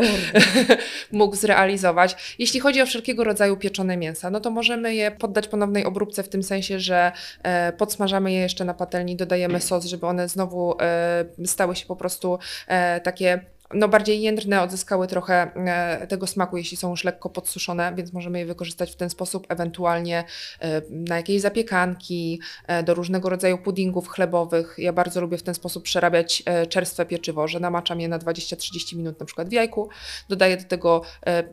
mógł 1.12 1.36
zrealizować. 1.36 2.36
Jeśli 2.40 2.60
chodzi 2.60 2.82
o 2.82 2.86
wszelkiego 2.86 3.24
rodzaju 3.24 3.58
pieczone 3.58 3.98
mięsa, 3.98 4.30
no 4.30 4.40
to 4.40 4.52
możemy 4.52 4.96
je 4.96 5.12
poddać 5.12 5.48
ponownej 5.48 5.86
obróbce 5.86 6.24
w 6.24 6.30
tym 6.30 6.44
sensie, 6.44 6.80
że 6.80 7.12
e, 7.44 7.74
podsmażamy 7.74 8.32
je 8.32 8.40
jeszcze 8.40 8.66
na 8.66 8.74
patelni, 8.74 9.16
dodajemy 9.16 9.62
sos, 9.70 9.86
żeby 9.86 10.08
one 10.08 10.30
znowu 10.30 10.76
e, 10.82 11.26
stały 11.46 11.76
się 11.76 11.86
po 11.86 11.96
prostu 11.96 12.40
e, 12.68 13.00
takie 13.00 13.42
no 13.74 13.88
bardziej 13.88 14.22
jędrne 14.22 14.62
odzyskały 14.62 15.08
trochę 15.08 15.52
e, 15.56 16.08
tego 16.08 16.28
smaku, 16.28 16.58
jeśli 16.58 16.78
są 16.78 16.90
już 16.90 17.04
lekko 17.04 17.30
podsuszone, 17.30 17.94
więc 17.96 18.14
możemy 18.14 18.40
je 18.40 18.46
wykorzystać 18.46 18.92
w 18.92 18.96
ten 18.96 19.10
sposób, 19.10 19.46
ewentualnie 19.50 20.24
e, 20.60 20.82
na 20.90 21.18
jakieś 21.18 21.42
zapiekanki, 21.42 22.42
e, 22.68 22.84
do 22.84 22.94
różnego 22.94 23.30
rodzaju 23.30 23.58
puddingów 23.58 24.08
chlebowych. 24.08 24.76
Ja 24.78 24.94
bardzo 24.94 25.22
lubię 25.22 25.38
w 25.38 25.44
ten 25.44 25.54
sposób 25.54 25.84
przerabiać 25.84 26.44
czerstwe 26.70 27.06
pieczywo, 27.06 27.48
że 27.48 27.60
namaczam 27.60 28.02
je 28.02 28.08
na 28.08 28.20
20-30 28.20 28.98
minut 28.98 29.20
na 29.20 29.26
przykład 29.26 29.50
w 29.50 29.52
jajku, 29.52 29.90
dodaję 30.30 30.58
do 30.58 30.64
tego 30.64 31.02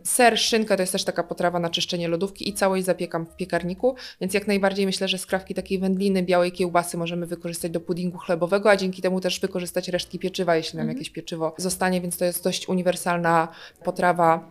ser, 0.03 0.39
szynkę, 0.39 0.77
to 0.77 0.83
jest 0.83 0.93
też 0.93 1.05
taka 1.05 1.23
potrawa 1.23 1.59
na 1.59 1.71
czyszczenie 1.71 2.09
lodówki 2.09 2.49
i 2.49 2.53
całość 2.53 2.85
zapiekam 2.85 3.27
w 3.27 3.37
piekarniku, 3.37 3.97
więc 4.21 4.35
jak 4.35 4.47
najbardziej 4.47 4.87
myślę, 4.87 5.09
że 5.09 5.19
skrawki 5.19 5.55
takiej 5.55 5.79
wędliny, 5.79 6.23
białej 6.23 6.53
kiełbasy 6.53 6.97
możemy 6.97 7.27
wykorzystać 7.27 7.71
do 7.71 7.81
puddingu 7.81 8.19
chlebowego, 8.19 8.71
a 8.71 8.77
dzięki 8.77 9.03
temu 9.03 9.21
też 9.21 9.41
wykorzystać 9.41 9.89
resztki 9.89 10.19
pieczywa, 10.19 10.57
jeśli 10.57 10.77
nam 10.77 10.83
mhm. 10.83 10.97
jakieś 10.99 11.11
pieczywo 11.11 11.55
zostanie, 11.57 12.01
więc 12.09 12.19
to 12.19 12.25
jest 12.25 12.45
dość 12.45 12.69
uniwersalna 12.69 13.49
potrawa 13.85 14.51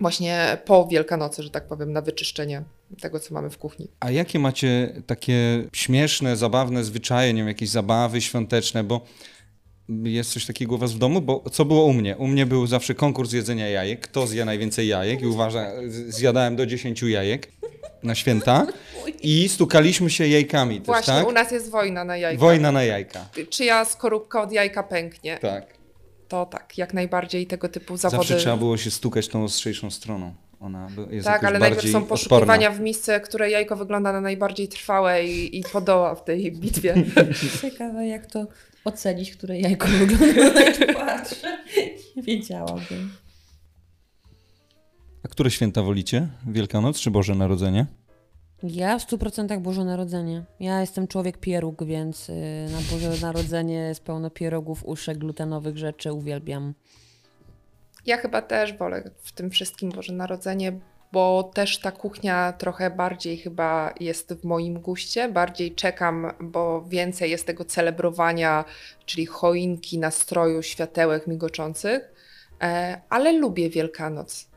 właśnie 0.00 0.58
po 0.64 0.86
Wielkanocy, 0.86 1.42
że 1.42 1.50
tak 1.50 1.68
powiem, 1.68 1.92
na 1.92 2.00
wyczyszczenie 2.02 2.62
tego, 3.00 3.20
co 3.20 3.34
mamy 3.34 3.50
w 3.50 3.58
kuchni. 3.58 3.88
A 4.00 4.10
jakie 4.10 4.38
macie 4.38 5.02
takie 5.06 5.64
śmieszne, 5.72 6.36
zabawne 6.36 6.84
zwyczaje, 6.84 7.32
nie 7.32 7.40
wiem, 7.40 7.48
jakieś 7.48 7.68
zabawy 7.68 8.20
świąteczne, 8.20 8.84
bo 8.84 9.00
jest 9.88 10.32
coś 10.32 10.46
takiego 10.46 10.74
u 10.74 10.78
was 10.78 10.92
w 10.92 10.98
domu? 10.98 11.20
Bo 11.20 11.44
co 11.52 11.64
było 11.64 11.84
u 11.84 11.92
mnie? 11.92 12.16
U 12.16 12.26
mnie 12.26 12.46
był 12.46 12.66
zawsze 12.66 12.94
konkurs 12.94 13.32
jedzenia 13.32 13.68
jajek. 13.68 14.00
Kto 14.00 14.26
zje 14.26 14.44
najwięcej 14.44 14.88
jajek? 14.88 15.22
I 15.22 15.26
uważa, 15.26 15.66
zjadałem 16.08 16.56
do 16.56 16.66
10 16.66 17.02
jajek 17.02 17.52
na 18.02 18.14
święta 18.14 18.66
i 19.22 19.48
stukaliśmy 19.48 20.10
się 20.10 20.26
jajkami 20.26 20.78
też, 20.78 20.86
Właśnie, 20.86 21.14
tak? 21.14 21.28
u 21.28 21.32
nas 21.32 21.52
jest 21.52 21.70
wojna 21.70 22.04
na 22.04 22.16
jajka. 22.16 22.40
Wojna 22.40 22.72
na 22.72 22.84
jajka. 22.84 23.28
Czyja 23.50 23.84
skorupka 23.84 24.42
od 24.42 24.52
jajka 24.52 24.82
pęknie. 24.82 25.38
Tak 25.38 25.77
to 26.28 26.46
tak, 26.46 26.78
jak 26.78 26.94
najbardziej 26.94 27.46
tego 27.46 27.68
typu 27.68 27.96
zawody. 27.96 28.28
Zawsze 28.28 28.36
trzeba 28.36 28.56
było 28.56 28.76
się 28.76 28.90
stukać 28.90 29.28
tą 29.28 29.44
ostrzejszą 29.44 29.90
stroną. 29.90 30.34
Ona 30.60 30.88
jest 31.10 31.26
tak, 31.26 31.44
ale 31.44 31.58
najpierw 31.58 31.92
są 31.92 32.04
poszukiwania 32.04 32.70
w 32.70 32.80
misce, 32.80 33.20
które 33.20 33.50
jajko 33.50 33.76
wygląda 33.76 34.12
na 34.12 34.20
najbardziej 34.20 34.68
trwałe 34.68 35.24
i, 35.24 35.58
i 35.58 35.62
podoła 35.72 36.14
w 36.14 36.24
tej 36.24 36.52
bitwie. 36.52 36.94
Ciekawe, 37.62 38.06
jak 38.06 38.26
to 38.26 38.46
ocenić, 38.84 39.30
które 39.30 39.60
jajko 39.60 39.88
wygląda 39.98 40.42
na 40.42 40.52
najtwardsze. 40.54 41.58
Nie 42.16 42.22
wiedziałabym. 42.22 43.12
A 45.24 45.28
które 45.28 45.50
święta 45.50 45.82
wolicie? 45.82 46.28
Wielkanoc 46.46 47.00
czy 47.00 47.10
Boże 47.10 47.34
Narodzenie? 47.34 47.86
Ja 48.62 48.98
w 48.98 49.06
100% 49.06 49.60
Boże 49.60 49.84
Narodzenie. 49.84 50.44
Ja 50.60 50.80
jestem 50.80 51.08
człowiek 51.08 51.38
pieróg, 51.38 51.84
więc 51.84 52.28
y, 52.28 52.32
na 52.72 52.78
Boże 52.90 53.26
Narodzenie 53.26 53.74
jest 53.74 54.04
pełno 54.04 54.30
pierogów, 54.30 54.84
uszek, 54.84 55.18
glutenowych 55.18 55.78
rzeczy, 55.78 56.12
uwielbiam. 56.12 56.74
Ja 58.06 58.16
chyba 58.16 58.42
też 58.42 58.72
wolę 58.72 59.10
w 59.22 59.32
tym 59.32 59.50
wszystkim 59.50 59.90
Boże 59.90 60.12
Narodzenie, 60.12 60.72
bo 61.12 61.50
też 61.54 61.78
ta 61.78 61.92
kuchnia 61.92 62.52
trochę 62.52 62.90
bardziej 62.90 63.36
chyba 63.36 63.94
jest 64.00 64.34
w 64.34 64.44
moim 64.44 64.80
guście, 64.80 65.28
bardziej 65.28 65.74
czekam, 65.74 66.32
bo 66.40 66.82
więcej 66.82 67.30
jest 67.30 67.46
tego 67.46 67.64
celebrowania, 67.64 68.64
czyli 69.06 69.26
choinki, 69.26 69.98
nastroju, 69.98 70.62
światełek 70.62 71.26
migoczących, 71.26 72.12
e, 72.62 73.00
ale 73.08 73.32
lubię 73.32 73.70
Wielkanoc. 73.70 74.48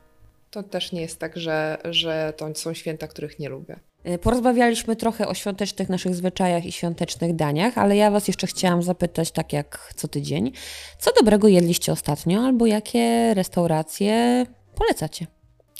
To 0.51 0.63
też 0.63 0.91
nie 0.91 1.01
jest 1.01 1.19
tak, 1.19 1.37
że, 1.37 1.77
że 1.85 2.33
to 2.37 2.55
są 2.55 2.73
święta, 2.73 3.07
których 3.07 3.39
nie 3.39 3.49
lubię. 3.49 3.79
Y, 4.07 4.17
Porozmawialiśmy 4.17 4.95
trochę 4.95 5.27
o 5.27 5.33
świątecznych 5.33 5.89
naszych 5.89 6.15
zwyczajach 6.15 6.65
i 6.65 6.71
świątecznych 6.71 7.35
daniach, 7.35 7.77
ale 7.77 7.95
ja 7.95 8.11
Was 8.11 8.27
jeszcze 8.27 8.47
chciałam 8.47 8.83
zapytać, 8.83 9.31
tak 9.31 9.53
jak 9.53 9.93
co 9.95 10.07
tydzień, 10.07 10.51
co 10.99 11.11
dobrego 11.19 11.47
jedliście 11.47 11.91
ostatnio 11.91 12.41
albo 12.41 12.65
jakie 12.65 13.33
restauracje 13.33 14.45
polecacie? 14.75 15.27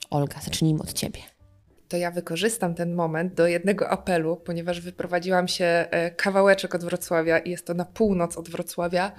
Olga, 0.10 0.42
zacznijmy 0.42 0.82
od 0.82 0.94
Ciebie. 0.94 1.20
To 1.88 1.98
ja 1.98 2.12
wykorzystam 2.12 2.76
ten 2.76 2.96
moment 2.96 3.34
do 3.34 3.48
jednego 3.48 3.90
apelu, 3.90 4.38
ponieważ 4.38 4.82
wyprowadziłam 4.82 5.48
się 5.48 5.66
e, 5.66 6.12
kawałeczek 6.12 6.76
od 6.76 6.84
Wrocławia 6.84 7.40
i 7.40 7.50
jest 7.50 7.66
to 7.66 7.74
na 7.74 7.86
północ 7.86 8.38
od 8.38 8.50
Wrocławia, 8.50 9.12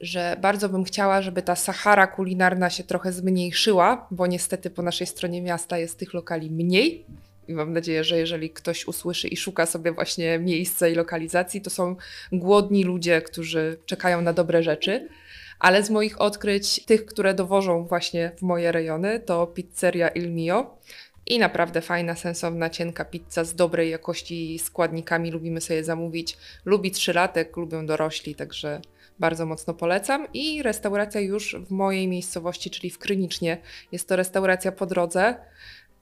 że 0.00 0.36
bardzo 0.40 0.68
bym 0.68 0.84
chciała, 0.84 1.22
żeby 1.22 1.42
ta 1.42 1.56
Sahara 1.56 2.06
kulinarna 2.06 2.70
się 2.70 2.84
trochę 2.84 3.12
zmniejszyła, 3.12 4.06
bo 4.10 4.26
niestety 4.26 4.70
po 4.70 4.82
naszej 4.82 5.06
stronie 5.06 5.42
miasta 5.42 5.78
jest 5.78 5.98
tych 5.98 6.14
lokali 6.14 6.50
mniej. 6.50 7.06
I 7.48 7.52
mam 7.52 7.72
nadzieję, 7.72 8.04
że 8.04 8.18
jeżeli 8.18 8.50
ktoś 8.50 8.86
usłyszy 8.86 9.28
i 9.28 9.36
szuka 9.36 9.66
sobie 9.66 9.92
właśnie 9.92 10.38
miejsca 10.38 10.88
i 10.88 10.94
lokalizacji, 10.94 11.60
to 11.60 11.70
są 11.70 11.96
głodni 12.32 12.84
ludzie, 12.84 13.22
którzy 13.22 13.78
czekają 13.86 14.22
na 14.22 14.32
dobre 14.32 14.62
rzeczy. 14.62 15.08
Ale 15.58 15.82
z 15.82 15.90
moich 15.90 16.20
odkryć, 16.20 16.84
tych, 16.84 17.06
które 17.06 17.34
dowożą 17.34 17.86
właśnie 17.86 18.32
w 18.38 18.42
moje 18.42 18.72
rejony, 18.72 19.20
to 19.20 19.46
pizzeria 19.46 20.08
Il 20.08 20.34
Mio. 20.34 20.78
I 21.26 21.38
naprawdę 21.38 21.80
fajna, 21.80 22.14
sensowna, 22.14 22.70
cienka 22.70 23.04
pizza 23.04 23.44
z 23.44 23.54
dobrej 23.54 23.90
jakości 23.90 24.58
składnikami. 24.58 25.30
Lubimy 25.30 25.60
sobie 25.60 25.84
zamówić. 25.84 26.36
Lubi 26.64 26.90
trzylatek, 26.90 27.56
lubią 27.56 27.86
dorośli, 27.86 28.34
także 28.34 28.80
bardzo 29.18 29.46
mocno 29.46 29.74
polecam. 29.74 30.26
I 30.34 30.62
restauracja 30.62 31.20
już 31.20 31.56
w 31.56 31.70
mojej 31.70 32.08
miejscowości, 32.08 32.70
czyli 32.70 32.90
w 32.90 32.98
Krynicznie. 32.98 33.58
Jest 33.92 34.08
to 34.08 34.16
restauracja 34.16 34.72
po 34.72 34.86
drodze. 34.86 35.34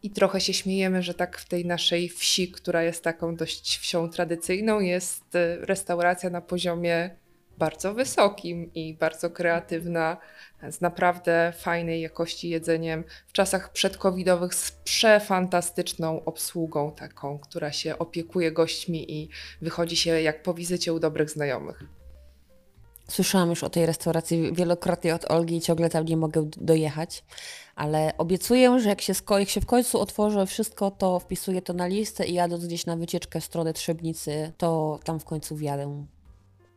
I 0.04 0.10
trochę 0.10 0.40
się 0.40 0.52
śmiejemy, 0.52 1.02
że 1.02 1.14
tak 1.14 1.38
w 1.38 1.48
tej 1.48 1.66
naszej 1.66 2.08
wsi, 2.08 2.50
która 2.50 2.82
jest 2.82 3.04
taką 3.04 3.36
dość 3.36 3.78
wsią 3.78 4.08
tradycyjną, 4.08 4.80
jest 4.80 5.34
y, 5.34 5.56
restauracja 5.60 6.30
na 6.30 6.40
poziomie 6.40 7.10
bardzo 7.58 7.94
wysokim 7.94 8.74
i 8.74 8.94
bardzo 8.94 9.30
kreatywna, 9.30 10.16
z 10.70 10.80
naprawdę 10.80 11.52
fajnej 11.58 12.00
jakości 12.00 12.48
jedzeniem. 12.48 13.04
W 13.26 13.32
czasach 13.32 13.72
przedcovidowych 13.72 14.54
z 14.54 14.72
przefantastyczną 14.72 16.24
obsługą 16.24 16.92
taką, 16.92 17.38
która 17.38 17.72
się 17.72 17.98
opiekuje 17.98 18.52
gośćmi 18.52 19.12
i 19.12 19.28
wychodzi 19.62 19.96
się 19.96 20.20
jak 20.20 20.42
po 20.42 20.54
wizycie 20.54 20.92
u 20.92 21.00
dobrych 21.00 21.30
znajomych. 21.30 22.03
Słyszałam 23.08 23.50
już 23.50 23.64
o 23.64 23.70
tej 23.70 23.86
restauracji 23.86 24.52
wielokrotnie 24.52 25.14
od 25.14 25.30
Olgi 25.30 25.56
i 25.56 25.60
ciągle 25.60 25.90
tam 25.90 26.04
nie 26.04 26.16
mogę 26.16 26.50
dojechać, 26.56 27.24
ale 27.74 28.12
obiecuję, 28.18 28.80
że 28.80 28.88
jak 28.88 29.00
się, 29.00 29.12
jak 29.38 29.48
się 29.48 29.60
w 29.60 29.66
końcu 29.66 30.00
otworzy 30.00 30.46
wszystko, 30.46 30.90
to 30.90 31.20
wpisuję 31.20 31.62
to 31.62 31.72
na 31.72 31.86
listę 31.86 32.26
i 32.26 32.34
jadąc 32.34 32.66
gdzieś 32.66 32.86
na 32.86 32.96
wycieczkę 32.96 33.40
w 33.40 33.44
stronę 33.44 33.72
Trzebnicy, 33.72 34.52
to 34.58 34.98
tam 35.04 35.20
w 35.20 35.24
końcu 35.24 35.56
wjadę. 35.56 36.06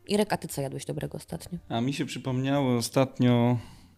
Irek, 0.07 0.34
a 0.34 0.38
ty 0.38 0.47
co 0.47 0.61
jadłeś 0.61 0.86
dobrego 0.86 1.17
ostatnio? 1.17 1.59
A 1.69 1.82
mi 1.82 1.93
się 1.93 2.05
przypomniały 2.05 2.78
ostatnio 2.78 3.57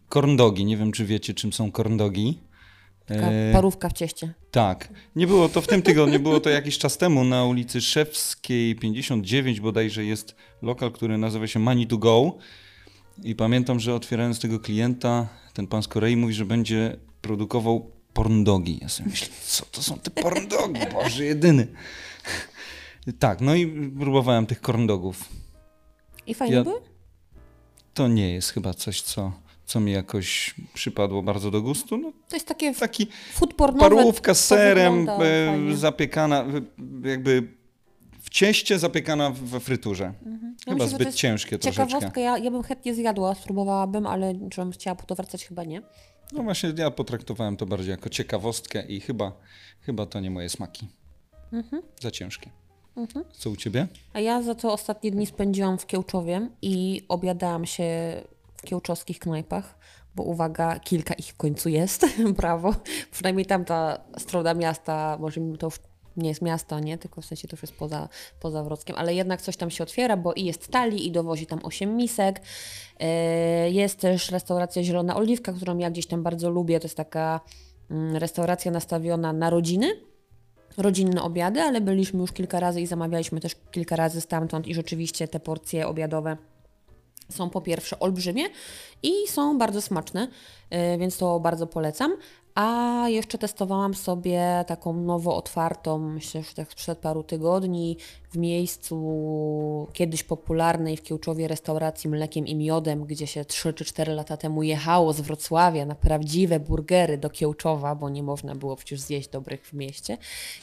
korndogi. 0.10 0.66
Nie 0.66 0.78
wiem, 0.78 0.92
czy 0.92 1.06
wiecie, 1.06 1.34
czym 1.34 1.54
są 1.54 1.72
korndogi. 1.72 2.40
Taka 3.10 3.32
E, 3.32 3.54
parówka 3.54 3.90
w 3.90 3.94
cieście. 3.94 4.34
Tak. 4.52 4.90
Nie 5.16 5.28
było 5.28 5.50
to 5.50 5.62
w 5.62 5.68
tym 5.68 5.82
tygodniu, 5.82 6.20
było 6.20 6.40
to 6.40 6.50
jakiś 6.50 6.78
czas 6.78 6.98
temu 6.98 7.24
na 7.24 7.46
ulicy 7.46 7.82
Szewskiej 7.82 8.76
59 8.76 9.60
bodajże 9.60 10.06
jest 10.06 10.36
lokal, 10.62 10.92
który 10.92 11.18
nazywa 11.18 11.48
się 11.48 11.60
Money 11.60 11.88
to 11.88 11.98
Go. 11.98 12.38
I 13.24 13.36
pamiętam, 13.36 13.80
że 13.80 13.96
otwierając 13.96 14.40
tego 14.40 14.60
klienta, 14.60 15.28
ten 15.54 15.68
pan 15.68 15.84
z 15.84 15.88
Korei 15.88 16.16
mówi, 16.18 16.34
że 16.34 16.46
będzie 16.46 16.98
produkował 17.22 17.92
porndogi. 18.14 18.80
Ja 18.82 18.90
sobie 18.90 19.10
myślę, 19.10 19.28
co 19.46 19.66
to 19.66 19.84
są 19.84 20.00
te 20.00 20.12
porndogi? 20.12 20.82
Boże, 20.94 21.26
jedyny. 21.26 21.68
Tak, 23.20 23.42
no 23.42 23.56
i 23.56 23.92
próbowałem 24.00 24.46
tych 24.46 24.62
korndogów. 24.62 25.30
I 26.28 26.34
fajnie 26.34 26.56
Ja- 26.56 26.64
były? 26.64 26.82
To 27.94 28.08
nie 28.08 28.34
jest 28.34 28.50
chyba 28.52 28.74
coś, 28.74 29.02
co, 29.02 29.32
co 29.70 29.80
mi 29.80 29.92
jakoś 29.92 30.56
przypadło 30.74 31.24
bardzo 31.24 31.52
do 31.52 31.62
gustu. 31.62 31.98
No, 31.98 32.12
To 32.30 32.36
jest 32.36 32.48
takie 32.48 32.76
taki 32.76 33.08
food 33.34 33.54
pornowe. 33.54 33.80
parówka 33.80 34.34
z 34.34 34.48
to 34.48 34.56
serem, 34.56 34.98
wygląda 35.00 35.26
e, 35.26 35.76
zapiekana, 35.76 36.46
jakby 37.04 37.48
w 38.22 38.30
cieście 38.30 38.80
zapiekana 38.80 39.32
we 39.32 39.60
fryturze. 39.60 40.04
Ja 40.04 40.32
Chyba 40.66 40.74
myślę, 40.74 40.78
to 40.78 40.88
zbyt 40.88 41.08
jest 41.08 41.18
ciężkie 41.18 41.60
troszeczkę. 41.60 41.88
Ciekawostka, 41.88 42.22
ja, 42.22 42.38
ja 42.38 42.52
bym 42.52 42.64
chętnie 42.64 42.96
zjadła, 42.96 43.36
spróbowałabym, 43.36 44.08
ale 44.08 44.34
czy 44.52 44.62
bym 44.62 44.72
chciała 44.72 44.96
po 44.96 45.06
to 45.06 45.16
wracać, 45.16 45.46
chyba 45.46 45.64
nie. 45.64 45.82
No 46.34 46.44
właśnie, 46.44 46.74
ja 46.78 46.92
potraktowałem 46.92 47.58
to 47.58 47.66
bardziej 47.66 47.92
jako 47.92 48.10
ciekawostkę 48.10 48.86
i 48.88 49.00
chyba, 49.00 49.32
chyba 49.82 50.06
to 50.06 50.20
nie 50.20 50.32
moje 50.32 50.50
smaki. 50.50 50.88
Mhm. 51.54 51.82
Za 52.02 52.12
ciężkie. 52.12 52.50
Co 53.32 53.50
u 53.50 53.56
ciebie? 53.56 53.88
A 54.14 54.20
ja 54.20 54.42
za 54.42 54.56
to 54.56 54.74
ostatnie 54.74 55.12
dni 55.12 55.26
spędziłam 55.26 55.78
w 55.78 55.86
Kiełczowie 55.86 56.50
i 56.62 57.02
obiadałam 57.08 57.66
się 57.66 57.84
kiełczowskich 58.62 59.20
knajpach, 59.20 59.80
bo 60.16 60.24
uwaga, 60.24 60.80
kilka 60.80 61.14
ich 61.14 61.28
w 61.28 61.38
końcu 61.38 61.70
jest, 61.70 62.06
brawo. 62.38 62.76
Przynajmniej 63.12 63.46
tamta 63.46 64.02
strona 64.18 64.54
miasta, 64.54 65.18
może 65.20 65.42
to 65.60 65.68
już 65.68 65.80
nie 66.18 66.30
jest 66.30 66.42
miasto, 66.42 66.80
nie? 66.80 66.98
Tylko 66.98 67.22
w 67.22 67.26
sensie 67.26 67.48
to 67.48 67.54
już 67.54 67.62
jest 67.62 67.74
poza, 67.74 68.10
poza 68.40 68.64
Wrockiem, 68.64 68.96
ale 69.00 69.14
jednak 69.14 69.42
coś 69.42 69.58
tam 69.58 69.72
się 69.72 69.84
otwiera, 69.84 70.18
bo 70.18 70.34
i 70.34 70.46
jest 70.46 70.68
tali 70.68 71.08
i 71.08 71.12
dowozi 71.12 71.46
tam 71.46 71.60
8 71.64 71.98
misek. 71.98 72.42
Yy, 73.00 73.08
Jest 73.72 74.00
też 74.00 74.32
restauracja 74.32 74.84
Zielona 74.84 75.16
Oliwka, 75.16 75.54
którą 75.54 75.78
ja 75.78 75.92
gdzieś 75.92 76.08
tam 76.08 76.24
bardzo 76.24 76.50
lubię. 76.50 76.80
To 76.80 76.86
jest 76.86 76.98
taka 76.98 77.40
mm, 77.92 78.16
restauracja 78.16 78.72
nastawiona 78.72 79.34
na 79.34 79.50
rodziny, 79.50 79.92
rodzinne 80.78 81.22
obiady, 81.22 81.62
ale 81.62 81.82
byliśmy 81.82 82.20
już 82.20 82.32
kilka 82.32 82.60
razy 82.60 82.82
i 82.82 82.88
zamawialiśmy 82.88 83.40
też 83.40 83.56
kilka 83.72 83.96
razy 83.96 84.22
stamtąd 84.22 84.68
i 84.68 84.74
rzeczywiście 84.74 85.28
te 85.28 85.40
porcje 85.40 85.88
obiadowe 85.88 86.38
są 87.30 87.50
po 87.50 87.62
pierwsze 87.62 88.00
olbrzymie 88.00 88.44
i 89.04 89.14
są 89.28 89.58
bardzo 89.58 89.82
smaczne, 89.82 90.28
yy, 90.72 90.98
więc 90.98 91.18
to 91.18 91.40
bardzo 91.40 91.68
polecam. 91.68 92.16
A 92.62 93.06
jeszcze 93.10 93.38
testowałam 93.38 93.94
sobie 93.94 94.66
taką 94.68 94.94
nowo 94.94 95.36
otwartą, 95.36 96.00
myślę, 96.00 96.44
że 96.44 96.54
tak 96.54 96.72
sprzed 96.72 97.00
paru 97.00 97.24
tygodni, 97.24 97.98
w 98.32 98.38
miejscu 98.38 99.88
kiedyś 99.94 100.24
popularnej 100.24 100.98
w 100.98 101.04
Kiełczowie 101.04 101.48
restauracji 101.48 102.10
Mlekiem 102.10 102.48
i 102.48 102.56
Miodem, 102.56 103.06
gdzie 103.06 103.28
się 103.28 103.46
3 103.46 103.74
czy 103.74 103.86
4 103.86 104.14
lata 104.14 104.38
temu 104.38 104.64
jechało 104.64 105.14
z 105.14 105.22
Wrocławia 105.22 105.86
na 105.86 105.96
prawdziwe 105.96 106.60
burgery 106.60 107.18
do 107.18 107.30
Kiełczowa, 107.30 107.96
bo 107.96 108.10
nie 108.10 108.24
można 108.24 108.56
było 108.56 108.76
przecież 108.76 109.00
zjeść 109.00 109.30
dobrych 109.30 109.66
w 109.66 109.74
mieście. 109.74 110.18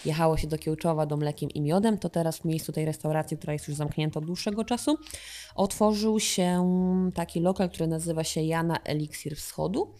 Jechało 0.05 0.37
się 0.37 0.47
do 0.47 0.59
Kiełczowa 0.59 1.07
do 1.07 1.17
Mlekiem 1.17 1.51
i 1.51 1.61
Miodem, 1.61 1.99
to 1.99 2.09
teraz 2.09 2.39
w 2.39 2.45
miejscu 2.45 2.73
tej 2.73 2.85
restauracji, 2.85 3.37
która 3.37 3.53
jest 3.53 3.69
już 3.69 3.77
zamknięta 3.77 4.19
od 4.19 4.27
dłuższego 4.27 4.65
czasu, 4.65 4.99
otworzył 5.55 6.21
się 6.21 6.69
taki 7.15 7.41
lokal, 7.41 7.71
który 7.71 7.87
nazywa 7.87 8.25
się 8.25 8.43
Jana 8.43 8.79
Eliksir 8.85 9.37
Wschodu. 9.37 9.95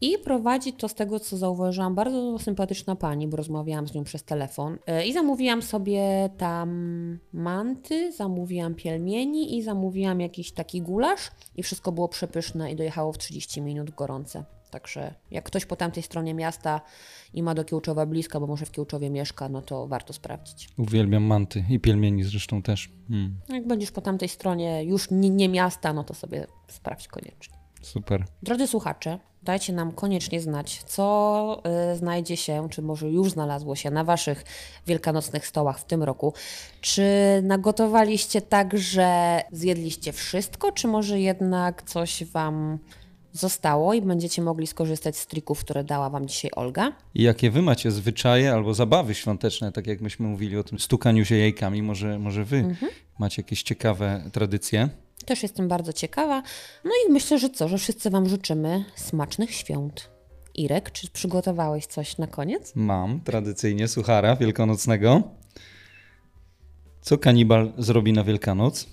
I 0.00 0.18
prowadzi 0.18 0.72
to 0.72 0.88
z 0.88 0.94
tego, 0.94 1.20
co 1.20 1.36
zauważyłam, 1.36 1.94
bardzo 1.94 2.38
sympatyczna 2.38 2.96
pani, 2.96 3.28
bo 3.28 3.36
rozmawiałam 3.36 3.88
z 3.88 3.94
nią 3.94 4.04
przez 4.04 4.22
telefon. 4.24 4.78
E, 4.86 5.06
I 5.06 5.12
zamówiłam 5.12 5.62
sobie 5.62 6.30
tam 6.38 7.18
manty, 7.32 8.12
zamówiłam 8.12 8.74
pielmieni 8.74 9.56
i 9.56 9.62
zamówiłam 9.62 10.20
jakiś 10.20 10.52
taki 10.52 10.82
gulasz. 10.82 11.30
I 11.56 11.62
wszystko 11.62 11.92
było 11.92 12.08
przepyszne 12.08 12.72
i 12.72 12.76
dojechało 12.76 13.12
w 13.12 13.18
30 13.18 13.60
minut 13.62 13.90
gorące. 13.90 14.44
Także 14.70 15.14
jak 15.30 15.44
ktoś 15.44 15.66
po 15.66 15.76
tamtej 15.76 16.02
stronie 16.02 16.34
miasta 16.34 16.80
i 17.34 17.42
ma 17.42 17.54
do 17.54 17.64
Kiełczowa 17.64 18.06
blisko, 18.06 18.40
bo 18.40 18.46
może 18.46 18.66
w 18.66 18.70
Kiełczowie 18.70 19.10
mieszka, 19.10 19.48
no 19.48 19.62
to 19.62 19.86
warto 19.86 20.12
sprawdzić. 20.12 20.68
Uwielbiam 20.78 21.22
manty 21.22 21.64
i 21.70 21.80
pielmieni 21.80 22.24
zresztą 22.24 22.62
też. 22.62 22.90
Mm, 23.10 23.40
Jak 23.48 23.66
będziesz 23.66 23.90
po 23.90 24.00
tamtej 24.00 24.28
stronie 24.28 24.84
już 24.84 25.10
nie, 25.10 25.30
nie 25.30 25.48
miasta, 25.48 25.92
no 25.92 26.04
to 26.04 26.14
sobie 26.14 26.46
sprawdź 26.68 27.08
koniecznie. 27.08 27.57
Super. 27.82 28.24
Drodzy 28.42 28.66
słuchacze, 28.66 29.18
dajcie 29.42 29.72
nam 29.72 29.92
koniecznie 29.92 30.40
znać, 30.40 30.82
co 30.86 31.62
y, 31.92 31.96
znajdzie 31.96 32.36
się, 32.36 32.68
czy 32.70 32.82
może 32.82 33.08
już 33.10 33.30
znalazło 33.30 33.76
się 33.76 33.90
na 33.90 34.04
Waszych 34.04 34.44
wielkanocnych 34.86 35.46
stołach 35.46 35.78
w 35.78 35.84
tym 35.84 36.02
roku. 36.02 36.32
Czy 36.80 37.02
nagotowaliście 37.42 38.40
tak, 38.40 38.78
że 38.78 39.40
zjedliście 39.52 40.12
wszystko, 40.12 40.72
czy 40.72 40.88
może 40.88 41.20
jednak 41.20 41.82
coś 41.82 42.24
Wam 42.24 42.78
zostało 43.32 43.94
i 43.94 44.02
będziecie 44.02 44.42
mogli 44.42 44.66
skorzystać 44.66 45.16
z 45.16 45.26
trików, 45.26 45.60
które 45.60 45.84
dała 45.84 46.10
Wam 46.10 46.28
dzisiaj 46.28 46.50
Olga? 46.56 46.92
I 47.14 47.22
jakie 47.22 47.50
wy 47.50 47.62
macie 47.62 47.90
zwyczaje 47.90 48.52
albo 48.52 48.74
zabawy 48.74 49.14
świąteczne, 49.14 49.72
tak 49.72 49.86
jak 49.86 50.00
myśmy 50.00 50.28
mówili 50.28 50.56
o 50.56 50.64
tym 50.64 50.78
stukaniu 50.78 51.24
się 51.24 51.36
jajkami, 51.36 51.82
może, 51.82 52.18
może 52.18 52.44
wy 52.44 52.56
Mhm. 52.56 52.92
macie 53.18 53.42
jakieś 53.42 53.62
ciekawe 53.62 54.30
tradycje? 54.32 54.88
Też 55.28 55.42
jestem 55.42 55.68
bardzo 55.68 55.92
ciekawa. 55.92 56.42
No 56.84 56.90
i 57.06 57.12
myślę, 57.12 57.38
że 57.38 57.50
co, 57.50 57.68
że 57.68 57.78
wszyscy 57.78 58.10
Wam 58.10 58.28
życzymy 58.28 58.84
smacznych 58.96 59.54
świąt. 59.54 60.10
Irek, 60.54 60.92
czy 60.92 61.10
przygotowałeś 61.10 61.86
coś 61.86 62.18
na 62.18 62.26
koniec? 62.26 62.72
Mam 62.74 63.20
tradycyjnie 63.20 63.88
suchara 63.88 64.36
wielkanocnego. 64.36 65.22
Co 67.00 67.18
kanibal 67.18 67.72
zrobi 67.78 68.12
na 68.12 68.24
Wielkanoc? 68.24 68.86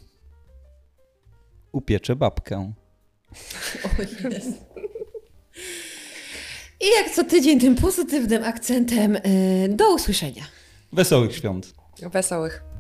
Upiecze 1.72 2.16
babkę. 2.16 2.74
I 6.82 6.86
jak 6.98 7.10
co 7.16 7.24
tydzień 7.24 7.60
tym 7.60 7.76
pozytywnym 7.76 8.44
akcentem, 8.44 9.14
yy, 9.14 9.70
do 9.70 9.96
usłyszenia. 9.96 10.44
Wesołych 10.94 11.36
świąt. 11.36 11.74
Wesołych. 12.12 12.75